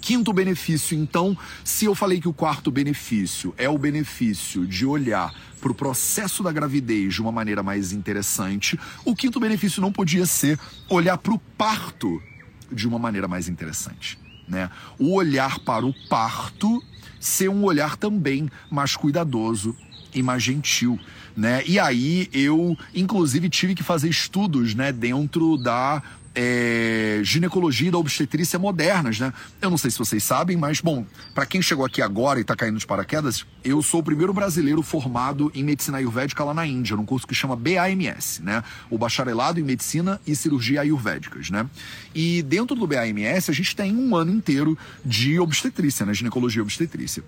Quinto 0.03 0.33
benefício, 0.33 0.97
então, 0.97 1.35
se 1.63 1.85
eu 1.85 1.95
falei 1.95 2.19
que 2.19 2.27
o 2.27 2.33
quarto 2.33 2.69
benefício 2.69 3.53
é 3.57 3.69
o 3.69 3.77
benefício 3.77 4.67
de 4.67 4.85
olhar 4.85 5.33
para 5.61 5.71
o 5.71 5.75
processo 5.75 6.43
da 6.43 6.51
gravidez 6.51 7.13
de 7.13 7.21
uma 7.21 7.31
maneira 7.31 7.63
mais 7.63 7.93
interessante, 7.93 8.77
o 9.05 9.15
quinto 9.15 9.39
benefício 9.39 9.81
não 9.81 9.93
podia 9.93 10.25
ser 10.25 10.59
olhar 10.89 11.17
para 11.17 11.33
o 11.33 11.39
parto 11.57 12.21
de 12.73 12.87
uma 12.87 12.99
maneira 12.99 13.27
mais 13.27 13.47
interessante. 13.47 14.17
Né? 14.47 14.69
O 14.99 15.13
olhar 15.13 15.59
para 15.59 15.85
o 15.85 15.93
parto 16.09 16.83
ser 17.19 17.49
um 17.49 17.63
olhar 17.63 17.95
também 17.95 18.49
mais 18.69 18.95
cuidadoso 18.95 19.75
e 20.13 20.21
mais 20.21 20.43
gentil, 20.43 20.99
né? 21.35 21.63
E 21.65 21.79
aí 21.79 22.29
eu, 22.33 22.77
inclusive, 22.93 23.49
tive 23.49 23.73
que 23.73 23.81
fazer 23.81 24.09
estudos, 24.09 24.75
né, 24.75 24.91
dentro 24.91 25.57
da 25.57 26.03
é, 26.35 27.19
ginecologia 27.23 27.89
e 27.89 27.91
da 27.91 27.97
obstetrícia 27.97 28.57
modernas, 28.57 29.19
né? 29.19 29.33
Eu 29.61 29.69
não 29.69 29.77
sei 29.77 29.91
se 29.91 29.97
vocês 29.97 30.23
sabem, 30.23 30.57
mas, 30.57 30.81
bom, 30.81 31.05
para 31.33 31.45
quem 31.45 31.61
chegou 31.61 31.85
aqui 31.85 32.01
agora 32.01 32.39
e 32.39 32.41
está 32.41 32.55
caindo 32.55 32.79
de 32.79 32.87
paraquedas, 32.87 33.45
eu 33.63 33.81
sou 33.81 33.99
o 33.99 34.03
primeiro 34.03 34.33
brasileiro 34.33 34.81
formado 34.81 35.51
em 35.53 35.63
medicina 35.63 35.97
ayurvédica 35.97 36.43
lá 36.43 36.53
na 36.53 36.65
Índia, 36.65 36.95
num 36.95 37.05
curso 37.05 37.27
que 37.27 37.35
chama 37.35 37.55
BAMS, 37.55 38.41
né? 38.41 38.63
O 38.89 38.97
bacharelado 38.97 39.59
em 39.59 39.63
medicina 39.63 40.19
e 40.25 40.35
cirurgia 40.35 40.81
ayurvédicas, 40.81 41.49
né? 41.49 41.69
E 42.15 42.41
dentro 42.41 42.75
do 42.75 42.87
BAMS 42.87 43.49
a 43.49 43.53
gente 43.53 43.75
tem 43.75 43.95
um 43.95 44.15
ano 44.15 44.31
inteiro 44.31 44.77
de 45.05 45.39
obstetrícia, 45.39 46.05
né? 46.05 46.13
Ginecologia 46.13 46.59
e 46.59 46.63
obstetrícia. 46.63 47.23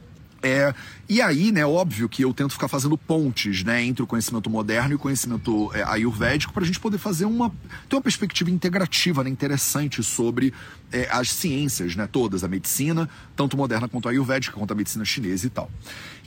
É, 0.45 0.75
e 1.09 1.23
aí, 1.23 1.51
né, 1.51 1.65
óbvio 1.65 2.07
que 2.07 2.21
eu 2.21 2.31
tento 2.31 2.51
ficar 2.51 2.67
fazendo 2.67 2.95
pontes, 2.95 3.63
né, 3.63 3.83
entre 3.83 4.03
o 4.03 4.05
conhecimento 4.05 4.47
moderno 4.47 4.91
e 4.91 4.93
o 4.95 4.99
conhecimento 4.99 5.71
é, 5.73 5.81
ayurvédico 5.81 6.53
para 6.53 6.61
a 6.61 6.65
gente 6.67 6.79
poder 6.79 6.99
fazer 6.99 7.25
uma 7.25 7.49
ter 7.89 7.95
uma 7.95 8.01
perspectiva 8.03 8.51
integrativa, 8.51 9.23
né, 9.23 9.29
interessante 9.31 10.03
sobre 10.03 10.53
é, 10.91 11.07
as 11.09 11.31
ciências, 11.31 11.95
né, 11.95 12.05
todas, 12.05 12.43
a 12.43 12.47
medicina, 12.47 13.09
tanto 13.35 13.57
moderna 13.57 13.87
quanto 13.87 14.07
ayurvédica, 14.07 14.55
quanto 14.55 14.71
a 14.71 14.75
medicina 14.75 15.03
chinesa 15.03 15.47
e 15.47 15.49
tal. 15.49 15.67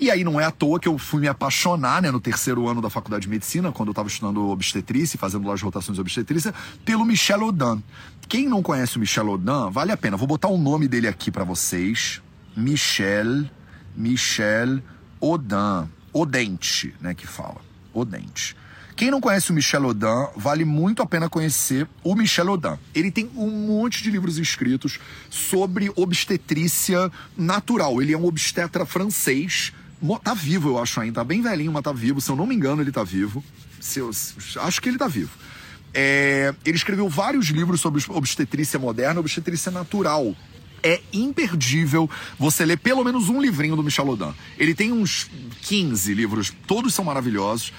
E 0.01 0.11
aí 0.11 0.25
não 0.25 0.41
é 0.41 0.45
à 0.45 0.51
toa 0.51 0.81
que 0.81 0.89
eu 0.89 0.99
fui 0.99 1.21
me 1.21 1.29
apaixonar, 1.29 2.03
né, 2.03 2.11
no 2.11 2.19
terceiro 2.19 2.67
ano 2.67 2.83
da 2.83 2.91
faculdade 2.91 3.23
de 3.23 3.29
medicina, 3.29 3.71
quando 3.71 3.91
eu 3.91 3.93
estava 3.93 4.09
estudando 4.09 4.49
obstetrícia, 4.49 5.17
fazendo 5.17 5.47
lá 5.47 5.55
as 5.55 5.63
rotações 5.63 5.95
de 5.95 6.01
obstetrícia, 6.01 6.53
pelo 6.85 7.05
Michel 7.05 7.41
Odan. 7.45 7.81
Quem 8.29 8.49
não 8.49 8.65
conhece 8.65 8.97
o 8.97 9.01
Michel 9.01 9.29
Odan, 9.29 9.71
vale 9.71 9.93
a 9.93 9.97
pena. 9.97 10.17
Vou 10.17 10.27
botar 10.27 10.49
o 10.49 10.59
nome 10.59 10.89
dele 10.89 11.07
aqui 11.07 11.31
para 11.31 11.45
vocês. 11.45 12.21
Michel 12.57 13.49
Michel 13.99 14.81
Odin, 15.21 15.91
Odente, 16.13 16.95
né, 17.01 17.15
que 17.15 17.27
fala, 17.27 17.61
Odente. 17.93 18.57
Quem 18.95 19.11
não 19.11 19.21
conhece 19.21 19.51
o 19.51 19.55
Michel 19.55 19.87
Odin, 19.87 20.29
vale 20.37 20.65
muito 20.65 21.03
a 21.03 21.07
pena 21.07 21.29
conhecer 21.29 21.89
o 22.05 22.15
Michel 22.15 22.49
Odin. 22.49 22.79
Ele 22.95 23.11
tem 23.11 23.29
um 23.35 23.51
monte 23.51 24.03
de 24.03 24.11
livros 24.11 24.39
escritos 24.39 25.01
sobre 25.29 25.91
obstetrícia 25.97 27.11
natural. 27.37 28.01
Ele 28.01 28.13
é 28.13 28.19
um 28.19 28.25
obstetra 28.25 28.87
francês. 28.87 29.73
Tá 30.23 30.35
vivo, 30.35 30.71
eu 30.71 30.79
acho 30.79 31.01
ainda. 31.01 31.17
Tá 31.17 31.25
bem 31.25 31.43
velhinho, 31.43 31.73
mas 31.73 31.83
tá 31.83 31.93
vivo. 31.93 32.21
Se 32.21 32.31
eu 32.31 32.37
não 32.37 32.47
me 32.47 32.55
engano, 32.55 32.83
ele 32.83 32.93
tá 32.93 33.05
vivo. 33.05 33.43
Eu, 33.97 34.11
acho 34.63 34.81
que 34.81 34.89
ele 34.89 34.99
tá 34.99 35.07
vivo. 35.07 35.31
É, 35.95 36.55
ele 36.65 36.77
escreveu 36.77 37.09
vários 37.09 37.47
livros 37.47 37.81
sobre 37.81 38.03
obstetrícia 38.09 38.79
moderna, 38.79 39.21
obstetrícia 39.21 39.71
natural 39.71 40.37
é 40.83 41.01
imperdível 41.13 42.09
você 42.39 42.65
ler 42.65 42.79
pelo 42.79 43.05
menos 43.05 43.29
um 43.29 43.41
livrinho 43.41 43.77
do 43.77 43.83
Michel 43.83 44.09
Odin. 44.09 44.35
Ele 44.59 44.75
tem 44.75 44.93
uns 44.93 45.31
15 45.63 46.15
livros, 46.15 46.53
todos 46.67 46.95
são 46.95 47.05
maravilhosos. 47.05 47.73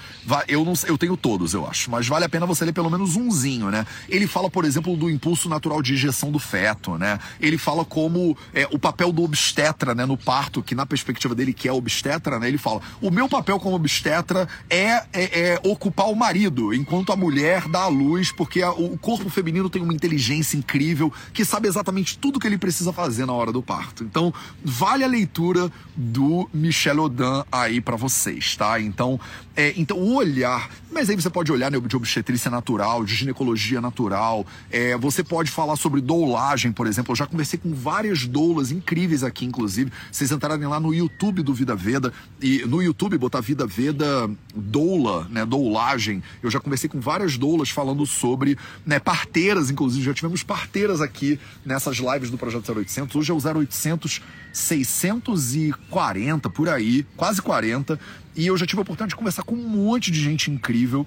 Eu 0.46 0.64
não 0.64 0.74
eu 0.86 0.96
tenho 0.96 1.16
todos, 1.16 1.54
eu 1.54 1.66
acho, 1.66 1.90
mas 1.90 2.06
vale 2.06 2.24
a 2.24 2.28
pena 2.28 2.46
você 2.46 2.64
ler 2.64 2.72
pelo 2.72 2.90
menos 2.90 3.16
umzinho, 3.16 3.70
né? 3.70 3.86
Ele 4.08 4.26
fala, 4.26 4.50
por 4.50 4.64
exemplo, 4.64 4.96
do 4.96 5.10
impulso 5.10 5.48
natural 5.48 5.82
de 5.82 5.94
injeção 5.94 6.30
do 6.30 6.38
feto, 6.38 6.96
né? 6.96 7.18
Ele 7.40 7.58
fala 7.58 7.84
como 7.84 8.36
é, 8.54 8.68
o 8.70 8.78
papel 8.78 9.12
do 9.12 9.22
obstetra, 9.22 9.94
né, 9.94 10.06
no 10.06 10.16
parto, 10.16 10.62
que 10.62 10.74
na 10.74 10.86
perspectiva 10.86 11.34
dele 11.34 11.52
que 11.52 11.68
é 11.68 11.72
obstetra, 11.72 12.38
né? 12.38 12.48
Ele 12.48 12.58
fala: 12.58 12.80
"O 13.00 13.10
meu 13.10 13.28
papel 13.28 13.58
como 13.58 13.76
obstetra 13.76 14.48
é, 14.68 15.02
é, 15.12 15.40
é 15.52 15.60
ocupar 15.64 16.08
o 16.08 16.16
marido, 16.16 16.72
enquanto 16.74 17.12
a 17.12 17.16
mulher 17.16 17.68
dá 17.68 17.80
a 17.80 17.88
luz, 17.88 18.32
porque 18.32 18.62
a, 18.62 18.70
o 18.70 18.96
corpo 18.98 19.28
feminino 19.28 19.68
tem 19.68 19.82
uma 19.82 19.94
inteligência 19.94 20.56
incrível, 20.56 21.12
que 21.32 21.44
sabe 21.44 21.68
exatamente 21.68 22.18
tudo 22.18 22.38
que 22.38 22.46
ele 22.46 22.58
precisa 22.58 22.89
precisa 22.90 22.92
fazer 22.92 23.26
na 23.26 23.32
hora 23.32 23.52
do 23.52 23.62
parto. 23.62 24.04
Então, 24.04 24.32
vale 24.62 25.04
a 25.04 25.06
leitura 25.06 25.70
do 25.96 26.48
Michel 26.52 26.98
Odin 26.98 27.44
aí 27.50 27.80
para 27.80 27.96
vocês, 27.96 28.56
tá? 28.56 28.80
Então, 28.80 29.18
é, 29.56 29.72
então 29.76 29.98
o 29.98 30.14
olhar, 30.14 30.70
mas 30.90 31.10
aí 31.10 31.16
você 31.16 31.30
pode 31.30 31.52
olhar 31.52 31.70
né, 31.70 31.78
de 31.78 31.96
obstetrícia 31.96 32.50
natural, 32.50 33.04
de 33.04 33.14
ginecologia 33.14 33.80
natural, 33.80 34.46
é, 34.70 34.96
você 34.96 35.22
pode 35.22 35.50
falar 35.50 35.76
sobre 35.76 36.00
doulagem, 36.00 36.72
por 36.72 36.86
exemplo. 36.86 37.12
Eu 37.12 37.16
já 37.16 37.26
conversei 37.26 37.58
com 37.58 37.74
várias 37.74 38.26
doulas 38.26 38.70
incríveis 38.70 39.22
aqui, 39.22 39.44
inclusive. 39.44 39.92
Vocês 40.10 40.30
entrarem 40.30 40.66
lá 40.66 40.80
no 40.80 40.94
YouTube 40.94 41.42
do 41.42 41.54
Vida 41.54 41.74
Veda 41.74 42.12
e 42.40 42.64
no 42.66 42.82
YouTube 42.82 43.18
botar 43.18 43.40
Vida 43.40 43.66
Veda 43.66 44.30
doula, 44.54 45.26
né, 45.30 45.44
doulagem. 45.44 46.22
Eu 46.42 46.50
já 46.50 46.60
conversei 46.60 46.88
com 46.88 47.00
várias 47.00 47.36
doulas 47.36 47.70
falando 47.70 48.06
sobre, 48.06 48.56
né, 48.84 48.98
parteiras, 48.98 49.70
inclusive 49.70 50.04
já 50.04 50.14
tivemos 50.14 50.42
parteiras 50.42 51.00
aqui 51.00 51.38
nessas 51.64 51.98
lives 51.98 52.30
do 52.30 52.38
projeto 52.38 52.64
0800. 52.80 53.16
Hoje 53.16 53.30
é 53.30 53.34
o 53.34 53.38
0800 53.38 54.22
640 54.52 56.50
por 56.50 56.68
aí, 56.68 57.06
quase 57.16 57.40
40. 57.40 57.98
E 58.36 58.46
eu 58.46 58.56
já 58.56 58.66
tive 58.66 58.80
a 58.80 58.82
oportunidade 58.82 59.10
de 59.10 59.16
conversar 59.16 59.42
com 59.42 59.54
um 59.54 59.68
monte 59.68 60.10
de 60.10 60.20
gente 60.20 60.50
incrível 60.50 61.06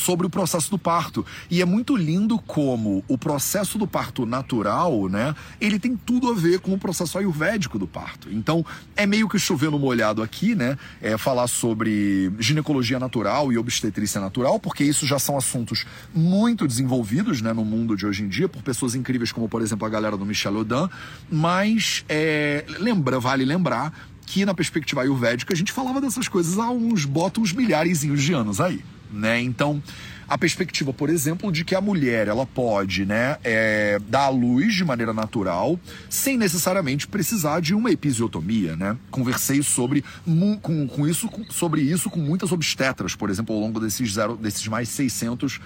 sobre 0.00 0.26
o 0.26 0.30
processo 0.30 0.70
do 0.70 0.78
parto. 0.78 1.24
E 1.50 1.60
é 1.60 1.64
muito 1.64 1.96
lindo 1.96 2.38
como 2.38 3.04
o 3.06 3.18
processo 3.18 3.78
do 3.78 3.86
parto 3.86 4.24
natural, 4.24 5.08
né, 5.08 5.34
ele 5.60 5.78
tem 5.78 5.96
tudo 5.96 6.30
a 6.30 6.34
ver 6.34 6.60
com 6.60 6.72
o 6.72 6.78
processo 6.78 7.18
ayurvédico 7.18 7.78
do 7.78 7.86
parto. 7.86 8.28
Então, 8.32 8.64
é 8.96 9.06
meio 9.06 9.28
que 9.28 9.38
chovendo 9.38 9.78
molhado 9.78 10.22
aqui, 10.22 10.54
né, 10.54 10.78
é 11.00 11.16
falar 11.18 11.46
sobre 11.46 12.32
ginecologia 12.38 12.98
natural 12.98 13.52
e 13.52 13.58
obstetrícia 13.58 14.20
natural, 14.20 14.58
porque 14.58 14.82
isso 14.82 15.06
já 15.06 15.18
são 15.18 15.36
assuntos 15.36 15.84
muito 16.14 16.66
desenvolvidos, 16.66 17.42
né, 17.42 17.52
no 17.52 17.64
mundo 17.64 17.96
de 17.96 18.06
hoje 18.06 18.22
em 18.22 18.28
dia, 18.28 18.48
por 18.48 18.62
pessoas 18.62 18.94
incríveis 18.94 19.32
como, 19.32 19.48
por 19.48 19.60
exemplo, 19.60 19.86
a 19.86 19.90
galera 19.90 20.16
do 20.16 20.24
Michel 20.24 20.56
Odin, 20.56 20.88
mas 21.30 22.04
é, 22.08 22.64
lembra, 22.78 23.20
vale 23.20 23.44
lembrar 23.44 23.92
que 24.26 24.44
na 24.44 24.54
perspectiva 24.54 25.02
ayurvédica 25.02 25.52
a 25.52 25.56
gente 25.56 25.72
falava 25.72 26.00
dessas 26.00 26.28
coisas 26.28 26.58
há 26.58 26.70
uns, 26.70 27.04
bota 27.04 27.40
uns 27.40 27.52
milhares 27.52 28.00
de 28.00 28.32
anos 28.32 28.60
aí 28.60 28.82
né? 29.12 29.40
Então, 29.40 29.82
a 30.30 30.38
perspectiva, 30.38 30.92
por 30.92 31.10
exemplo, 31.10 31.50
de 31.50 31.64
que 31.64 31.74
a 31.74 31.80
mulher 31.80 32.28
ela 32.28 32.46
pode, 32.46 33.04
né, 33.04 33.36
é, 33.42 33.98
dar 34.08 34.26
à 34.26 34.28
luz 34.28 34.74
de 34.74 34.84
maneira 34.84 35.12
natural, 35.12 35.78
sem 36.08 36.36
necessariamente 36.36 37.08
precisar 37.08 37.60
de 37.60 37.74
uma 37.74 37.90
episiotomia, 37.90 38.76
né? 38.76 38.96
Conversei 39.10 39.60
sobre 39.60 40.04
com, 40.62 40.86
com 40.86 41.08
isso 41.08 41.28
sobre 41.50 41.80
isso 41.80 42.08
com 42.08 42.20
muitas 42.20 42.52
obstetras, 42.52 43.16
por 43.16 43.28
exemplo, 43.28 43.54
ao 43.54 43.60
longo 43.60 43.80
desses 43.80 44.12
zero, 44.12 44.36
desses 44.36 44.66
mais 44.68 44.88
600 44.88 45.60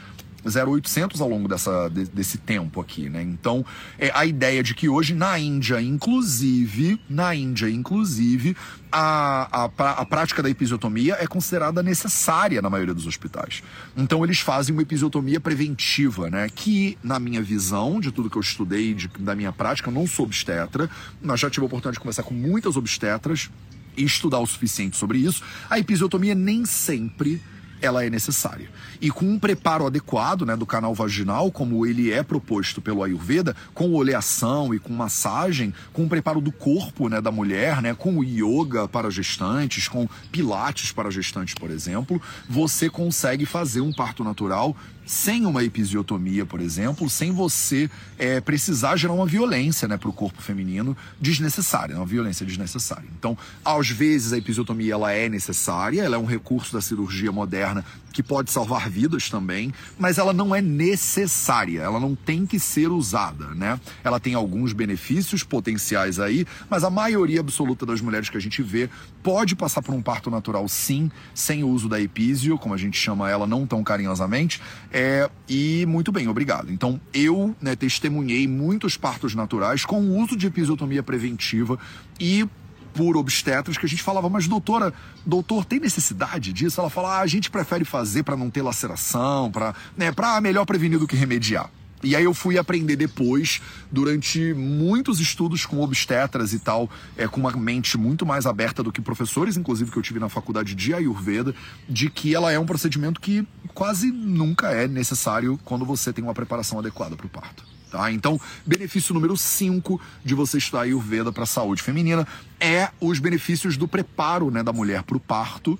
0800 0.44 1.20
ao 1.20 1.28
longo 1.28 1.48
dessa, 1.48 1.88
desse 1.88 2.38
tempo 2.38 2.80
aqui, 2.80 3.09
né? 3.09 3.22
Então, 3.22 3.64
é 3.98 4.11
a 4.14 4.26
ideia 4.26 4.62
de 4.62 4.74
que 4.74 4.88
hoje 4.88 5.14
na 5.14 5.38
Índia, 5.38 5.80
inclusive, 5.80 7.00
na 7.09 7.35
Índia, 7.35 7.68
inclusive, 7.68 8.57
a, 8.90 9.64
a, 9.64 9.90
a 9.90 10.04
prática 10.04 10.42
da 10.42 10.50
episiotomia 10.50 11.16
é 11.18 11.26
considerada 11.26 11.83
necessária 11.83 12.62
na 12.62 12.70
maioria 12.70 12.94
dos 12.94 13.07
hospitais. 13.07 13.62
Então, 13.96 14.22
eles 14.22 14.40
fazem 14.40 14.74
uma 14.74 14.83
episiotomia 14.83 15.40
preventiva, 15.40 16.30
né? 16.30 16.48
Que, 16.54 16.96
na 17.02 17.18
minha 17.18 17.42
visão, 17.42 18.00
de 18.00 18.12
tudo 18.12 18.30
que 18.30 18.37
eu 18.37 18.42
estudei, 18.42 18.94
de, 18.94 19.09
da 19.18 19.35
minha 19.35 19.52
prática, 19.52 19.88
eu 19.88 19.94
não 19.94 20.07
sou 20.07 20.26
obstetra, 20.26 20.88
mas 21.20 21.40
já 21.40 21.50
tive 21.50 21.64
a 21.64 21.66
oportunidade 21.66 21.94
de 21.94 22.00
conversar 22.00 22.22
com 22.22 22.35
muitas 22.35 22.76
obstetras 22.76 23.50
e 23.96 24.04
estudar 24.04 24.40
o 24.40 24.46
suficiente 24.46 24.96
sobre 24.96 25.18
isso. 25.18 25.42
A 25.68 25.78
episiotomia 25.78 26.35
nem 26.35 26.64
sempre 26.64 27.40
ela 27.85 28.05
é 28.05 28.11
necessária. 28.11 28.68
E 29.01 29.11
com 29.11 29.25
um 29.25 29.38
preparo 29.38 29.87
adequado 29.87 30.47
né, 30.47 30.57
do 30.57 30.66
canal 30.66 30.94
vaginal, 30.94 31.51
como 31.51 31.87
ele 31.87 32.12
é 32.12 32.23
proposto 32.23 32.81
pelo 32.81 33.03
Ayurveda, 33.03 33.55
com 33.73 33.92
oleação 33.92 34.75
e 34.75 34.79
com 34.79 34.92
massagem, 34.92 35.73
com 35.92 36.05
o 36.05 36.09
preparo 36.09 36.40
do 36.40 36.51
corpo 36.51 37.09
né, 37.09 37.20
da 37.20 37.31
mulher, 37.31 37.83
né, 37.83 37.94
com 37.94 38.23
yoga 38.23 38.88
para 38.88 39.11
gestantes, 39.11 39.88
com 39.88 40.09
pilates 40.33 40.92
para 40.92 41.11
gestantes, 41.11 41.55
por 41.55 41.70
exemplo, 41.70 42.20
você 42.49 42.88
consegue 42.88 43.47
fazer 43.47 43.81
um 43.81 43.92
parto 43.92 44.25
natural 44.25 44.77
sem 45.07 45.45
uma 45.47 45.62
episiotomia, 45.62 46.47
por 46.47 46.61
exemplo, 46.61 47.09
sem 47.09 47.33
você 47.33 47.90
é, 48.19 48.40
precisar 48.40 48.97
gerar 48.97 49.12
uma 49.12 49.27
violência 49.27 49.87
né, 49.87 49.97
para 49.97 50.09
o 50.09 50.12
corpo 50.12 50.40
feminino 50.40 50.97
desnecessária, 51.21 51.97
uma 51.97 52.07
violência 52.07 52.45
desnecessária. 52.47 53.09
Então, 53.19 53.37
às 53.64 53.88
vezes 53.88 54.33
a 54.33 54.38
episiotomia 54.38 54.95
ela 54.95 55.12
é 55.12 55.29
necessária, 55.29 56.03
ela 56.03 56.17
é 56.17 56.19
um 56.19 56.25
recurso 56.25 56.73
da 56.73 56.81
cirurgia 56.81 57.31
moderna 57.31 57.85
que 58.14 58.22
pode 58.22 58.50
salvar 58.53 58.88
vidas 58.88 59.29
também, 59.29 59.74
mas 59.98 60.18
ela 60.18 60.33
não 60.33 60.55
é 60.55 60.62
necessária, 60.62 61.81
ela 61.81 61.98
não 61.98 62.14
tem 62.14 62.46
que 62.46 62.61
ser 62.61 62.88
usada, 62.88 63.48
né? 63.55 63.79
Ela 64.05 64.20
tem 64.20 64.35
alguns 64.35 64.72
benefícios 64.72 65.42
potenciais 65.42 66.20
aí, 66.20 66.46
mas 66.70 66.85
a 66.85 66.90
maioria 66.90 67.40
absoluta 67.40 67.85
das 67.85 68.00
mulheres 68.00 68.31
que 68.31 68.37
a 68.37 68.40
gente 68.40 68.62
vê 68.62 68.88
pode 69.20 69.57
passar 69.57 69.83
por 69.83 69.92
um 69.92 70.00
parto 70.00 70.31
natural 70.31 70.68
sim, 70.68 71.11
sem 71.35 71.64
o 71.64 71.68
uso 71.68 71.88
da 71.88 72.00
episio, 72.00 72.57
como 72.57 72.72
a 72.72 72.79
gente 72.79 72.96
chama 72.96 73.29
ela 73.29 73.48
não 73.48 73.66
tão 73.66 73.83
carinhosamente, 73.83 74.62
é, 74.92 75.29
e 75.48 75.85
muito 75.87 76.12
bem, 76.12 76.29
obrigado. 76.29 76.70
Então, 76.70 77.00
eu 77.12 77.55
né, 77.61 77.74
testemunhei 77.74 78.46
muitos 78.46 78.96
partos 78.96 79.35
naturais 79.35 79.85
com 79.85 80.00
o 80.00 80.22
uso 80.22 80.37
de 80.37 80.46
episiotomia 80.46 81.03
preventiva 81.03 81.77
e 82.20 82.48
por 82.94 83.16
obstetras 83.16 83.76
que 83.76 83.85
a 83.85 83.88
gente 83.88 84.02
falava, 84.02 84.28
mas 84.28 84.46
doutora, 84.46 84.94
doutor, 85.26 85.64
tem 85.64 85.80
necessidade 85.80 86.52
disso? 86.52 86.80
Ela 86.80 86.88
fala, 86.88 87.18
ah, 87.18 87.20
a 87.20 87.26
gente 87.26 87.50
prefere 87.50 87.85
fazer 87.85 88.22
para 88.22 88.37
não 88.37 88.48
ter 88.48 88.62
laceração, 88.62 89.50
para 89.50 89.74
né, 89.96 90.12
melhor 90.40 90.64
prevenir 90.64 90.98
do 90.98 91.07
que 91.07 91.16
remediar. 91.16 91.68
E 92.04 92.14
aí 92.14 92.24
eu 92.24 92.35
fui 92.35 92.59
aprender 92.59 92.96
depois, 92.96 93.62
durante 93.90 94.52
muitos 94.52 95.20
estudos 95.20 95.64
com 95.64 95.80
obstetras 95.80 96.52
e 96.52 96.59
tal, 96.59 96.88
é, 97.16 97.26
com 97.26 97.40
uma 97.40 97.50
mente 97.52 97.96
muito 97.96 98.26
mais 98.26 98.44
aberta 98.44 98.83
do 98.83 98.92
que 98.92 99.00
professores, 99.00 99.57
inclusive 99.57 99.90
que 99.90 99.96
eu 99.96 100.02
tive 100.02 100.20
na 100.20 100.28
faculdade 100.28 100.74
de 100.74 100.92
Ayurveda, 100.92 101.54
de 101.88 102.11
que 102.11 102.35
ela 102.35 102.52
é 102.52 102.59
um 102.59 102.66
procedimento 102.66 103.18
que 103.18 103.46
quase 103.72 104.12
nunca 104.12 104.70
é 104.70 104.87
necessário 104.87 105.59
quando 105.64 105.87
você 105.87 106.12
tem 106.12 106.22
uma 106.22 106.35
preparação 106.35 106.78
adequada 106.78 107.16
para 107.16 107.26
o 107.26 107.30
parto. 107.30 107.73
Tá? 107.94 108.11
Então, 108.11 108.40
benefício 108.66 109.14
número 109.14 109.37
5 109.37 110.00
de 110.24 110.35
você 110.35 110.59
estudar 110.59 110.80
Ayurveda 110.80 111.30
para 111.30 111.44
a 111.44 111.46
saúde 111.46 111.80
feminina 111.80 112.26
é 112.59 112.88
os 113.00 113.20
benefícios 113.20 113.76
do 113.76 113.87
preparo 113.87 114.50
né, 114.50 114.64
da 114.64 114.72
mulher 114.72 115.04
para 115.04 115.16
o 115.16 115.20
parto 115.20 115.78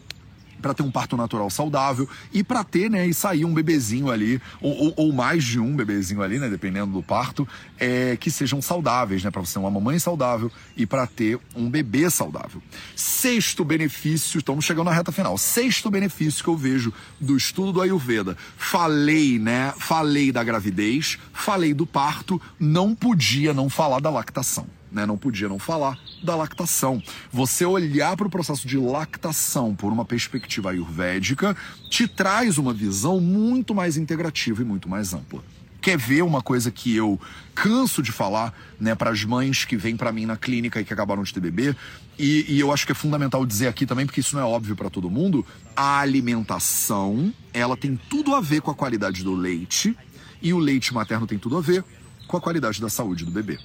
para 0.64 0.72
ter 0.72 0.83
um 0.83 0.90
parto 0.90 1.14
natural 1.14 1.50
saudável 1.50 2.09
e 2.33 2.42
para 2.42 2.64
ter, 2.64 2.90
né, 2.90 3.07
e 3.07 3.12
sair 3.12 3.44
um 3.44 3.53
bebezinho 3.53 4.11
ali, 4.11 4.40
ou, 4.62 4.87
ou, 4.87 4.94
ou, 4.96 5.12
mais 5.12 5.44
de 5.44 5.61
um 5.61 5.77
bebezinho 5.77 6.22
ali, 6.22 6.38
né, 6.38 6.48
dependendo 6.48 6.90
do 6.90 7.03
parto, 7.03 7.46
é, 7.79 8.16
que 8.16 8.31
sejam 8.31 8.62
saudáveis, 8.62 9.22
né, 9.22 9.31
para 9.31 9.42
você 9.42 9.53
ter 9.53 9.59
uma 9.59 9.70
mamãe 9.70 9.98
saudável 9.98 10.50
e 10.74 10.87
para 10.87 11.07
ter 11.07 11.38
um 11.55 11.68
bebê 11.68 12.09
saudável. 12.09 12.62
Sexto 12.96 13.62
benefício, 13.62 14.38
estamos 14.38 14.64
chegando 14.64 14.87
na 14.87 14.94
reta 14.94 15.12
final. 15.12 15.37
Sexto 15.37 15.90
benefício 15.90 16.42
que 16.42 16.48
eu 16.48 16.57
vejo 16.57 16.94
do 17.20 17.37
estudo 17.37 17.70
do 17.70 17.83
Ayurveda. 17.83 18.35
Falei, 18.57 19.38
né, 19.38 19.74
falei 19.77 20.33
da 20.33 20.42
gravidez, 20.42 21.18
falei 21.31 21.74
do 21.74 21.87
parto, 21.87 22.40
não 22.59 22.94
podia 22.94 23.53
não 23.53 23.68
falar 23.68 24.00
da 24.00 24.09
lactação 24.09 24.66
né, 24.94 25.04
não 25.04 25.18
podia 25.18 25.48
não 25.48 25.59
falar 25.59 25.98
da 26.22 26.37
lactação. 26.37 27.02
Você 27.33 27.66
olhar 27.66 28.16
para 28.16 28.28
o 28.28 28.30
processo 28.30 28.66
de 28.66 28.78
lactação 28.78 29.74
por 29.74 29.92
uma 29.92 30.04
perspectiva 30.04 30.70
ayurvédica 30.70 31.57
te 31.90 32.07
traz 32.07 32.57
uma 32.57 32.72
visão 32.72 33.20
muito 33.20 33.74
mais 33.74 33.96
integrativa 33.96 34.62
e 34.62 34.64
muito 34.64 34.88
mais 34.88 35.12
ampla. 35.12 35.42
Quer 35.83 35.98
ver 35.98 36.22
uma 36.22 36.40
coisa 36.40 36.70
que 36.70 36.96
eu 36.96 37.20
canso 37.54 38.02
de 38.02 38.11
falar 38.11 38.54
né, 38.80 38.94
para 38.94 39.11
as 39.11 39.22
mães 39.22 39.66
que 39.66 39.76
vêm 39.76 39.96
para 39.96 40.11
mim 40.11 40.24
na 40.24 40.37
clínica 40.37 40.80
e 40.80 40.85
que 40.85 40.94
acabaram 40.94 41.22
de 41.22 41.35
ter 41.35 41.40
bebê? 41.40 41.76
E, 42.18 42.46
e 42.48 42.61
eu 42.61 42.72
acho 42.72 42.87
que 42.87 42.92
é 42.92 42.94
fundamental 42.94 43.44
dizer 43.44 43.66
aqui 43.66 43.85
também, 43.85 44.07
porque 44.07 44.20
isso 44.20 44.35
não 44.35 44.42
é 44.42 44.46
óbvio 44.46 44.74
para 44.74 44.88
todo 44.88 45.11
mundo. 45.11 45.44
A 45.76 45.98
alimentação, 45.98 47.35
ela 47.52 47.76
tem 47.76 48.00
tudo 48.09 48.35
a 48.35 48.40
ver 48.40 48.62
com 48.62 48.70
a 48.70 48.74
qualidade 48.74 49.22
do 49.22 49.35
leite 49.35 49.94
e 50.40 50.54
o 50.54 50.59
leite 50.59 50.94
materno 50.94 51.26
tem 51.26 51.38
tudo 51.38 51.59
a 51.59 51.61
ver 51.61 51.85
com 52.26 52.37
a 52.38 52.40
qualidade 52.40 52.80
da 52.80 52.88
saúde 52.88 53.24
do 53.26 53.30
bebê. 53.30 53.59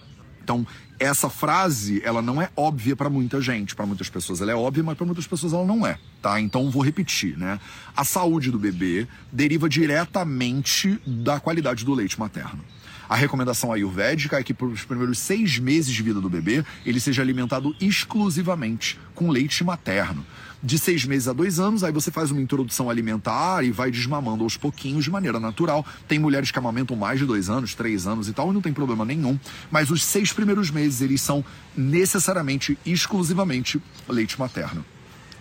Então, 0.50 0.66
essa 0.98 1.30
frase, 1.30 2.02
ela 2.04 2.24
não 2.24 2.42
é 2.42 2.50
óbvia 2.58 2.96
para 2.96 3.08
muita 3.08 3.40
gente. 3.40 3.76
Para 3.76 3.86
muitas 3.86 4.10
pessoas 4.10 4.42
ela 4.42 4.52
é 4.52 4.56
óbvia, 4.56 4.84
mas 4.84 4.98
para 4.98 5.06
muitas 5.06 5.28
pessoas 5.28 5.54
ela 5.54 5.64
não 5.64 5.86
é, 5.86 6.00
tá? 6.24 6.42
Então, 6.42 6.72
vou 6.72 6.82
repetir, 6.82 7.38
né? 7.38 7.60
A 7.96 8.04
saúde 8.04 8.50
do 8.50 8.58
bebê 8.58 9.08
deriva 9.32 9.70
diretamente 9.70 11.00
da 11.06 11.40
qualidade 11.40 11.86
do 11.86 11.94
leite 11.94 12.20
materno. 12.20 12.66
A 13.08 13.16
recomendação 13.16 13.72
ayurvédica 13.72 14.40
é 14.40 14.44
que 14.44 14.52
por 14.52 14.70
os 14.70 14.84
primeiros 14.84 15.20
seis 15.20 15.60
meses 15.60 15.94
de 15.94 16.02
vida 16.02 16.20
do 16.20 16.30
bebê, 16.32 16.66
ele 16.84 17.00
seja 17.00 17.22
alimentado 17.22 17.76
exclusivamente 17.80 19.00
com 19.14 19.30
leite 19.30 19.64
materno 19.64 20.26
de 20.62 20.78
seis 20.78 21.06
meses 21.06 21.28
a 21.28 21.34
dois 21.34 21.60
anos, 21.60 21.84
aí 21.84 21.92
você 21.92 22.12
faz 22.12 22.32
uma 22.32 22.42
introdução 22.42 22.90
alimentar 22.90 23.64
e 23.64 23.72
vai 23.72 23.90
desmamando 23.90 24.44
aos 24.44 24.58
pouquinhos 24.58 25.06
de 25.06 25.12
maneira 25.12 25.40
natural. 25.40 25.86
Tem 26.08 26.20
mulheres 26.20 26.52
que 26.52 26.60
amamentam 26.60 26.98
mais 26.98 27.20
de 27.20 27.26
dois 27.26 27.50
anos, 27.50 27.74
três 27.74 28.06
anos 28.06 28.28
e 28.28 28.34
tal, 28.34 28.52
e 28.52 28.54
não 28.54 28.62
tem 28.62 28.74
problema 28.74 29.06
nenhum. 29.06 29.40
Mas 29.72 29.90
os 29.90 30.04
seis 30.04 30.34
primeiros 30.34 30.70
meses, 30.70 31.02
eles 31.02 31.22
são 31.22 31.44
necessariamente, 31.76 32.78
exclusivamente 32.86 33.82
leite 34.08 34.38
materno. 34.40 34.84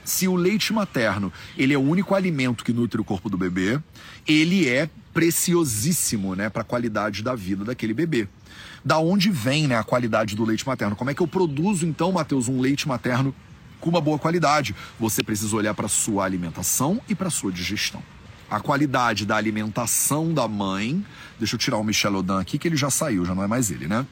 Se 0.05 0.27
o 0.27 0.37
leite 0.37 0.73
materno 0.73 1.31
ele 1.57 1.75
é 1.75 1.79
o 1.79 1.83
único 1.83 2.15
alimento 2.15 2.65
que 2.65 2.73
nutre 2.73 2.99
o 3.01 3.05
corpo 3.05 3.29
do 3.29 3.37
bebê, 3.37 3.79
ele 4.27 4.67
é 4.67 4.89
preciosíssimo, 5.13 6.35
né, 6.35 6.49
para 6.49 6.63
a 6.63 6.65
qualidade 6.65 7.23
da 7.23 7.35
vida 7.35 7.65
daquele 7.65 7.93
bebê. 7.93 8.29
Da 8.85 8.99
onde 8.99 9.31
vem, 9.31 9.67
né, 9.67 9.77
a 9.77 9.83
qualidade 9.83 10.35
do 10.37 10.45
leite 10.45 10.67
materno? 10.67 10.97
Como 10.97 11.11
é 11.11 11.15
que 11.15 11.21
eu 11.21 11.27
produzo 11.27 11.85
então, 11.85 12.13
Matheus, 12.13 12.49
um 12.49 12.61
leite 12.61 12.87
materno 12.87 13.35
com 13.81 13.91
uma 13.91 14.01
boa 14.01 14.19
qualidade? 14.19 14.75
Você 14.99 15.23
precisa 15.23 15.55
olhar 15.55 15.75
para 15.75 15.89
sua 15.89 16.25
alimentação 16.25 17.01
e 17.09 17.15
para 17.15 17.31
sua 17.31 17.53
digestão. 17.53 18.03
A 18.51 18.61
qualidade 18.61 19.27
da 19.27 19.37
alimentação 19.37 20.33
da 20.33 20.49
mãe, 20.49 21.05
deixa 21.39 21.55
eu 21.55 21.59
tirar 21.59 21.77
o 21.77 21.85
Michel 21.85 22.15
Odan 22.15 22.41
aqui 22.41 22.59
que 22.59 22.67
ele 22.67 22.77
já 22.77 22.91
saiu, 22.91 23.25
já 23.25 23.35
não 23.35 23.43
é 23.43 23.47
mais 23.47 23.71
ele, 23.71 23.87
né? 23.87 24.07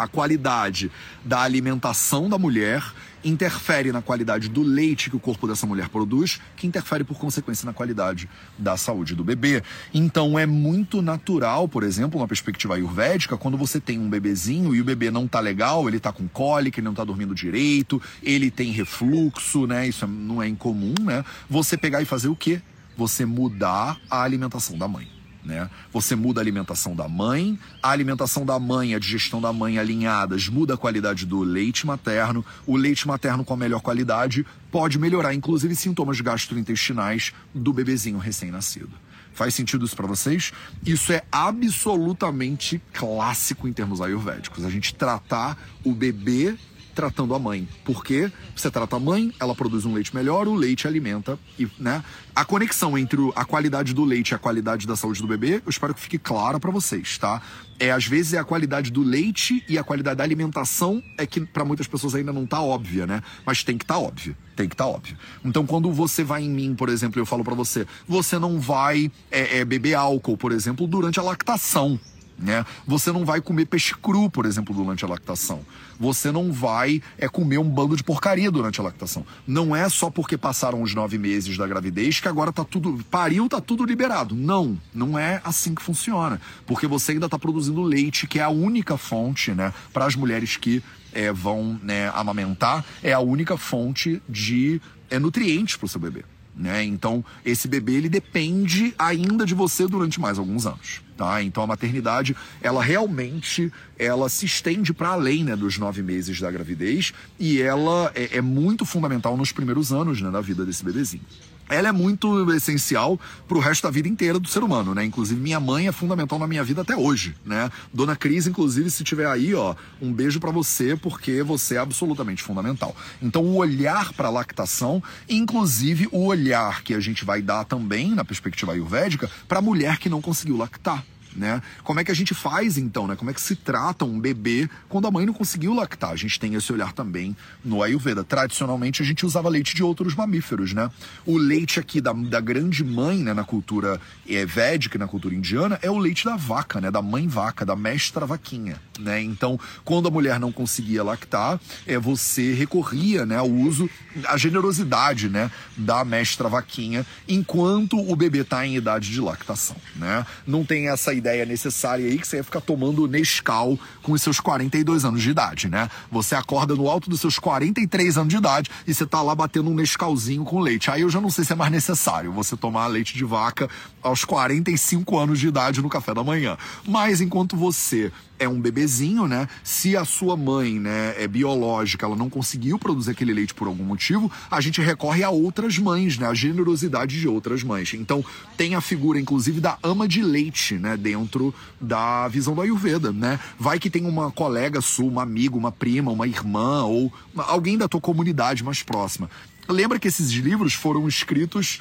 a 0.00 0.08
qualidade 0.08 0.90
da 1.22 1.42
alimentação 1.42 2.26
da 2.26 2.38
mulher 2.38 2.82
interfere 3.24 3.92
na 3.92 4.02
qualidade 4.02 4.48
do 4.48 4.62
leite 4.62 5.10
que 5.10 5.16
o 5.16 5.20
corpo 5.20 5.46
dessa 5.46 5.66
mulher 5.66 5.88
produz, 5.88 6.40
que 6.56 6.66
interfere 6.66 7.04
por 7.04 7.18
consequência 7.18 7.66
na 7.66 7.72
qualidade 7.72 8.28
da 8.58 8.76
saúde 8.76 9.14
do 9.14 9.24
bebê. 9.24 9.62
Então 9.92 10.38
é 10.38 10.46
muito 10.46 11.02
natural, 11.02 11.68
por 11.68 11.82
exemplo, 11.82 12.20
na 12.20 12.26
perspectiva 12.26 12.74
ayurvédica, 12.74 13.36
quando 13.36 13.56
você 13.56 13.80
tem 13.80 13.98
um 13.98 14.08
bebezinho 14.08 14.74
e 14.74 14.80
o 14.80 14.84
bebê 14.84 15.10
não 15.10 15.26
tá 15.26 15.40
legal, 15.40 15.88
ele 15.88 16.00
tá 16.00 16.12
com 16.12 16.26
cólica, 16.28 16.80
ele 16.80 16.86
não 16.86 16.94
tá 16.94 17.04
dormindo 17.04 17.34
direito, 17.34 18.00
ele 18.22 18.50
tem 18.50 18.72
refluxo, 18.72 19.66
né? 19.66 19.88
Isso 19.88 20.06
não 20.06 20.42
é 20.42 20.48
incomum, 20.48 20.94
né? 21.00 21.24
Você 21.48 21.76
pegar 21.76 22.02
e 22.02 22.04
fazer 22.04 22.28
o 22.28 22.36
quê? 22.36 22.60
Você 22.96 23.24
mudar 23.24 23.98
a 24.10 24.22
alimentação 24.22 24.76
da 24.76 24.88
mãe. 24.88 25.19
Né? 25.44 25.70
Você 25.92 26.14
muda 26.14 26.40
a 26.40 26.42
alimentação 26.42 26.94
da 26.94 27.08
mãe, 27.08 27.58
a 27.82 27.90
alimentação 27.90 28.44
da 28.44 28.58
mãe, 28.58 28.94
a 28.94 28.98
digestão 28.98 29.40
da 29.40 29.52
mãe 29.52 29.78
alinhadas 29.78 30.48
muda 30.48 30.74
a 30.74 30.76
qualidade 30.76 31.24
do 31.24 31.40
leite 31.40 31.86
materno. 31.86 32.44
O 32.66 32.76
leite 32.76 33.08
materno 33.08 33.44
com 33.44 33.54
a 33.54 33.56
melhor 33.56 33.80
qualidade 33.80 34.46
pode 34.70 34.98
melhorar, 34.98 35.34
inclusive, 35.34 35.74
sintomas 35.74 36.20
gastrointestinais 36.20 37.32
do 37.54 37.72
bebezinho 37.72 38.18
recém-nascido. 38.18 38.90
Faz 39.32 39.54
sentido 39.54 39.84
isso 39.84 39.96
para 39.96 40.06
vocês? 40.06 40.52
Isso 40.84 41.12
é 41.12 41.22
absolutamente 41.30 42.82
clássico 42.92 43.66
em 43.66 43.72
termos 43.72 44.00
ayurvédicos. 44.00 44.64
A 44.64 44.70
gente 44.70 44.94
tratar 44.94 45.56
o 45.84 45.94
bebê 45.94 46.56
tratando 47.00 47.34
a 47.34 47.38
mãe. 47.38 47.66
Porque 47.82 48.30
você 48.54 48.70
trata 48.70 48.96
a 48.96 49.00
mãe, 49.00 49.32
ela 49.40 49.54
produz 49.54 49.86
um 49.86 49.94
leite 49.94 50.14
melhor, 50.14 50.46
o 50.46 50.54
leite 50.54 50.86
alimenta 50.86 51.38
e, 51.58 51.66
né? 51.78 52.04
A 52.34 52.44
conexão 52.44 52.96
entre 52.98 53.18
a 53.34 53.44
qualidade 53.44 53.94
do 53.94 54.04
leite 54.04 54.30
e 54.30 54.34
a 54.34 54.38
qualidade 54.38 54.86
da 54.86 54.94
saúde 54.94 55.22
do 55.22 55.26
bebê, 55.26 55.62
eu 55.64 55.70
espero 55.70 55.94
que 55.94 56.00
fique 56.00 56.18
clara 56.18 56.60
para 56.60 56.70
vocês, 56.70 57.16
tá? 57.16 57.40
É 57.78 57.90
às 57.90 58.06
vezes 58.06 58.34
é 58.34 58.38
a 58.38 58.44
qualidade 58.44 58.90
do 58.90 59.02
leite 59.02 59.64
e 59.66 59.78
a 59.78 59.82
qualidade 59.82 60.18
da 60.18 60.24
alimentação 60.24 61.02
é 61.16 61.26
que 61.26 61.40
para 61.40 61.64
muitas 61.64 61.86
pessoas 61.86 62.14
ainda 62.14 62.34
não 62.34 62.44
tá 62.44 62.60
óbvia, 62.60 63.06
né? 63.06 63.22
Mas 63.46 63.64
tem 63.64 63.78
que 63.78 63.84
estar 63.84 63.94
tá 63.94 64.00
óbvio, 64.00 64.36
tem 64.54 64.68
que 64.68 64.74
estar 64.74 64.84
tá 64.84 64.90
óbvio. 64.90 65.16
Então 65.42 65.64
quando 65.64 65.90
você 65.90 66.22
vai 66.22 66.42
em 66.42 66.50
mim, 66.50 66.74
por 66.74 66.90
exemplo, 66.90 67.18
eu 67.18 67.24
falo 67.24 67.42
para 67.42 67.54
você, 67.54 67.86
você 68.06 68.38
não 68.38 68.60
vai 68.60 69.10
é, 69.30 69.58
é, 69.58 69.64
beber 69.64 69.94
álcool, 69.94 70.36
por 70.36 70.52
exemplo, 70.52 70.86
durante 70.86 71.18
a 71.18 71.22
lactação. 71.22 71.98
Né? 72.40 72.64
Você 72.86 73.12
não 73.12 73.24
vai 73.24 73.40
comer 73.40 73.66
peixe 73.66 73.94
cru, 73.94 74.30
por 74.30 74.46
exemplo, 74.46 74.74
durante 74.74 75.04
a 75.04 75.08
lactação. 75.08 75.60
Você 75.98 76.32
não 76.32 76.50
vai 76.50 77.02
é, 77.18 77.28
comer 77.28 77.58
um 77.58 77.68
bando 77.68 77.94
de 77.94 78.02
porcaria 78.02 78.50
durante 78.50 78.80
a 78.80 78.84
lactação. 78.84 79.26
Não 79.46 79.76
é 79.76 79.88
só 79.88 80.08
porque 80.08 80.38
passaram 80.38 80.80
os 80.80 80.94
nove 80.94 81.18
meses 81.18 81.58
da 81.58 81.66
gravidez 81.66 82.18
que 82.18 82.28
agora 82.28 82.50
tá 82.50 82.64
tudo. 82.64 83.04
Pariu, 83.10 83.48
tá 83.48 83.60
tudo 83.60 83.84
liberado. 83.84 84.34
Não, 84.34 84.78
não 84.94 85.18
é 85.18 85.40
assim 85.44 85.74
que 85.74 85.82
funciona. 85.82 86.40
Porque 86.66 86.86
você 86.86 87.12
ainda 87.12 87.26
está 87.26 87.38
produzindo 87.38 87.82
leite, 87.82 88.26
que 88.26 88.38
é 88.38 88.42
a 88.42 88.48
única 88.48 88.96
fonte, 88.96 89.52
né, 89.52 89.74
para 89.92 90.06
as 90.06 90.16
mulheres 90.16 90.56
que 90.56 90.82
é, 91.12 91.32
vão 91.32 91.78
né, 91.82 92.10
amamentar, 92.14 92.84
é 93.02 93.12
a 93.12 93.20
única 93.20 93.56
fonte 93.56 94.22
de 94.28 94.80
é, 95.10 95.18
nutrientes 95.18 95.76
para 95.76 95.86
o 95.86 95.88
seu 95.88 96.00
bebê. 96.00 96.24
Né? 96.60 96.84
Então, 96.84 97.24
esse 97.42 97.66
bebê 97.66 97.94
ele 97.94 98.08
depende 98.10 98.94
ainda 98.98 99.46
de 99.46 99.54
você 99.54 99.88
durante 99.88 100.20
mais 100.20 100.38
alguns 100.38 100.66
anos. 100.66 101.00
Tá? 101.16 101.42
Então, 101.42 101.62
a 101.62 101.66
maternidade, 101.66 102.36
ela 102.60 102.82
realmente 102.82 103.72
ela 103.98 104.28
se 104.28 104.44
estende 104.44 104.92
para 104.92 105.08
além 105.08 105.42
né, 105.42 105.56
dos 105.56 105.78
nove 105.78 106.02
meses 106.02 106.38
da 106.38 106.50
gravidez 106.50 107.14
e 107.38 107.62
ela 107.62 108.12
é, 108.14 108.36
é 108.36 108.40
muito 108.42 108.84
fundamental 108.84 109.38
nos 109.38 109.52
primeiros 109.52 109.90
anos 109.90 110.20
né, 110.20 110.30
da 110.30 110.42
vida 110.42 110.66
desse 110.66 110.84
bebezinho 110.84 111.24
ela 111.70 111.88
é 111.88 111.92
muito 111.92 112.52
essencial 112.52 113.18
para 113.48 113.56
o 113.56 113.60
resto 113.60 113.84
da 113.84 113.90
vida 113.90 114.08
inteira 114.08 114.38
do 114.38 114.48
ser 114.48 114.62
humano, 114.62 114.94
né? 114.94 115.04
Inclusive 115.04 115.40
minha 115.40 115.60
mãe 115.60 115.86
é 115.86 115.92
fundamental 115.92 116.38
na 116.38 116.46
minha 116.46 116.64
vida 116.64 116.82
até 116.82 116.96
hoje, 116.96 117.34
né? 117.46 117.70
Dona 117.94 118.16
Cris, 118.16 118.46
inclusive, 118.46 118.90
se 118.90 119.04
tiver 119.04 119.26
aí, 119.26 119.54
ó, 119.54 119.74
um 120.02 120.12
beijo 120.12 120.40
para 120.40 120.50
você 120.50 120.96
porque 120.96 121.42
você 121.42 121.76
é 121.76 121.78
absolutamente 121.78 122.42
fundamental. 122.42 122.94
Então 123.22 123.42
o 123.44 123.56
olhar 123.56 124.12
para 124.12 124.28
a 124.28 124.30
lactação, 124.30 125.02
inclusive 125.28 126.08
o 126.10 126.26
olhar 126.26 126.82
que 126.82 126.92
a 126.92 127.00
gente 127.00 127.24
vai 127.24 127.40
dar 127.40 127.64
também 127.64 128.14
na 128.14 128.24
perspectiva 128.24 128.72
ayurvédica 128.72 129.30
para 129.46 129.60
a 129.60 129.62
mulher 129.62 129.98
que 129.98 130.08
não 130.08 130.20
conseguiu 130.20 130.56
lactar 130.56 131.04
né? 131.34 131.62
Como 131.82 132.00
é 132.00 132.04
que 132.04 132.10
a 132.10 132.14
gente 132.14 132.34
faz 132.34 132.76
então, 132.76 133.06
né? 133.06 133.16
Como 133.16 133.30
é 133.30 133.34
que 133.34 133.40
se 133.40 133.56
trata 133.56 134.04
um 134.04 134.18
bebê 134.18 134.68
quando 134.88 135.06
a 135.06 135.10
mãe 135.10 135.26
não 135.26 135.32
conseguiu 135.32 135.74
lactar? 135.74 136.10
A 136.10 136.16
gente 136.16 136.38
tem 136.38 136.54
esse 136.54 136.72
olhar 136.72 136.92
também 136.92 137.36
no 137.64 137.82
Ayurveda. 137.82 138.24
Tradicionalmente 138.24 139.02
a 139.02 139.04
gente 139.04 139.24
usava 139.24 139.48
leite 139.48 139.74
de 139.74 139.82
outros 139.82 140.14
mamíferos, 140.14 140.72
né? 140.72 140.90
O 141.24 141.36
leite 141.36 141.78
aqui 141.78 142.00
da, 142.00 142.12
da 142.12 142.40
grande 142.40 142.82
mãe, 142.84 143.18
né, 143.18 143.32
na 143.32 143.44
cultura 143.44 144.00
é, 144.28 144.44
védica, 144.44 144.98
na 144.98 145.06
cultura 145.06 145.34
indiana, 145.34 145.78
é 145.82 145.90
o 145.90 145.98
leite 145.98 146.24
da 146.24 146.36
vaca, 146.36 146.80
né? 146.80 146.90
Da 146.90 147.02
mãe 147.02 147.26
vaca, 147.28 147.64
da 147.64 147.76
mestra 147.76 148.26
vaquinha, 148.26 148.80
né? 148.98 149.22
Então, 149.22 149.58
quando 149.84 150.08
a 150.08 150.10
mulher 150.10 150.38
não 150.40 150.52
conseguia 150.52 151.02
lactar, 151.02 151.60
é, 151.86 151.98
você 151.98 152.52
recorria, 152.54 153.24
né, 153.24 153.36
ao 153.36 153.50
uso, 153.50 153.88
a 154.26 154.36
generosidade, 154.36 155.28
né, 155.28 155.50
da 155.76 156.04
mestra 156.04 156.48
vaquinha, 156.48 157.06
enquanto 157.28 157.98
o 157.98 158.16
bebê 158.16 158.40
está 158.40 158.66
em 158.66 158.76
idade 158.76 159.10
de 159.10 159.20
lactação, 159.20 159.76
né? 159.96 160.26
Não 160.46 160.64
tem 160.64 160.88
essa 160.88 161.14
ideia 161.20 161.46
necessária 161.46 162.04
aí 162.04 162.18
que 162.18 162.26
você 162.26 162.38
ia 162.38 162.44
ficar 162.44 162.60
tomando 162.60 163.06
Nescau 163.06 163.78
com 164.02 164.12
os 164.12 164.22
seus 164.22 164.40
42 164.40 165.04
anos 165.04 165.22
de 165.22 165.30
idade, 165.30 165.68
né? 165.68 165.88
Você 166.10 166.34
acorda 166.34 166.74
no 166.74 166.88
alto 166.88 167.08
dos 167.08 167.20
seus 167.20 167.38
43 167.38 168.18
anos 168.18 168.30
de 168.30 168.36
idade 168.36 168.70
e 168.86 168.92
você 168.92 169.06
tá 169.06 169.22
lá 169.22 169.34
batendo 169.34 169.70
um 169.70 169.74
Nescauzinho 169.74 170.44
com 170.44 170.58
leite. 170.58 170.90
Aí 170.90 171.02
eu 171.02 171.10
já 171.10 171.20
não 171.20 171.30
sei 171.30 171.44
se 171.44 171.52
é 171.52 171.56
mais 171.56 171.70
necessário 171.70 172.32
você 172.32 172.56
tomar 172.56 172.86
leite 172.88 173.16
de 173.16 173.24
vaca 173.24 173.68
aos 174.02 174.24
45 174.24 175.18
anos 175.18 175.38
de 175.38 175.48
idade 175.48 175.80
no 175.80 175.88
café 175.88 176.12
da 176.12 176.24
manhã. 176.24 176.56
Mas 176.86 177.20
enquanto 177.20 177.56
você 177.56 178.10
é 178.40 178.48
um 178.48 178.58
bebezinho, 178.58 179.28
né? 179.28 179.46
Se 179.62 179.96
a 179.96 180.04
sua 180.04 180.36
mãe, 180.36 180.80
né, 180.80 181.14
é 181.18 181.28
biológica, 181.28 182.06
ela 182.06 182.16
não 182.16 182.30
conseguiu 182.30 182.78
produzir 182.78 183.10
aquele 183.10 183.34
leite 183.34 183.54
por 183.54 183.68
algum 183.68 183.84
motivo, 183.84 184.32
a 184.50 184.60
gente 184.60 184.80
recorre 184.80 185.22
a 185.22 185.28
outras 185.30 185.78
mães, 185.78 186.18
né? 186.18 186.26
A 186.26 186.34
generosidade 186.34 187.20
de 187.20 187.28
outras 187.28 187.62
mães. 187.62 187.92
Então, 187.92 188.24
tem 188.56 188.74
a 188.74 188.80
figura, 188.80 189.20
inclusive, 189.20 189.60
da 189.60 189.78
ama 189.82 190.08
de 190.08 190.22
leite, 190.22 190.74
né? 190.74 190.96
Dentro 190.96 191.54
da 191.78 192.26
visão 192.28 192.54
do 192.54 192.62
Ayurveda, 192.62 193.12
né? 193.12 193.38
Vai 193.58 193.78
que 193.78 193.90
tem 193.90 194.06
uma 194.06 194.30
colega 194.30 194.80
sua, 194.80 195.04
uma 195.04 195.22
amiga, 195.22 195.56
uma 195.56 195.70
prima, 195.70 196.10
uma 196.10 196.26
irmã 196.26 196.84
ou 196.84 197.12
alguém 197.36 197.76
da 197.76 197.86
tua 197.86 198.00
comunidade 198.00 198.64
mais 198.64 198.82
próxima. 198.82 199.30
Lembra 199.68 199.98
que 199.98 200.08
esses 200.08 200.30
livros 200.30 200.74
foram 200.74 201.06
escritos 201.06 201.80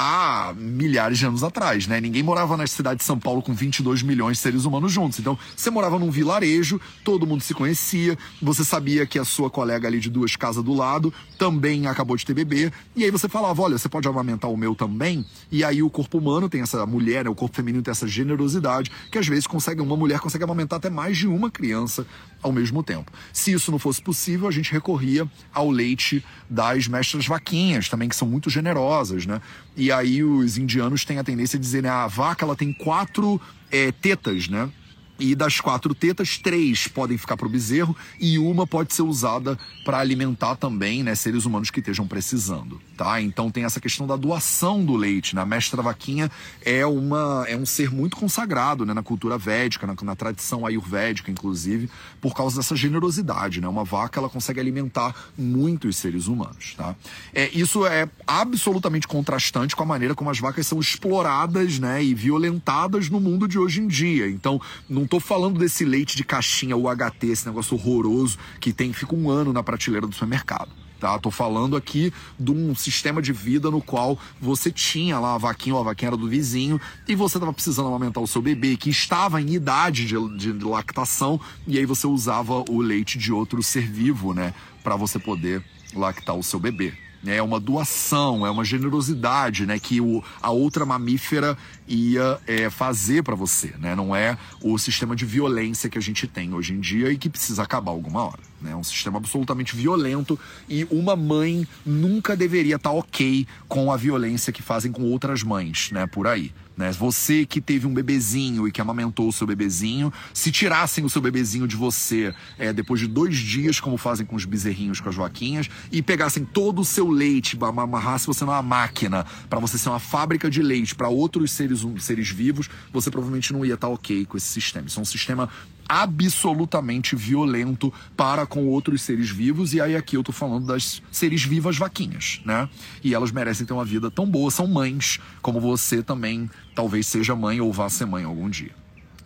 há 0.00 0.54
milhares 0.56 1.18
de 1.18 1.26
anos 1.26 1.42
atrás, 1.42 1.88
né? 1.88 2.00
Ninguém 2.00 2.22
morava 2.22 2.56
na 2.56 2.64
cidade 2.68 2.98
de 2.98 3.04
São 3.04 3.18
Paulo 3.18 3.42
com 3.42 3.52
22 3.52 4.00
milhões 4.02 4.36
de 4.36 4.42
seres 4.44 4.64
humanos 4.64 4.92
juntos. 4.92 5.18
Então, 5.18 5.36
você 5.56 5.70
morava 5.70 5.98
num 5.98 6.08
vilarejo, 6.08 6.80
todo 7.02 7.26
mundo 7.26 7.42
se 7.42 7.52
conhecia, 7.52 8.16
você 8.40 8.64
sabia 8.64 9.04
que 9.04 9.18
a 9.18 9.24
sua 9.24 9.50
colega 9.50 9.88
ali 9.88 9.98
de 9.98 10.08
duas 10.08 10.36
casas 10.36 10.62
do 10.62 10.72
lado 10.72 11.12
também 11.36 11.88
acabou 11.88 12.16
de 12.16 12.24
ter 12.24 12.32
bebê, 12.32 12.72
e 12.94 13.02
aí 13.02 13.10
você 13.10 13.28
falava, 13.28 13.60
olha, 13.60 13.76
você 13.76 13.88
pode 13.88 14.06
amamentar 14.06 14.48
o 14.48 14.56
meu 14.56 14.72
também? 14.72 15.26
E 15.50 15.64
aí 15.64 15.82
o 15.82 15.90
corpo 15.90 16.18
humano 16.18 16.48
tem 16.48 16.60
essa 16.60 16.86
mulher, 16.86 17.24
né? 17.24 17.30
o 17.30 17.34
corpo 17.34 17.56
feminino 17.56 17.82
tem 17.82 17.90
essa 17.90 18.06
generosidade, 18.06 18.92
que 19.10 19.18
às 19.18 19.26
vezes 19.26 19.48
consegue, 19.48 19.80
uma 19.80 19.96
mulher 19.96 20.20
consegue 20.20 20.44
amamentar 20.44 20.76
até 20.76 20.90
mais 20.90 21.18
de 21.18 21.26
uma 21.26 21.50
criança 21.50 22.06
ao 22.42 22.52
mesmo 22.52 22.82
tempo. 22.82 23.10
Se 23.32 23.52
isso 23.52 23.70
não 23.70 23.78
fosse 23.78 24.00
possível, 24.00 24.48
a 24.48 24.50
gente 24.50 24.72
recorria 24.72 25.28
ao 25.52 25.70
leite 25.70 26.24
das 26.48 26.86
mestras 26.86 27.26
vaquinhas, 27.26 27.88
também 27.88 28.08
que 28.08 28.16
são 28.16 28.28
muito 28.28 28.48
generosas, 28.48 29.26
né? 29.26 29.40
E 29.76 29.90
aí 29.90 30.22
os 30.22 30.56
indianos 30.58 31.04
têm 31.04 31.18
a 31.18 31.24
tendência 31.24 31.56
a 31.56 31.60
dizer, 31.60 31.82
né, 31.82 31.88
a 31.88 32.06
vaca 32.06 32.44
ela 32.44 32.56
tem 32.56 32.72
quatro 32.72 33.40
é, 33.70 33.92
tetas, 33.92 34.48
né? 34.48 34.70
E 35.18 35.34
das 35.34 35.60
quatro 35.60 35.94
tetas, 35.94 36.38
três 36.38 36.86
podem 36.86 37.18
ficar 37.18 37.36
para 37.36 37.46
o 37.46 37.50
bezerro 37.50 37.96
e 38.20 38.38
uma 38.38 38.66
pode 38.66 38.94
ser 38.94 39.02
usada 39.02 39.58
para 39.84 39.98
alimentar 39.98 40.54
também 40.56 41.02
né, 41.02 41.14
seres 41.14 41.44
humanos 41.44 41.70
que 41.70 41.80
estejam 41.80 42.06
precisando. 42.06 42.80
Tá? 42.96 43.20
Então 43.20 43.50
tem 43.50 43.64
essa 43.64 43.80
questão 43.80 44.06
da 44.06 44.14
doação 44.16 44.84
do 44.84 44.94
leite. 44.94 45.34
Né? 45.34 45.42
A 45.42 45.46
mestra 45.46 45.82
vaquinha 45.82 46.30
é, 46.64 46.86
uma, 46.86 47.44
é 47.48 47.56
um 47.56 47.66
ser 47.66 47.90
muito 47.90 48.16
consagrado 48.16 48.86
né, 48.86 48.94
na 48.94 49.02
cultura 49.02 49.36
védica, 49.36 49.86
na, 49.86 49.96
na 50.02 50.14
tradição 50.14 50.64
ayurvédica, 50.64 51.30
inclusive, 51.30 51.90
por 52.20 52.34
causa 52.34 52.56
dessa 52.56 52.76
generosidade. 52.76 53.60
Né? 53.60 53.66
Uma 53.66 53.84
vaca 53.84 54.20
ela 54.20 54.28
consegue 54.28 54.60
alimentar 54.60 55.14
muitos 55.36 55.96
seres 55.96 56.28
humanos. 56.28 56.74
Tá? 56.76 56.94
É, 57.34 57.50
isso 57.50 57.84
é 57.86 58.08
absolutamente 58.26 59.08
contrastante 59.08 59.74
com 59.74 59.82
a 59.82 59.86
maneira 59.86 60.14
como 60.14 60.30
as 60.30 60.38
vacas 60.38 60.66
são 60.66 60.78
exploradas 60.78 61.78
né, 61.78 62.04
e 62.04 62.14
violentadas 62.14 63.08
no 63.08 63.18
mundo 63.18 63.48
de 63.48 63.58
hoje 63.58 63.80
em 63.80 63.88
dia. 63.88 64.28
Então, 64.28 64.60
não 64.88 65.07
tô 65.08 65.18
falando 65.18 65.58
desse 65.58 65.84
leite 65.84 66.16
de 66.16 66.22
caixinha, 66.22 66.76
o 66.76 66.84
HT, 66.84 67.26
esse 67.26 67.46
negócio 67.46 67.76
horroroso 67.76 68.38
que 68.60 68.72
tem, 68.72 68.92
fica 68.92 69.14
um 69.14 69.30
ano 69.30 69.52
na 69.52 69.62
prateleira 69.62 70.06
do 70.06 70.12
supermercado. 70.12 70.70
tá? 71.00 71.18
Tô 71.18 71.30
falando 71.30 71.76
aqui 71.76 72.12
de 72.38 72.52
um 72.52 72.74
sistema 72.74 73.22
de 73.22 73.32
vida 73.32 73.70
no 73.70 73.80
qual 73.80 74.18
você 74.40 74.70
tinha 74.70 75.18
lá 75.18 75.34
a 75.34 75.38
vaquinha 75.38 75.74
ou 75.74 75.80
a 75.80 75.84
vaquinha 75.84 76.10
era 76.10 76.16
do 76.16 76.28
vizinho 76.28 76.80
e 77.08 77.14
você 77.14 77.38
estava 77.38 77.52
precisando 77.52 77.88
amamentar 77.88 78.22
o 78.22 78.26
seu 78.26 78.42
bebê 78.42 78.76
que 78.76 78.90
estava 78.90 79.40
em 79.40 79.54
idade 79.54 80.06
de, 80.06 80.14
de 80.36 80.64
lactação 80.64 81.40
e 81.66 81.78
aí 81.78 81.86
você 81.86 82.06
usava 82.06 82.64
o 82.68 82.80
leite 82.80 83.18
de 83.18 83.32
outro 83.32 83.62
ser 83.62 83.88
vivo, 83.88 84.34
né, 84.34 84.52
para 84.84 84.94
você 84.94 85.18
poder 85.18 85.64
lactar 85.94 86.36
o 86.36 86.42
seu 86.42 86.60
bebê 86.60 87.07
é 87.28 87.42
uma 87.42 87.60
doação, 87.60 88.46
é 88.46 88.50
uma 88.50 88.64
generosidade, 88.64 89.66
né, 89.66 89.78
que 89.78 90.00
o, 90.00 90.22
a 90.40 90.50
outra 90.50 90.84
mamífera 90.84 91.56
ia 91.86 92.38
é, 92.46 92.70
fazer 92.70 93.22
para 93.22 93.34
você, 93.34 93.74
né? 93.78 93.94
Não 93.94 94.14
é 94.14 94.36
o 94.62 94.78
sistema 94.78 95.16
de 95.16 95.24
violência 95.24 95.88
que 95.88 95.96
a 95.96 96.02
gente 96.02 96.26
tem 96.26 96.52
hoje 96.52 96.74
em 96.74 96.80
dia 96.80 97.10
e 97.10 97.16
que 97.16 97.30
precisa 97.30 97.62
acabar 97.62 97.92
alguma 97.92 98.22
hora, 98.22 98.40
né? 98.60 98.72
É 98.72 98.76
um 98.76 98.84
sistema 98.84 99.16
absolutamente 99.16 99.74
violento 99.74 100.38
e 100.68 100.86
uma 100.90 101.16
mãe 101.16 101.66
nunca 101.84 102.36
deveria 102.36 102.76
estar 102.76 102.90
tá 102.90 102.96
ok 102.96 103.46
com 103.66 103.90
a 103.90 103.96
violência 103.96 104.52
que 104.52 104.62
fazem 104.62 104.92
com 104.92 105.02
outras 105.02 105.42
mães, 105.42 105.90
né? 105.92 106.06
Por 106.06 106.26
aí. 106.26 106.52
Né? 106.78 106.92
Você 106.92 107.44
que 107.44 107.60
teve 107.60 107.88
um 107.88 107.92
bebezinho 107.92 108.68
e 108.68 108.70
que 108.70 108.80
amamentou 108.80 109.28
o 109.28 109.32
seu 109.32 109.44
bebezinho, 109.44 110.12
se 110.32 110.52
tirassem 110.52 111.04
o 111.04 111.10
seu 111.10 111.20
bebezinho 111.20 111.66
de 111.66 111.74
você 111.74 112.32
é, 112.56 112.72
depois 112.72 113.00
de 113.00 113.08
dois 113.08 113.36
dias, 113.36 113.80
como 113.80 113.96
fazem 113.96 114.24
com 114.24 114.36
os 114.36 114.44
bezerrinhos, 114.44 115.00
com 115.00 115.08
as 115.08 115.14
joaquinhas, 115.14 115.68
e 115.90 116.00
pegassem 116.00 116.44
todo 116.44 116.80
o 116.80 116.84
seu 116.84 117.10
leite, 117.10 117.58
amarrassem 117.60 118.32
você 118.32 118.44
numa 118.44 118.62
máquina 118.62 119.26
para 119.50 119.58
você 119.58 119.76
ser 119.76 119.88
uma 119.88 119.98
fábrica 119.98 120.48
de 120.48 120.62
leite 120.62 120.94
para 120.94 121.08
outros 121.08 121.50
seres, 121.50 121.84
seres 121.98 122.30
vivos, 122.30 122.70
você 122.92 123.10
provavelmente 123.10 123.52
não 123.52 123.64
ia 123.64 123.74
estar 123.74 123.88
tá 123.88 123.92
ok 123.92 124.24
com 124.24 124.36
esse 124.36 124.46
sistema. 124.46 124.86
Isso 124.86 125.00
é 125.00 125.02
um 125.02 125.04
sistema 125.04 125.48
absolutamente 125.88 127.16
violento 127.16 127.92
para 128.16 128.46
com 128.46 128.66
outros 128.66 129.02
seres 129.02 129.30
vivos, 129.30 129.72
e 129.72 129.80
aí 129.80 129.96
aqui 129.96 130.16
eu 130.16 130.22
tô 130.22 130.32
falando 130.32 130.66
das 130.66 131.02
seres 131.10 131.42
vivas 131.42 131.78
vaquinhas, 131.78 132.40
né? 132.44 132.68
E 133.02 133.14
elas 133.14 133.32
merecem 133.32 133.66
ter 133.66 133.72
uma 133.72 133.84
vida 133.84 134.10
tão 134.10 134.26
boa, 134.26 134.50
são 134.50 134.66
mães, 134.66 135.18
como 135.40 135.60
você 135.60 136.02
também 136.02 136.50
talvez 136.74 137.06
seja 137.06 137.34
mãe 137.34 137.60
ou 137.60 137.72
vá 137.72 137.88
ser 137.88 138.04
mãe 138.04 138.24
algum 138.24 138.50
dia. 138.50 138.72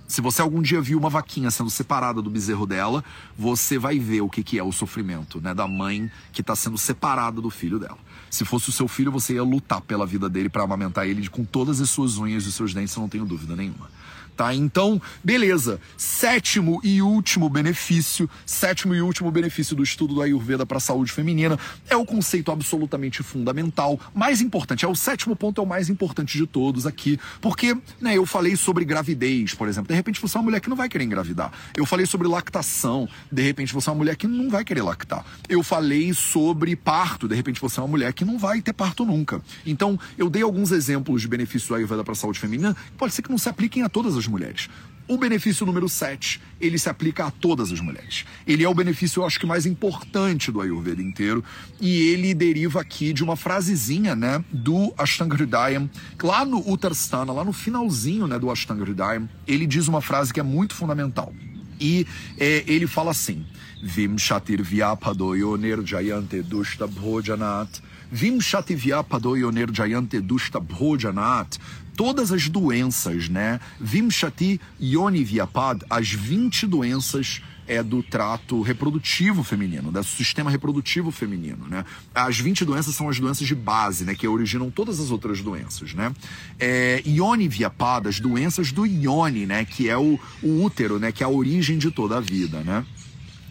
Se 0.07 0.21
você 0.21 0.43
algum 0.43 0.61
dia 0.61 0.79
viu 0.79 0.99
uma 0.99 1.09
vaquinha 1.09 1.51
sendo 1.51 1.71
separada 1.71 2.21
do 2.21 2.29
bezerro 2.29 2.67
dela, 2.67 3.03
você 3.37 3.79
vai 3.79 3.99
ver 3.99 4.21
o 4.21 4.29
que, 4.29 4.43
que 4.43 4.59
é 4.59 4.63
o 4.63 4.71
sofrimento 4.71 5.41
né, 5.41 5.55
da 5.55 5.67
mãe 5.67 6.11
que 6.33 6.43
está 6.43 6.55
sendo 6.55 6.77
separada 6.77 7.41
do 7.41 7.49
filho 7.49 7.79
dela. 7.79 7.97
Se 8.31 8.45
fosse 8.45 8.69
o 8.69 8.73
seu 8.73 8.87
filho, 8.87 9.11
você 9.11 9.35
ia 9.35 9.43
lutar 9.43 9.81
pela 9.81 10.07
vida 10.07 10.29
dele 10.29 10.51
para 10.51 10.63
amamentar 10.63 11.07
ele 11.07 11.27
com 11.31 11.47
todas 11.47 11.81
as 11.81 11.89
suas 11.89 12.19
unhas 12.19 12.45
e 12.45 12.53
seus 12.53 12.75
dentes, 12.75 12.95
eu 12.95 13.01
não 13.01 13.09
tenho 13.09 13.25
dúvida 13.25 13.57
nenhuma 13.57 13.89
tá? 14.37 14.55
Então, 14.55 15.01
beleza. 15.23 15.81
Sétimo 15.97 16.81
e 16.83 17.03
último 17.03 17.49
benefício, 17.49 18.29
sétimo 18.47 18.95
e 18.95 19.03
último 19.03 19.31
benefício 19.31 19.77
do 19.77 19.83
estudo 19.83 20.15
do 20.15 20.23
Ayurveda 20.23 20.67
para 20.67 20.79
a 20.79 20.81
saúde 20.81 21.13
feminina 21.13 21.59
é 21.89 21.97
o 21.97 22.05
conceito 22.05 22.51
absolutamente 22.51 23.23
fundamental, 23.23 23.99
mais 24.15 24.41
importante, 24.41 24.85
é 24.85 24.89
o 24.89 24.95
sétimo 24.95 25.37
ponto, 25.37 25.61
é 25.61 25.65
o 25.65 25.67
mais 25.67 25.89
importante 25.89 26.37
de 26.37 26.47
todos 26.47 26.87
aqui, 26.87 27.19
porque, 27.41 27.77
né, 28.01 28.17
eu 28.17 28.27
falei 28.27 28.57
sobre 28.57 28.85
gravidez, 28.85 29.55
por 29.55 29.69
exemplo. 29.69 29.89
De 29.89 29.95
repente 29.95 30.21
você 30.21 30.37
é 30.37 30.41
uma 30.41 30.45
mulher 30.45 30.61
que 30.61 30.69
não 30.69 30.77
vai 30.77 30.89
querer 30.89 31.05
engravidar. 31.05 31.53
Eu 31.77 31.87
falei 31.87 32.07
sobre 32.07 32.29
lactação, 32.29 33.09
de 33.31 33.43
repente 33.43 33.73
você 33.73 33.89
é 33.89 33.93
uma 33.93 33.99
mulher 33.99 34.17
que 34.17 34.27
não 34.27 34.49
vai 34.49 34.65
querer 34.65 34.83
lactar. 34.83 35.25
Eu 35.49 35.63
falei 35.63 36.13
sobre 36.15 36.75
parto, 36.77 37.29
de 37.29 37.35
repente 37.35 37.61
você 37.61 37.81
é 37.81 37.83
uma 37.83 37.89
mulher 37.89 38.13
que 38.13 38.25
não 38.25 38.39
vai 38.39 38.61
ter 38.61 38.73
parto 38.73 39.05
nunca. 39.05 39.41
Então, 39.67 39.99
eu 40.17 40.29
dei 40.29 40.43
alguns 40.43 40.73
exemplos 40.73 41.23
de 41.23 41.29
benefícios 41.29 41.69
do 41.69 41.75
Ayurveda 41.75 42.05
para 42.05 42.13
a 42.13 42.17
saúde 42.17 42.39
feminina, 42.39 42.77
pode 42.97 43.15
ser 43.15 43.23
que 43.23 43.31
não 43.31 43.39
se 43.39 43.49
apliquem 43.49 43.83
a 43.83 43.89
todas 43.89 44.17
as 44.17 44.27
mulheres. 44.33 44.69
O 45.09 45.19
benefício 45.19 45.67
número 45.67 45.89
7, 45.89 46.41
ele 46.61 46.79
se 46.79 46.89
aplica 46.89 47.27
a 47.27 47.31
todas 47.31 47.71
as 47.71 47.81
mulheres. 47.81 48.25
Ele 48.47 48.65
é 48.65 48.69
o 48.69 48.75
benefício, 48.75 49.21
eu 49.21 49.27
acho 49.27 49.39
que 49.39 49.45
mais 49.45 49.67
importante 49.67 50.51
do 50.51 50.61
Ayurveda 50.61 51.03
inteiro, 51.03 51.45
e 51.81 52.09
ele 52.09 52.33
deriva 52.33 52.81
aqui 52.81 53.13
de 53.13 53.23
uma 53.23 53.37
frasezinha, 53.37 54.17
né, 54.17 54.43
do 54.51 54.95
Ashtanga 54.97 55.35
Hridayam, 55.35 55.91
lá 56.23 56.45
no 56.45 56.59
Uttarstana, 56.67 57.33
lá 57.33 57.45
no 57.45 57.53
finalzinho, 57.53 58.27
né, 58.27 58.39
do 58.39 58.51
Ashtanga 58.51 58.85
Hridayam, 58.85 59.29
ele 59.47 59.67
diz 59.67 59.89
uma 59.89 60.01
frase 60.01 60.33
que 60.33 60.41
é 60.41 60.43
muito 60.43 60.75
fundamental. 60.75 61.35
E 61.81 62.07
é, 62.39 62.65
ele 62.67 62.87
fala 62.87 63.11
assim: 63.11 63.45
Vim 63.83 64.17
shatir 64.17 64.63
vyapadoyoner 64.63 65.85
jayante 65.85 66.41
dushta 66.41 66.87
bhojanat. 66.87 67.83
Vim 68.09 68.41
shatir 68.41 68.77
vyapadoyoner 68.77 69.69
jayante 69.73 70.21
dushta 70.21 70.61
bhojanat 70.61 71.59
todas 72.03 72.33
as 72.33 72.49
doenças, 72.49 73.29
né? 73.29 73.61
Vimshati 73.81 74.61
Yoni 74.83 75.23
Vyapad, 75.23 75.85
as 75.89 76.11
20 76.11 76.67
doenças 76.67 77.41
é 77.65 77.81
do 77.81 78.03
trato 78.03 78.61
reprodutivo 78.61 79.45
feminino, 79.45 79.93
do 79.93 80.03
sistema 80.03 80.51
reprodutivo 80.51 81.13
feminino, 81.13 81.65
né? 81.69 81.85
As 82.13 82.41
20 82.41 82.65
doenças 82.65 82.97
são 82.97 83.09
as 83.09 83.21
doenças 83.21 83.47
de 83.47 83.55
base, 83.55 84.05
né? 84.05 84.17
Que 84.17 84.27
originam 84.27 84.69
todas 84.69 84.99
as 84.99 85.13
outras 85.13 85.41
doenças, 85.41 85.95
né? 85.95 86.13
É, 86.59 87.01
Ione 87.07 87.47
Vyapad, 87.47 88.09
as 88.09 88.19
doenças 88.19 88.73
do 88.73 88.85
Ione, 88.85 89.47
né? 89.47 89.65
Que 89.65 89.89
é 89.89 89.97
o, 89.97 90.19
o 90.43 90.65
útero, 90.65 90.99
né? 90.99 91.13
Que 91.13 91.23
é 91.23 91.27
a 91.27 91.31
origem 91.31 91.79
de 91.79 91.93
toda 91.93 92.17
a 92.17 92.21
vida, 92.21 92.63
né? 92.63 92.85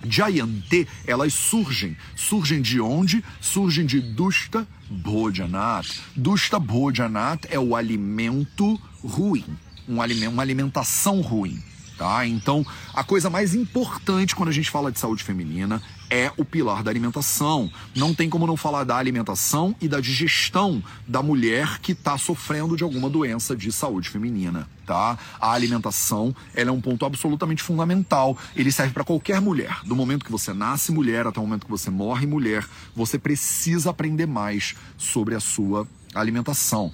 Jayante, 0.10 0.86
elas 1.08 1.34
surgem. 1.34 1.96
Surgem 2.18 2.62
de 2.62 2.82
onde? 2.82 3.24
Surgem 3.40 3.86
de 3.86 4.02
Dusta 4.02 4.68
Bhojanat. 4.92 6.02
Dusta 6.16 6.60
Bhojanat 6.60 7.48
é 7.50 7.58
o 7.58 7.76
alimento 7.76 8.80
ruim, 9.04 9.46
um 9.88 10.02
alimento, 10.02 10.34
uma 10.34 10.42
alimentação 10.42 11.22
ruim. 11.22 11.64
Tá? 11.98 12.26
Então, 12.26 12.66
a 12.94 13.04
coisa 13.04 13.30
mais 13.30 13.56
importante 13.56 14.36
quando 14.36 14.50
a 14.50 14.54
gente 14.54 14.70
fala 14.70 14.92
de 14.92 15.00
saúde 15.00 15.24
feminina 15.24 15.82
é 16.12 16.30
o 16.36 16.44
pilar 16.44 16.84
da 16.84 16.92
alimentação. 16.92 17.72
Não 17.96 18.14
tem 18.14 18.30
como 18.30 18.46
não 18.46 18.58
falar 18.58 18.84
da 18.84 18.98
alimentação 18.98 19.74
e 19.80 19.88
da 19.88 20.02
digestão 20.02 20.84
da 21.08 21.24
mulher 21.24 21.80
que 21.80 21.94
está 21.94 22.18
sofrendo 22.18 22.76
de 22.76 22.84
alguma 22.84 23.10
doença 23.10 23.56
de 23.56 23.72
saúde 23.72 24.10
feminina. 24.10 24.68
Tá? 24.86 25.18
A 25.40 25.54
alimentação 25.54 26.36
ela 26.54 26.70
é 26.70 26.74
um 26.74 26.82
ponto 26.82 27.06
absolutamente 27.06 27.64
fundamental. 27.64 28.38
Ele 28.54 28.72
serve 28.74 28.94
para 28.94 29.06
qualquer 29.06 29.40
mulher. 29.40 29.80
Do 29.86 29.96
momento 29.96 30.26
que 30.26 30.32
você 30.32 30.54
nasce 30.54 30.92
mulher 30.92 31.26
até 31.26 31.40
o 31.40 31.44
momento 31.44 31.66
que 31.66 31.72
você 31.72 31.90
morre 31.90 32.28
mulher, 32.28 32.68
você 32.94 33.18
precisa 33.18 33.92
aprender 33.92 34.26
mais 34.26 34.76
sobre 34.98 35.34
a 35.34 35.40
sua 35.40 35.88
alimentação. 36.14 36.92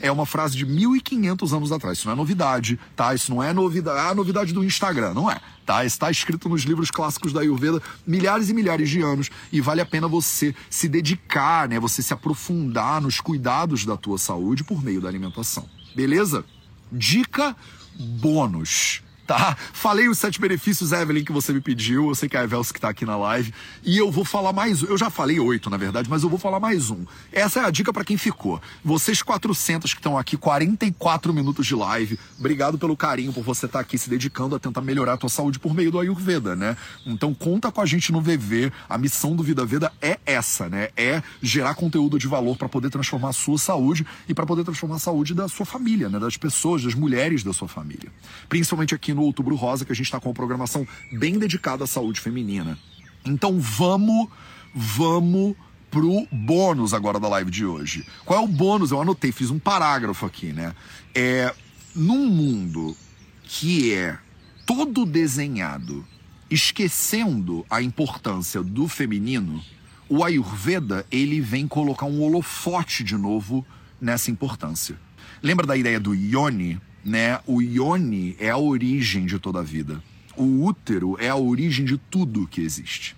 É 0.00 0.10
uma 0.10 0.26
frase 0.26 0.56
de 0.56 0.66
1500 0.66 1.52
anos 1.52 1.72
atrás. 1.72 1.98
Isso 1.98 2.06
não 2.06 2.14
é 2.14 2.16
novidade, 2.16 2.78
tá? 2.96 3.14
Isso 3.14 3.32
não 3.32 3.42
é 3.42 3.52
novidade, 3.52 3.98
é 3.98 4.10
a 4.10 4.14
novidade 4.14 4.52
do 4.52 4.64
Instagram, 4.64 5.14
não 5.14 5.30
é? 5.30 5.40
Tá? 5.64 5.84
Está 5.84 6.10
escrito 6.10 6.48
nos 6.48 6.62
livros 6.62 6.90
clássicos 6.90 7.32
da 7.32 7.40
Ayurveda 7.40 7.80
milhares 8.06 8.50
e 8.50 8.54
milhares 8.54 8.90
de 8.90 9.00
anos 9.00 9.30
e 9.50 9.60
vale 9.60 9.80
a 9.80 9.86
pena 9.86 10.06
você 10.06 10.54
se 10.68 10.88
dedicar, 10.88 11.68
né? 11.68 11.80
Você 11.80 12.02
se 12.02 12.12
aprofundar 12.12 13.00
nos 13.00 13.20
cuidados 13.20 13.86
da 13.86 13.96
tua 13.96 14.18
saúde 14.18 14.62
por 14.62 14.82
meio 14.82 15.00
da 15.00 15.08
alimentação. 15.08 15.68
Beleza? 15.94 16.44
Dica 16.92 17.56
bônus 17.98 19.02
tá? 19.26 19.56
Falei 19.72 20.08
os 20.08 20.18
sete 20.18 20.40
benefícios, 20.40 20.92
Evelyn, 20.92 21.24
que 21.24 21.32
você 21.32 21.52
me 21.52 21.60
pediu. 21.60 22.08
Eu 22.08 22.14
sei 22.14 22.28
que 22.28 22.36
é 22.36 22.40
a 22.40 22.44
Evelyn 22.44 22.64
que 22.64 22.80
tá 22.80 22.88
aqui 22.88 23.04
na 23.04 23.16
live. 23.16 23.52
E 23.82 23.98
eu 23.98 24.10
vou 24.10 24.24
falar 24.24 24.52
mais. 24.52 24.82
Eu 24.82 24.96
já 24.96 25.10
falei 25.10 25.40
oito, 25.40 25.68
na 25.68 25.76
verdade, 25.76 26.08
mas 26.08 26.22
eu 26.22 26.28
vou 26.28 26.38
falar 26.38 26.60
mais 26.60 26.90
um. 26.90 27.04
Essa 27.32 27.60
é 27.60 27.64
a 27.64 27.70
dica 27.70 27.92
para 27.92 28.04
quem 28.04 28.16
ficou. 28.16 28.60
Vocês 28.84 29.22
400 29.22 29.92
que 29.92 30.00
estão 30.00 30.16
aqui, 30.16 30.36
44 30.36 31.32
minutos 31.32 31.66
de 31.66 31.74
live. 31.74 32.18
Obrigado 32.38 32.78
pelo 32.78 32.96
carinho, 32.96 33.32
por 33.32 33.42
você 33.42 33.66
estar 33.66 33.78
tá 33.78 33.82
aqui 33.82 33.98
se 33.98 34.08
dedicando 34.08 34.54
a 34.54 34.58
tentar 34.58 34.80
melhorar 34.82 35.14
a 35.14 35.16
tua 35.16 35.28
saúde 35.28 35.58
por 35.58 35.74
meio 35.74 35.90
do 35.90 35.98
Ayurveda, 35.98 36.54
né? 36.54 36.76
Então 37.06 37.34
conta 37.34 37.72
com 37.72 37.80
a 37.80 37.86
gente 37.86 38.12
no 38.12 38.20
VV. 38.20 38.72
A 38.88 38.98
missão 38.98 39.34
do 39.34 39.42
Vida 39.42 39.64
Veda 39.64 39.92
é 40.00 40.18
essa, 40.26 40.68
né? 40.68 40.90
É 40.96 41.22
gerar 41.42 41.74
conteúdo 41.74 42.18
de 42.18 42.28
valor 42.28 42.56
para 42.56 42.68
poder 42.68 42.90
transformar 42.90 43.30
a 43.30 43.32
sua 43.32 43.58
saúde 43.58 44.06
e 44.28 44.34
para 44.34 44.46
poder 44.46 44.64
transformar 44.64 44.96
a 44.96 45.00
saúde 45.00 45.34
da 45.34 45.48
sua 45.48 45.66
família, 45.66 46.08
né? 46.08 46.18
Das 46.18 46.36
pessoas, 46.36 46.82
das 46.82 46.94
mulheres 46.94 47.42
da 47.42 47.52
sua 47.52 47.68
família. 47.68 48.12
Principalmente 48.48 48.94
aqui 48.94 49.13
no 49.14 49.22
Outubro 49.22 49.54
Rosa, 49.54 49.84
que 49.84 49.92
a 49.92 49.94
gente 49.94 50.06
está 50.06 50.20
com 50.20 50.28
uma 50.28 50.34
programação 50.34 50.86
bem 51.12 51.38
dedicada 51.38 51.84
à 51.84 51.86
saúde 51.86 52.20
feminina. 52.20 52.78
Então 53.24 53.58
vamos, 53.58 54.28
vamos 54.74 55.54
pro 55.90 56.26
bônus 56.30 56.92
agora 56.92 57.20
da 57.20 57.28
live 57.28 57.50
de 57.50 57.64
hoje. 57.64 58.04
Qual 58.24 58.40
é 58.40 58.42
o 58.44 58.48
bônus? 58.48 58.90
Eu 58.90 59.00
anotei, 59.00 59.32
fiz 59.32 59.50
um 59.50 59.58
parágrafo 59.58 60.26
aqui, 60.26 60.52
né? 60.52 60.74
É 61.14 61.54
num 61.94 62.26
mundo 62.26 62.96
que 63.44 63.94
é 63.94 64.18
todo 64.66 65.06
desenhado 65.06 66.04
esquecendo 66.50 67.64
a 67.70 67.82
importância 67.82 68.62
do 68.62 68.86
feminino, 68.88 69.62
o 70.08 70.22
Ayurveda 70.22 71.06
ele 71.10 71.40
vem 71.40 71.66
colocar 71.66 72.06
um 72.06 72.22
holofote 72.22 73.02
de 73.02 73.16
novo 73.16 73.64
nessa 74.00 74.30
importância. 74.30 74.96
Lembra 75.42 75.66
da 75.66 75.76
ideia 75.76 75.98
do 75.98 76.14
Yoni? 76.14 76.80
Né? 77.04 77.38
O 77.46 77.60
ione 77.60 78.36
é 78.38 78.50
a 78.50 78.56
origem 78.56 79.26
de 79.26 79.38
toda 79.38 79.60
a 79.60 79.62
vida. 79.62 80.02
O 80.36 80.64
útero 80.64 81.16
é 81.20 81.28
a 81.28 81.36
origem 81.36 81.84
de 81.84 81.98
tudo 81.98 82.48
que 82.48 82.60
existe. 82.60 83.14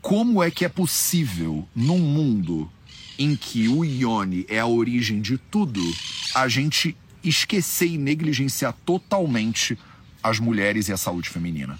Como 0.00 0.42
é 0.42 0.50
que 0.50 0.64
é 0.64 0.68
possível, 0.68 1.66
num 1.74 1.98
mundo 1.98 2.70
em 3.18 3.36
que 3.36 3.68
o 3.68 3.84
ione 3.84 4.44
é 4.48 4.58
a 4.58 4.66
origem 4.66 5.20
de 5.20 5.38
tudo, 5.38 5.80
a 6.34 6.48
gente 6.48 6.96
esquecer 7.22 7.86
e 7.86 7.98
negligenciar 7.98 8.74
totalmente 8.84 9.78
as 10.22 10.40
mulheres 10.40 10.88
e 10.88 10.92
a 10.92 10.96
saúde 10.96 11.28
feminina? 11.28 11.78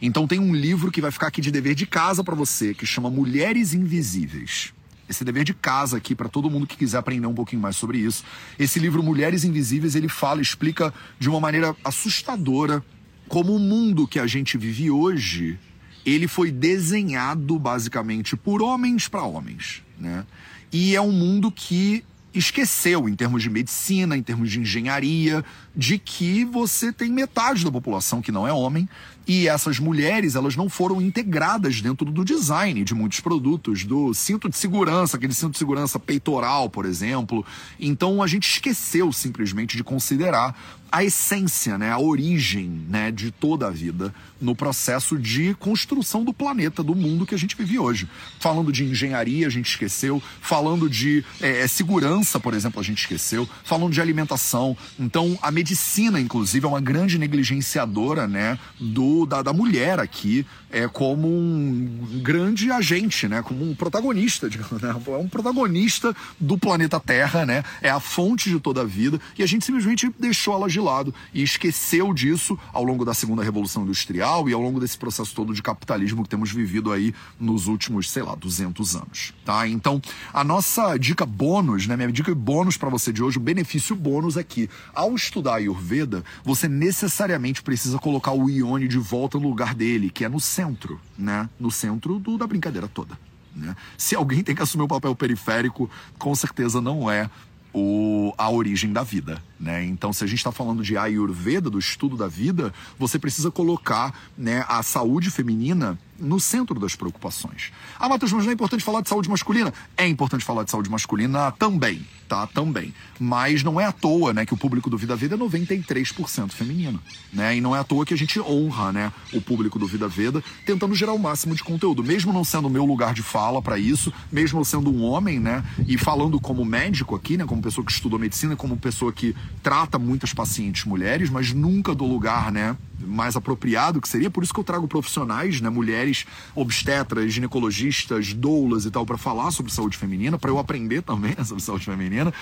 Então 0.00 0.26
tem 0.26 0.38
um 0.38 0.54
livro 0.54 0.90
que 0.90 1.00
vai 1.00 1.10
ficar 1.10 1.26
aqui 1.26 1.40
de 1.40 1.50
dever 1.50 1.74
de 1.74 1.84
casa 1.84 2.24
para 2.24 2.34
você, 2.34 2.72
que 2.72 2.86
chama 2.86 3.10
Mulheres 3.10 3.74
Invisíveis 3.74 4.72
esse 5.08 5.24
dever 5.24 5.44
de 5.44 5.54
casa 5.54 5.96
aqui 5.96 6.14
para 6.14 6.28
todo 6.28 6.50
mundo 6.50 6.66
que 6.66 6.76
quiser 6.76 6.98
aprender 6.98 7.26
um 7.26 7.34
pouquinho 7.34 7.62
mais 7.62 7.76
sobre 7.76 7.98
isso. 7.98 8.24
Esse 8.58 8.78
livro 8.78 9.02
Mulheres 9.02 9.44
Invisíveis, 9.44 9.94
ele 9.94 10.08
fala, 10.08 10.40
explica 10.40 10.92
de 11.18 11.28
uma 11.28 11.40
maneira 11.40 11.74
assustadora 11.84 12.84
como 13.28 13.54
o 13.54 13.58
mundo 13.58 14.08
que 14.08 14.18
a 14.18 14.26
gente 14.26 14.56
vive 14.56 14.90
hoje, 14.90 15.58
ele 16.04 16.26
foi 16.26 16.50
desenhado 16.50 17.58
basicamente 17.58 18.36
por 18.36 18.62
homens 18.62 19.06
para 19.06 19.22
homens, 19.22 19.82
né? 19.98 20.24
E 20.72 20.96
é 20.96 21.00
um 21.00 21.12
mundo 21.12 21.50
que 21.50 22.04
esqueceu, 22.38 23.08
em 23.08 23.14
termos 23.14 23.42
de 23.42 23.50
medicina, 23.50 24.16
em 24.16 24.22
termos 24.22 24.50
de 24.50 24.60
engenharia, 24.60 25.44
de 25.74 25.98
que 25.98 26.44
você 26.44 26.92
tem 26.92 27.10
metade 27.10 27.64
da 27.64 27.70
população 27.70 28.22
que 28.22 28.32
não 28.32 28.46
é 28.46 28.52
homem 28.52 28.88
e 29.28 29.46
essas 29.46 29.78
mulheres, 29.78 30.34
elas 30.34 30.56
não 30.56 30.70
foram 30.70 31.02
integradas 31.02 31.82
dentro 31.82 32.10
do 32.10 32.24
design 32.24 32.82
de 32.82 32.94
muitos 32.94 33.20
produtos, 33.20 33.84
do 33.84 34.14
cinto 34.14 34.48
de 34.48 34.56
segurança, 34.56 35.18
aquele 35.18 35.34
cinto 35.34 35.52
de 35.52 35.58
segurança 35.58 35.98
peitoral, 35.98 36.70
por 36.70 36.86
exemplo. 36.86 37.44
Então 37.78 38.22
a 38.22 38.26
gente 38.26 38.48
esqueceu 38.48 39.12
simplesmente 39.12 39.76
de 39.76 39.84
considerar 39.84 40.78
a 40.90 41.04
essência, 41.04 41.76
né, 41.76 41.90
a 41.90 41.98
origem, 41.98 42.84
né, 42.88 43.10
de 43.10 43.30
toda 43.30 43.66
a 43.66 43.70
vida 43.70 44.14
no 44.40 44.54
processo 44.54 45.18
de 45.18 45.54
construção 45.54 46.24
do 46.24 46.32
planeta, 46.32 46.82
do 46.82 46.94
mundo 46.94 47.26
que 47.26 47.34
a 47.34 47.38
gente 47.38 47.56
vive 47.56 47.78
hoje. 47.78 48.08
Falando 48.38 48.72
de 48.72 48.84
engenharia, 48.84 49.46
a 49.46 49.50
gente 49.50 49.68
esqueceu. 49.68 50.22
Falando 50.40 50.88
de 50.88 51.24
é, 51.40 51.66
segurança, 51.66 52.38
por 52.38 52.54
exemplo, 52.54 52.80
a 52.80 52.84
gente 52.84 53.00
esqueceu. 53.00 53.48
Falando 53.64 53.92
de 53.92 54.00
alimentação. 54.00 54.76
Então, 54.98 55.38
a 55.42 55.50
medicina, 55.50 56.20
inclusive, 56.20 56.64
é 56.64 56.68
uma 56.68 56.80
grande 56.80 57.18
negligenciadora, 57.18 58.28
né, 58.28 58.58
do 58.78 59.26
da, 59.26 59.42
da 59.42 59.52
mulher 59.52 59.98
aqui 59.98 60.46
é, 60.70 60.86
como 60.86 61.28
um 61.28 62.20
grande 62.22 62.70
agente, 62.70 63.26
né? 63.26 63.42
Como 63.42 63.68
um 63.68 63.74
protagonista, 63.74 64.48
digamos, 64.50 64.80
né? 64.80 64.90
É 64.90 65.16
um 65.16 65.28
protagonista 65.28 66.14
do 66.38 66.58
planeta 66.58 67.00
Terra, 67.00 67.46
né? 67.46 67.64
É 67.80 67.90
a 67.90 68.00
fonte 68.00 68.50
de 68.50 68.60
toda 68.60 68.82
a 68.82 68.84
vida 68.84 69.20
e 69.38 69.42
a 69.42 69.46
gente 69.46 69.64
simplesmente 69.64 70.12
deixou 70.18 70.54
ela 70.54 70.68
de 70.78 70.80
lado 70.80 71.12
e 71.34 71.42
esqueceu 71.42 72.14
disso 72.14 72.56
ao 72.72 72.84
longo 72.84 73.04
da 73.04 73.12
segunda 73.12 73.42
revolução 73.42 73.82
industrial 73.82 74.48
e 74.48 74.52
ao 74.52 74.62
longo 74.62 74.78
desse 74.78 74.96
processo 74.96 75.34
todo 75.34 75.52
de 75.52 75.60
capitalismo 75.60 76.22
que 76.22 76.28
temos 76.28 76.52
vivido 76.52 76.92
aí 76.92 77.12
nos 77.38 77.66
últimos, 77.66 78.08
sei 78.10 78.22
lá, 78.22 78.34
200 78.34 78.94
anos, 78.94 79.34
tá? 79.44 79.66
Então, 79.66 80.00
a 80.32 80.44
nossa 80.44 80.96
dica 80.96 81.26
bônus, 81.26 81.86
né? 81.86 81.96
Minha 81.96 82.12
dica 82.12 82.32
bônus 82.34 82.76
para 82.76 82.88
você 82.88 83.12
de 83.12 83.22
hoje, 83.22 83.38
o 83.38 83.40
benefício 83.40 83.96
bônus 83.96 84.36
é 84.36 84.44
que 84.44 84.70
ao 84.94 85.14
estudar 85.14 85.56
Ayurveda, 85.56 86.24
você 86.44 86.68
necessariamente 86.68 87.62
precisa 87.62 87.98
colocar 87.98 88.32
o 88.32 88.48
Ione 88.48 88.86
de 88.86 88.98
volta 88.98 89.38
no 89.38 89.48
lugar 89.48 89.74
dele, 89.74 90.10
que 90.10 90.24
é 90.24 90.28
no 90.28 90.40
centro, 90.40 91.00
né? 91.18 91.48
No 91.58 91.70
centro 91.70 92.18
do, 92.18 92.38
da 92.38 92.46
brincadeira 92.46 92.86
toda. 92.86 93.18
Né? 93.54 93.74
Se 93.96 94.14
alguém 94.14 94.44
tem 94.44 94.54
que 94.54 94.62
assumir 94.62 94.84
um 94.84 94.88
papel 94.88 95.14
periférico, 95.16 95.90
com 96.16 96.34
certeza 96.34 96.80
não 96.80 97.10
é 97.10 97.28
o, 97.74 98.32
a 98.38 98.50
origem 98.50 98.92
da 98.92 99.02
vida, 99.02 99.42
né? 99.58 99.84
Então, 99.84 100.12
se 100.12 100.22
a 100.22 100.26
gente 100.26 100.38
está 100.38 100.52
falando 100.52 100.82
de 100.82 100.96
Ayurveda, 100.96 101.68
do 101.68 101.78
estudo 101.78 102.16
da 102.16 102.28
vida, 102.28 102.72
você 102.98 103.18
precisa 103.18 103.50
colocar 103.50 104.14
né, 104.36 104.64
a 104.68 104.82
saúde 104.82 105.30
feminina 105.30 105.98
no 106.18 106.40
centro 106.40 106.78
das 106.78 106.96
preocupações. 106.96 107.70
Ah, 107.98 108.08
Matheus, 108.08 108.32
mas 108.32 108.44
não 108.44 108.50
é 108.50 108.54
importante 108.54 108.82
falar 108.82 109.02
de 109.02 109.08
saúde 109.08 109.28
masculina? 109.28 109.72
É 109.96 110.06
importante 110.06 110.44
falar 110.44 110.64
de 110.64 110.70
saúde 110.70 110.90
masculina 110.90 111.52
também, 111.52 112.04
tá? 112.28 112.46
Também. 112.46 112.92
Mas 113.20 113.62
não 113.62 113.80
é 113.80 113.84
à 113.84 113.92
toa, 113.92 114.32
né, 114.32 114.44
que 114.44 114.52
o 114.52 114.56
público 114.56 114.90
do 114.90 114.98
Vida 114.98 115.14
Veda 115.14 115.36
é 115.36 115.38
93% 115.38 116.50
feminino, 116.50 117.00
né? 117.32 117.56
E 117.56 117.60
não 117.60 117.74
é 117.74 117.78
à 117.78 117.84
toa 117.84 118.04
que 118.04 118.12
a 118.12 118.16
gente 118.16 118.40
honra, 118.40 118.92
né, 118.92 119.12
o 119.32 119.40
público 119.40 119.78
do 119.78 119.86
Vida 119.86 120.08
Veda, 120.08 120.42
tentando 120.66 120.94
gerar 120.94 121.12
o 121.12 121.18
máximo 121.18 121.54
de 121.54 121.62
conteúdo, 121.62 122.02
mesmo 122.02 122.32
não 122.32 122.44
sendo 122.44 122.66
o 122.66 122.70
meu 122.70 122.84
lugar 122.84 123.14
de 123.14 123.22
fala 123.22 123.62
para 123.62 123.78
isso, 123.78 124.12
mesmo 124.30 124.58
eu 124.60 124.64
sendo 124.64 124.90
um 124.90 125.04
homem, 125.04 125.38
né, 125.38 125.64
e 125.86 125.96
falando 125.96 126.40
como 126.40 126.64
médico 126.64 127.14
aqui, 127.14 127.36
né, 127.36 127.44
como 127.44 127.62
pessoa 127.62 127.84
que 127.84 127.92
estudou 127.92 128.18
medicina, 128.18 128.56
como 128.56 128.76
pessoa 128.76 129.12
que 129.12 129.34
trata 129.62 129.98
muitas 129.98 130.32
pacientes 130.32 130.84
mulheres, 130.84 131.30
mas 131.30 131.52
nunca 131.52 131.94
do 131.94 132.04
lugar, 132.04 132.50
né, 132.50 132.76
mais 133.00 133.36
apropriado 133.36 134.00
que 134.00 134.08
seria, 134.08 134.30
por 134.30 134.42
isso 134.42 134.52
que 134.52 134.60
eu 134.60 134.64
trago 134.64 134.88
profissionais, 134.88 135.60
né, 135.60 135.68
mulheres 135.68 136.26
obstetras, 136.54 137.32
ginecologistas, 137.32 138.32
doulas 138.32 138.84
e 138.84 138.90
tal, 138.90 139.04
para 139.04 139.18
falar 139.18 139.50
sobre 139.50 139.72
saúde 139.72 139.96
feminina, 139.96 140.38
para 140.38 140.50
eu 140.50 140.58
aprender 140.58 141.02
também 141.02 141.34
sobre 141.44 141.62
saúde 141.62 141.84
feminina. 141.84 142.32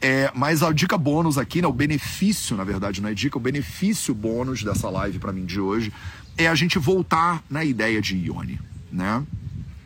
É, 0.00 0.30
mas 0.34 0.62
a 0.62 0.72
dica 0.72 0.98
bônus 0.98 1.38
aqui, 1.38 1.62
né, 1.62 1.68
o 1.68 1.72
benefício, 1.72 2.56
na 2.56 2.64
verdade, 2.64 3.00
não 3.00 3.08
é 3.08 3.14
dica, 3.14 3.38
o 3.38 3.40
benefício 3.40 4.14
bônus 4.14 4.62
dessa 4.62 4.90
live 4.90 5.18
para 5.18 5.32
mim 5.32 5.44
de 5.44 5.60
hoje 5.60 5.92
é 6.36 6.48
a 6.48 6.54
gente 6.54 6.78
voltar 6.78 7.42
na 7.48 7.64
ideia 7.64 8.00
de 8.00 8.16
Ione, 8.16 8.60
né? 8.90 9.22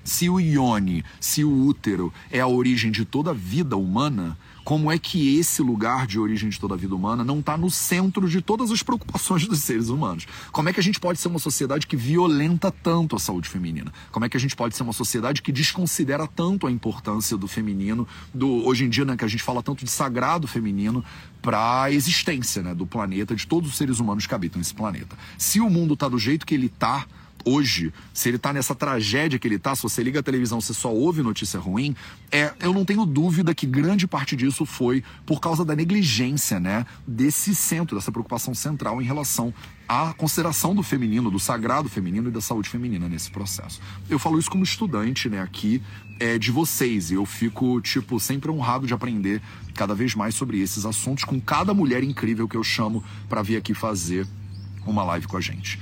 Se 0.02 0.30
o 0.30 0.40
Ione, 0.40 1.04
se 1.20 1.44
o 1.44 1.66
útero 1.66 2.12
é 2.30 2.40
a 2.40 2.46
origem 2.46 2.90
de 2.90 3.04
toda 3.04 3.30
a 3.30 3.34
vida 3.34 3.76
humana, 3.76 4.38
como 4.68 4.92
é 4.92 4.98
que 4.98 5.38
esse 5.38 5.62
lugar 5.62 6.06
de 6.06 6.20
origem 6.20 6.50
de 6.50 6.60
toda 6.60 6.74
a 6.74 6.76
vida 6.76 6.94
humana 6.94 7.24
não 7.24 7.38
está 7.38 7.56
no 7.56 7.70
centro 7.70 8.28
de 8.28 8.42
todas 8.42 8.70
as 8.70 8.82
preocupações 8.82 9.48
dos 9.48 9.60
seres 9.60 9.88
humanos? 9.88 10.26
Como 10.52 10.68
é 10.68 10.74
que 10.74 10.78
a 10.78 10.82
gente 10.82 11.00
pode 11.00 11.18
ser 11.18 11.28
uma 11.28 11.38
sociedade 11.38 11.86
que 11.86 11.96
violenta 11.96 12.70
tanto 12.70 13.16
a 13.16 13.18
saúde 13.18 13.48
feminina? 13.48 13.90
Como 14.12 14.26
é 14.26 14.28
que 14.28 14.36
a 14.36 14.40
gente 14.40 14.54
pode 14.54 14.76
ser 14.76 14.82
uma 14.82 14.92
sociedade 14.92 15.40
que 15.40 15.50
desconsidera 15.50 16.26
tanto 16.26 16.66
a 16.66 16.70
importância 16.70 17.34
do 17.34 17.48
feminino, 17.48 18.06
do 18.34 18.62
hoje 18.66 18.84
em 18.84 18.90
dia, 18.90 19.06
né, 19.06 19.16
que 19.16 19.24
a 19.24 19.28
gente 19.28 19.42
fala 19.42 19.62
tanto 19.62 19.86
de 19.86 19.90
sagrado 19.90 20.46
feminino 20.46 21.02
para 21.40 21.84
a 21.84 21.90
existência, 21.90 22.62
né, 22.62 22.74
do 22.74 22.86
planeta, 22.86 23.34
de 23.34 23.46
todos 23.46 23.70
os 23.70 23.76
seres 23.78 24.00
humanos 24.00 24.26
que 24.26 24.34
habitam 24.34 24.60
esse 24.60 24.74
planeta? 24.74 25.16
Se 25.38 25.62
o 25.62 25.70
mundo 25.70 25.94
está 25.94 26.10
do 26.10 26.18
jeito 26.18 26.44
que 26.44 26.54
ele 26.54 26.66
está, 26.66 27.06
hoje, 27.44 27.92
se 28.12 28.28
ele 28.28 28.36
está 28.36 28.52
nessa 28.52 28.74
tragédia 28.74 29.38
que 29.38 29.46
ele 29.46 29.56
está, 29.56 29.74
se 29.74 29.82
você 29.82 30.02
liga 30.02 30.20
a 30.20 30.22
televisão, 30.22 30.60
você 30.60 30.74
só 30.74 30.92
ouve 30.92 31.22
notícia 31.22 31.58
ruim, 31.58 31.94
é, 32.30 32.52
eu 32.60 32.72
não 32.72 32.84
tenho 32.84 33.06
dúvida 33.06 33.54
que 33.54 33.66
grande 33.66 34.06
parte 34.06 34.36
disso 34.36 34.66
foi 34.66 35.02
por 35.24 35.40
causa 35.40 35.64
da 35.64 35.74
negligência, 35.74 36.60
né, 36.60 36.84
desse 37.06 37.54
centro, 37.54 37.96
dessa 37.96 38.12
preocupação 38.12 38.54
central 38.54 39.00
em 39.00 39.04
relação 39.04 39.52
à 39.88 40.12
consideração 40.12 40.74
do 40.74 40.82
feminino, 40.82 41.30
do 41.30 41.38
sagrado 41.38 41.88
feminino 41.88 42.28
e 42.28 42.32
da 42.32 42.40
saúde 42.40 42.68
feminina 42.68 43.08
nesse 43.08 43.30
processo. 43.30 43.80
Eu 44.08 44.18
falo 44.18 44.38
isso 44.38 44.50
como 44.50 44.62
estudante, 44.62 45.28
né, 45.28 45.40
aqui 45.40 45.82
é, 46.20 46.38
de 46.38 46.50
vocês, 46.50 47.10
e 47.10 47.14
eu 47.14 47.24
fico, 47.24 47.80
tipo, 47.80 48.18
sempre 48.20 48.50
honrado 48.50 48.86
de 48.86 48.92
aprender 48.92 49.40
cada 49.74 49.94
vez 49.94 50.14
mais 50.14 50.34
sobre 50.34 50.60
esses 50.60 50.84
assuntos 50.84 51.24
com 51.24 51.40
cada 51.40 51.72
mulher 51.72 52.02
incrível 52.02 52.48
que 52.48 52.56
eu 52.56 52.64
chamo 52.64 53.02
para 53.28 53.42
vir 53.42 53.56
aqui 53.56 53.72
fazer 53.72 54.26
uma 54.84 55.04
live 55.04 55.26
com 55.26 55.36
a 55.36 55.40
gente. 55.40 55.78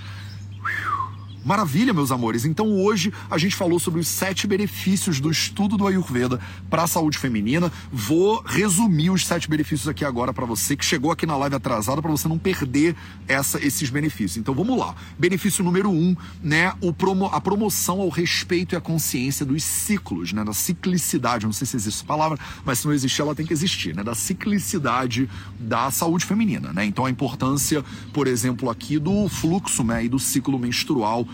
Maravilha, 1.46 1.94
meus 1.94 2.10
amores. 2.10 2.44
Então 2.44 2.72
hoje 2.72 3.12
a 3.30 3.38
gente 3.38 3.54
falou 3.54 3.78
sobre 3.78 4.00
os 4.00 4.08
sete 4.08 4.48
benefícios 4.48 5.20
do 5.20 5.30
estudo 5.30 5.76
do 5.76 5.86
Ayurveda 5.86 6.40
para 6.68 6.82
a 6.82 6.86
saúde 6.88 7.18
feminina. 7.18 7.70
Vou 7.92 8.42
resumir 8.44 9.10
os 9.10 9.24
sete 9.24 9.48
benefícios 9.48 9.86
aqui 9.86 10.04
agora 10.04 10.34
para 10.34 10.44
você 10.44 10.76
que 10.76 10.84
chegou 10.84 11.12
aqui 11.12 11.24
na 11.24 11.36
live 11.36 11.54
atrasada 11.54 12.02
para 12.02 12.10
você 12.10 12.26
não 12.26 12.36
perder 12.36 12.96
essa, 13.28 13.64
esses 13.64 13.88
benefícios. 13.88 14.38
Então 14.38 14.52
vamos 14.56 14.76
lá. 14.76 14.96
Benefício 15.16 15.62
número 15.62 15.88
um, 15.88 16.16
né? 16.42 16.72
O 16.80 16.92
promo, 16.92 17.26
a 17.26 17.40
promoção 17.40 18.00
ao 18.00 18.08
respeito 18.08 18.74
e 18.74 18.76
à 18.76 18.80
consciência 18.80 19.46
dos 19.46 19.62
ciclos, 19.62 20.32
né? 20.32 20.42
Da 20.42 20.52
ciclicidade. 20.52 21.46
não 21.46 21.52
sei 21.52 21.64
se 21.64 21.76
existe 21.76 21.98
essa 21.98 22.04
palavra, 22.04 22.40
mas 22.64 22.80
se 22.80 22.86
não 22.86 22.92
existir, 22.92 23.22
ela 23.22 23.36
tem 23.36 23.46
que 23.46 23.52
existir, 23.52 23.94
né? 23.94 24.02
Da 24.02 24.16
ciclicidade 24.16 25.30
da 25.60 25.92
saúde 25.92 26.24
feminina, 26.24 26.72
né? 26.72 26.84
Então 26.84 27.04
a 27.04 27.10
importância, 27.10 27.84
por 28.12 28.26
exemplo, 28.26 28.68
aqui 28.68 28.98
do 28.98 29.28
fluxo, 29.28 29.84
né? 29.84 30.04
E 30.04 30.08
do 30.08 30.18
ciclo 30.18 30.58
menstrual 30.58 31.24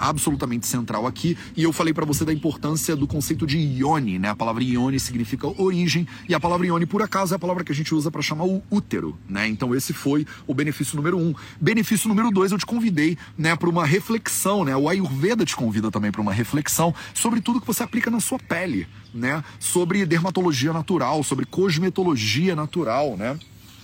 absolutamente 0.00 0.66
central 0.66 1.06
aqui. 1.06 1.36
E 1.56 1.62
eu 1.62 1.72
falei 1.72 1.92
para 1.92 2.06
você 2.06 2.24
da 2.24 2.32
importância 2.32 2.96
do 2.96 3.06
conceito 3.06 3.46
de 3.46 3.58
ione, 3.58 4.18
né? 4.18 4.30
A 4.30 4.36
palavra 4.36 4.64
ione 4.64 4.98
significa 4.98 5.46
origem 5.60 6.08
e 6.28 6.34
a 6.34 6.40
palavra 6.40 6.66
ione, 6.66 6.86
por 6.86 7.02
acaso, 7.02 7.34
é 7.34 7.36
a 7.36 7.38
palavra 7.38 7.62
que 7.62 7.70
a 7.70 7.74
gente 7.74 7.94
usa 7.94 8.10
para 8.10 8.22
chamar 8.22 8.44
o 8.44 8.62
útero, 8.70 9.18
né? 9.28 9.46
Então 9.46 9.74
esse 9.74 9.92
foi 9.92 10.26
o 10.46 10.54
benefício 10.54 10.96
número 10.96 11.18
um. 11.18 11.34
Benefício 11.60 12.08
número 12.08 12.30
dois, 12.30 12.50
eu 12.50 12.58
te 12.58 12.66
convidei, 12.66 13.18
né, 13.36 13.54
para 13.54 13.68
uma 13.68 13.84
reflexão, 13.84 14.64
né? 14.64 14.74
O 14.76 14.88
Ayurveda 14.88 15.44
te 15.44 15.54
convida 15.54 15.90
também 15.90 16.10
para 16.10 16.20
uma 16.20 16.32
reflexão 16.32 16.94
sobre 17.12 17.40
tudo 17.40 17.60
que 17.60 17.66
você 17.66 17.82
aplica 17.82 18.10
na 18.10 18.20
sua 18.20 18.38
pele, 18.38 18.86
né? 19.12 19.44
Sobre 19.58 20.06
dermatologia 20.06 20.72
natural, 20.72 21.22
sobre 21.22 21.44
cosmetologia 21.44 22.56
natural, 22.56 23.16
né? 23.16 23.38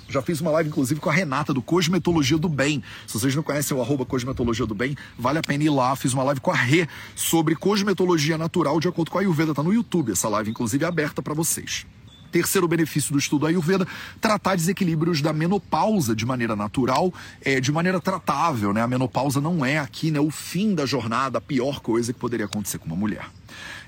Já 0.09 0.23
fiz 0.23 0.41
uma 0.41 0.51
live, 0.53 0.71
inclusive, 0.71 1.01
com 1.01 1.11
a 1.11 1.13
Renata, 1.13 1.53
do 1.53 1.61
Cosmetologia 1.61 2.39
do 2.39 2.49
Bem. 2.49 2.83
Se 3.07 3.15
vocês 3.15 3.35
não 3.35 3.43
conhecem 3.43 3.77
o 3.77 3.81
arroba 3.81 4.05
Cosmetologia 4.05 4.67
do 4.67 4.75
Bem, 4.75 4.97
vale 5.19 5.39
a 5.39 5.43
pena 5.43 5.65
ir 5.65 5.71
lá. 5.71 5.97
Fiz 5.97 6.13
uma 6.13 6.23
live 6.23 6.41
com 6.41 6.51
a 6.51 6.55
Rê 6.55 6.89
sobre 7.15 7.57
cosmetologia 7.57 8.39
natural 8.39 8.79
de 8.79 8.89
acordo 8.89 9.11
com 9.11 9.19
a 9.19 9.21
Ayurveda. 9.21 9.55
Tá 9.55 9.63
no 9.63 9.73
YouTube, 9.73 10.13
essa 10.13 10.29
live, 10.29 10.51
inclusive, 10.51 10.85
é 10.85 10.89
aberta 10.89 11.21
para 11.21 11.35
vocês. 11.35 11.87
Terceiro 12.31 12.69
benefício 12.69 13.13
do 13.13 13.19
estudo 13.19 13.47
Ayurveda, 13.47 13.87
tratar 14.21 14.57
desequilíbrios 14.57 15.23
da 15.23 15.33
menopausa 15.33 16.15
de 16.15 16.27
maneira 16.27 16.55
natural, 16.55 17.13
é, 17.43 17.61
de 17.61 17.73
maneira 17.73 18.01
tratável. 18.01 18.73
Né? 18.73 18.83
A 18.83 18.87
menopausa 18.87 19.41
não 19.41 19.65
é 19.65 19.79
aqui 19.79 20.11
né, 20.11 20.21
o 20.21 20.31
fim 20.31 20.75
da 20.75 20.85
jornada, 20.85 21.39
a 21.39 21.41
pior 21.41 21.81
coisa 21.81 22.13
que 22.13 22.19
poderia 22.19 22.47
acontecer 22.47 22.79
com 22.79 22.87
uma 22.87 22.97
mulher. 22.97 23.27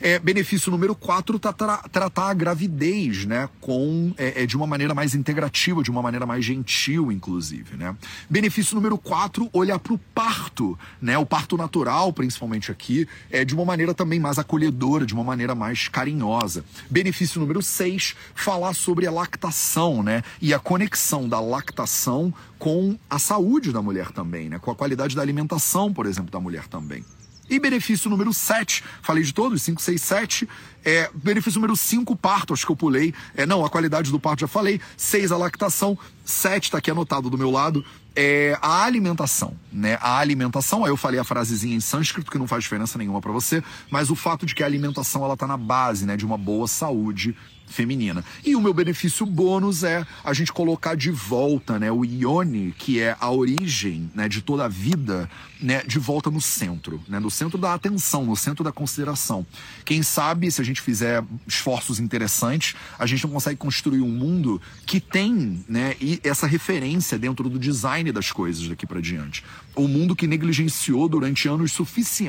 É, 0.00 0.18
benefício 0.18 0.70
número 0.70 0.94
4, 0.94 1.38
tá, 1.38 1.52
tra 1.52 1.78
tratar 1.90 2.30
a 2.30 2.34
gravidez, 2.34 3.24
né? 3.24 3.48
Com, 3.60 4.14
é, 4.16 4.42
é, 4.42 4.46
de 4.46 4.56
uma 4.56 4.66
maneira 4.66 4.94
mais 4.94 5.14
integrativa, 5.14 5.82
de 5.82 5.90
uma 5.90 6.02
maneira 6.02 6.26
mais 6.26 6.44
gentil, 6.44 7.10
inclusive, 7.10 7.76
né? 7.76 7.96
Benefício 8.28 8.74
número 8.74 8.96
4, 8.96 9.48
olhar 9.52 9.78
para 9.78 9.92
o 9.92 9.98
parto, 9.98 10.78
né? 11.00 11.18
O 11.18 11.26
parto 11.26 11.56
natural, 11.56 12.12
principalmente 12.12 12.70
aqui, 12.70 13.08
é 13.30 13.44
de 13.44 13.54
uma 13.54 13.64
maneira 13.64 13.92
também 13.92 14.20
mais 14.20 14.38
acolhedora, 14.38 15.04
de 15.04 15.14
uma 15.14 15.24
maneira 15.24 15.54
mais 15.54 15.88
carinhosa. 15.88 16.64
Benefício 16.88 17.40
número 17.40 17.62
6, 17.62 18.14
falar 18.34 18.74
sobre 18.74 19.06
a 19.06 19.10
lactação, 19.10 20.02
né? 20.02 20.22
E 20.40 20.54
a 20.54 20.58
conexão 20.58 21.28
da 21.28 21.40
lactação 21.40 22.32
com 22.58 22.98
a 23.08 23.18
saúde 23.18 23.72
da 23.72 23.82
mulher 23.82 24.12
também, 24.12 24.48
né? 24.48 24.58
Com 24.58 24.70
a 24.70 24.76
qualidade 24.76 25.14
da 25.14 25.22
alimentação, 25.22 25.92
por 25.92 26.06
exemplo, 26.06 26.30
da 26.30 26.40
mulher 26.40 26.66
também. 26.66 27.04
E 27.48 27.58
benefício 27.58 28.10
número 28.10 28.32
7, 28.32 28.84
falei 29.02 29.22
de 29.22 29.32
todos, 29.32 29.62
5, 29.62 29.80
6, 29.80 30.02
7. 30.02 30.48
É, 30.84 31.10
benefício 31.14 31.58
número 31.60 31.76
5, 31.76 32.14
parto, 32.16 32.52
acho 32.52 32.64
que 32.64 32.72
eu 32.72 32.76
pulei. 32.76 33.14
É, 33.34 33.46
não, 33.46 33.64
a 33.64 33.70
qualidade 33.70 34.10
do 34.10 34.20
parto 34.20 34.40
já 34.40 34.48
falei. 34.48 34.80
6, 34.96 35.32
a 35.32 35.36
lactação. 35.36 35.98
7, 36.24 36.64
está 36.64 36.78
aqui 36.78 36.90
anotado 36.90 37.30
do 37.30 37.38
meu 37.38 37.50
lado, 37.50 37.82
é 38.14 38.58
a 38.60 38.82
alimentação, 38.84 39.56
né? 39.72 39.96
A 40.00 40.18
alimentação, 40.18 40.84
aí 40.84 40.90
eu 40.90 40.96
falei 40.96 41.18
a 41.18 41.24
frasezinha 41.24 41.74
em 41.74 41.80
sânscrito 41.80 42.30
que 42.30 42.36
não 42.36 42.46
faz 42.46 42.64
diferença 42.64 42.98
nenhuma 42.98 43.20
para 43.20 43.32
você, 43.32 43.62
mas 43.90 44.10
o 44.10 44.14
fato 44.14 44.44
de 44.44 44.54
que 44.54 44.62
a 44.62 44.66
alimentação 44.66 45.24
ela 45.24 45.36
tá 45.36 45.46
na 45.46 45.56
base, 45.56 46.04
né, 46.04 46.16
de 46.16 46.26
uma 46.26 46.36
boa 46.36 46.66
saúde 46.66 47.34
feminina. 47.68 48.24
E 48.44 48.56
o 48.56 48.60
meu 48.60 48.72
benefício 48.74 49.24
bônus 49.26 49.84
é 49.84 50.06
a 50.24 50.32
gente 50.32 50.52
colocar 50.52 50.94
de 50.94 51.10
volta, 51.10 51.78
né, 51.78 51.90
o 51.90 52.04
ione, 52.04 52.74
que 52.76 53.00
é 53.00 53.16
a 53.20 53.30
origem, 53.30 54.10
né, 54.14 54.28
de 54.28 54.42
toda 54.42 54.64
a 54.64 54.68
vida, 54.68 55.28
né, 55.60 55.82
de 55.82 55.98
volta 55.98 56.30
no 56.30 56.40
centro, 56.40 57.00
né, 57.08 57.18
no 57.18 57.30
centro 57.30 57.58
da 57.58 57.74
atenção, 57.74 58.24
no 58.24 58.36
centro 58.36 58.64
da 58.64 58.72
consideração. 58.72 59.46
Quem 59.84 60.02
sabe 60.02 60.50
se 60.50 60.60
a 60.60 60.64
gente 60.64 60.80
fizer 60.80 61.22
esforços 61.46 62.00
interessantes, 62.00 62.74
a 62.98 63.06
gente 63.06 63.24
não 63.24 63.32
consegue 63.32 63.56
construir 63.56 64.00
um 64.00 64.08
mundo 64.08 64.60
que 64.86 65.00
tem, 65.00 65.64
né, 65.68 65.96
essa 66.22 66.46
referência 66.46 67.18
dentro 67.18 67.48
do 67.48 67.58
design 67.58 68.10
das 68.12 68.32
coisas 68.32 68.66
daqui 68.68 68.86
para 68.86 69.00
diante. 69.00 69.44
Um 69.76 69.88
mundo 69.88 70.16
que 70.16 70.26
negligenciou 70.26 71.08
durante 71.08 71.48
anos 71.48 71.72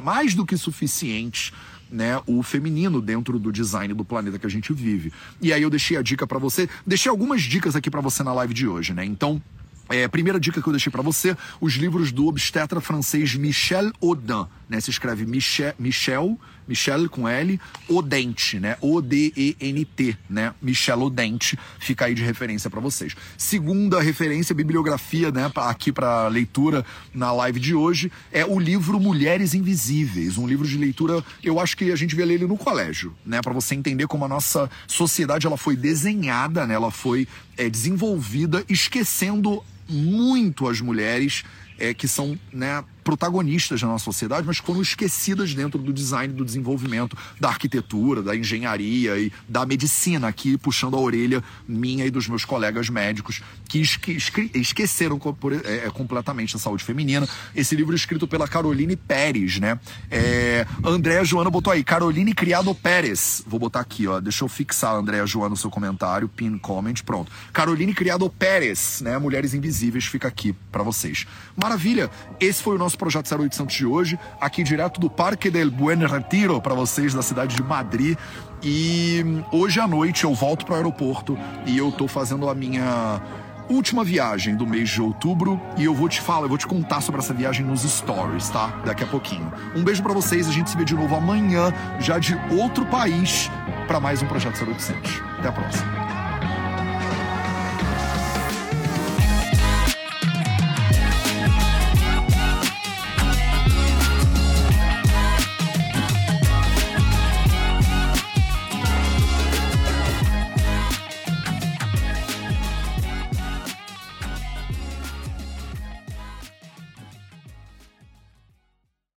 mais 0.03 0.33
do 0.33 0.45
que 0.45 0.57
suficientes 0.57 1.51
né, 1.91 2.21
o 2.25 2.41
feminino 2.43 3.01
dentro 3.01 3.39
do 3.39 3.51
design 3.51 3.93
do 3.93 4.05
planeta 4.05 4.37
que 4.37 4.45
a 4.45 4.49
gente 4.49 4.73
vive. 4.73 5.11
E 5.41 5.51
aí 5.51 5.61
eu 5.61 5.69
deixei 5.69 5.97
a 5.97 6.01
dica 6.01 6.27
para 6.27 6.39
você, 6.39 6.69
deixei 6.85 7.09
algumas 7.09 7.41
dicas 7.41 7.75
aqui 7.75 7.89
para 7.89 8.01
você 8.01 8.23
na 8.23 8.33
live 8.33 8.53
de 8.53 8.67
hoje, 8.67 8.93
né? 8.93 9.03
Então, 9.05 9.41
é, 9.89 10.07
primeira 10.07 10.39
dica 10.39 10.61
que 10.61 10.67
eu 10.67 10.73
deixei 10.73 10.91
para 10.91 11.01
você, 11.01 11.35
os 11.59 11.73
livros 11.73 12.11
do 12.11 12.27
obstetra 12.27 12.79
francês 12.79 13.33
Michel 13.35 13.91
Audin, 14.01 14.45
né? 14.69 14.79
Se 14.79 14.91
escreve 14.91 15.25
Michel, 15.25 15.73
Michel, 15.79 16.39
Michel 16.69 17.09
com 17.09 17.27
L, 17.27 17.59
Odente, 17.87 18.59
né? 18.59 18.77
O-D-E-N-T, 18.79 20.17
né? 20.29 20.53
Michel 20.61 21.01
Odente, 21.01 21.57
fica 21.79 22.05
aí 22.05 22.13
de 22.13 22.23
referência 22.23 22.69
para 22.69 22.79
vocês. 22.79 23.15
Segunda 23.35 23.99
referência, 23.99 24.53
bibliografia, 24.53 25.31
né? 25.31 25.51
Aqui 25.55 25.91
para 25.91 26.27
leitura 26.27 26.85
na 27.13 27.31
live 27.31 27.59
de 27.59 27.73
hoje, 27.73 28.11
é 28.31 28.45
o 28.45 28.59
livro 28.59 28.99
Mulheres 28.99 29.55
Invisíveis, 29.55 30.37
um 30.37 30.47
livro 30.47 30.67
de 30.67 30.77
leitura, 30.77 31.23
eu 31.43 31.59
acho 31.59 31.75
que 31.75 31.91
a 31.91 31.95
gente 31.95 32.15
vê 32.15 32.21
ele 32.21 32.45
no 32.45 32.57
colégio, 32.57 33.15
né? 33.25 33.41
Para 33.41 33.53
você 33.53 33.73
entender 33.73 34.05
como 34.05 34.23
a 34.25 34.27
nossa 34.27 34.69
sociedade 34.87 35.47
ela 35.47 35.57
foi 35.57 35.75
desenhada, 35.75 36.67
né? 36.67 36.75
Ela 36.75 36.91
foi 36.91 37.27
é, 37.57 37.67
desenvolvida 37.67 38.63
esquecendo 38.69 39.63
muito 39.87 40.67
as 40.67 40.79
mulheres 40.79 41.43
é, 41.79 41.93
que 41.93 42.07
são 42.07 42.37
né, 42.53 42.83
protagonistas 43.09 43.81
na 43.81 43.87
nossa 43.87 44.05
sociedade, 44.05 44.45
mas 44.45 44.59
foram 44.59 44.83
esquecidas 44.83 45.55
dentro 45.55 45.79
do 45.79 45.91
design, 45.91 46.31
do 46.31 46.45
desenvolvimento, 46.45 47.17
da 47.39 47.47
arquitetura, 47.47 48.21
da 48.21 48.35
engenharia 48.35 49.17
e 49.17 49.31
da 49.47 49.65
medicina, 49.65 50.27
aqui 50.27 50.59
puxando 50.59 50.95
a 50.95 50.99
orelha 50.99 51.43
minha 51.67 52.05
e 52.05 52.11
dos 52.11 52.27
meus 52.27 52.45
colegas 52.45 52.87
médicos, 52.87 53.41
que 53.67 53.79
esque 53.79 54.51
esqueceram 54.53 55.19
é, 55.63 55.87
é, 55.87 55.89
completamente 55.89 56.55
a 56.55 56.59
saúde 56.59 56.83
feminina. 56.83 57.27
Esse 57.55 57.75
livro 57.75 57.93
é 57.93 57.95
escrito 57.95 58.27
pela 58.27 58.47
Caroline 58.47 58.95
Pérez, 58.95 59.59
né? 59.59 59.79
É, 60.11 60.67
Andréa 60.85 61.25
Joana 61.25 61.49
botou 61.49 61.73
aí, 61.73 61.83
Caroline 61.83 62.35
Criado 62.35 62.75
Pérez. 62.75 63.43
Vou 63.47 63.59
botar 63.59 63.79
aqui, 63.79 64.05
ó. 64.05 64.19
Deixa 64.19 64.43
eu 64.43 64.47
fixar, 64.47 64.93
Andréa 64.93 65.25
Joana, 65.25 65.55
o 65.55 65.57
seu 65.57 65.71
comentário, 65.71 66.29
pin 66.29 66.59
comment, 66.59 66.93
pronto. 67.03 67.31
Caroline 67.51 67.95
Criado 67.95 68.29
Pérez, 68.29 69.01
né? 69.01 69.17
Mulheres 69.17 69.55
Invisíveis, 69.55 70.05
fica 70.05 70.27
aqui 70.27 70.53
para 70.71 70.83
vocês. 70.83 71.25
Maravilha! 71.55 72.11
Esse 72.39 72.61
foi 72.61 72.75
o 72.75 72.77
nosso 72.77 72.98
Projeto 72.99 73.33
0800 73.33 73.75
de 73.75 73.85
hoje, 73.85 74.19
aqui 74.39 74.61
direto 74.61 74.99
do 74.99 75.09
Parque 75.09 75.49
del 75.49 75.71
Buen 75.71 76.05
Retiro, 76.05 76.61
para 76.61 76.75
vocês 76.75 77.13
da 77.13 77.21
cidade 77.21 77.55
de 77.55 77.63
Madrid. 77.63 78.17
E 78.61 79.23
hoje 79.51 79.79
à 79.79 79.87
noite 79.87 80.25
eu 80.25 80.35
volto 80.35 80.65
para 80.65 80.73
o 80.73 80.75
aeroporto 80.75 81.37
e 81.65 81.77
eu 81.77 81.91
tô 81.93 82.07
fazendo 82.09 82.49
a 82.49 82.53
minha 82.53 83.21
última 83.69 84.03
viagem 84.03 84.55
do 84.55 84.67
mês 84.67 84.89
de 84.89 85.01
outubro 85.01 85.61
e 85.77 85.85
eu 85.85 85.93
vou 85.93 86.09
te 86.09 86.19
falar, 86.19 86.45
eu 86.45 86.49
vou 86.49 86.57
te 86.57 86.67
contar 86.67 86.99
sobre 86.99 87.21
essa 87.21 87.33
viagem 87.33 87.65
nos 87.65 87.83
stories, 87.83 88.49
tá? 88.49 88.67
Daqui 88.83 89.03
a 89.03 89.07
pouquinho. 89.07 89.51
Um 89.75 89.83
beijo 89.83 90.03
para 90.03 90.13
vocês, 90.13 90.49
a 90.49 90.51
gente 90.51 90.69
se 90.69 90.75
vê 90.75 90.83
de 90.83 90.95
novo 90.95 91.15
amanhã, 91.15 91.71
já 91.99 92.19
de 92.19 92.37
outro 92.51 92.85
país, 92.87 93.49
para 93.87 93.99
mais 93.99 94.21
um 94.21 94.27
Projeto 94.27 94.61
0800. 94.65 95.21
Até 95.39 95.47
a 95.47 95.51
próxima. 95.51 96.08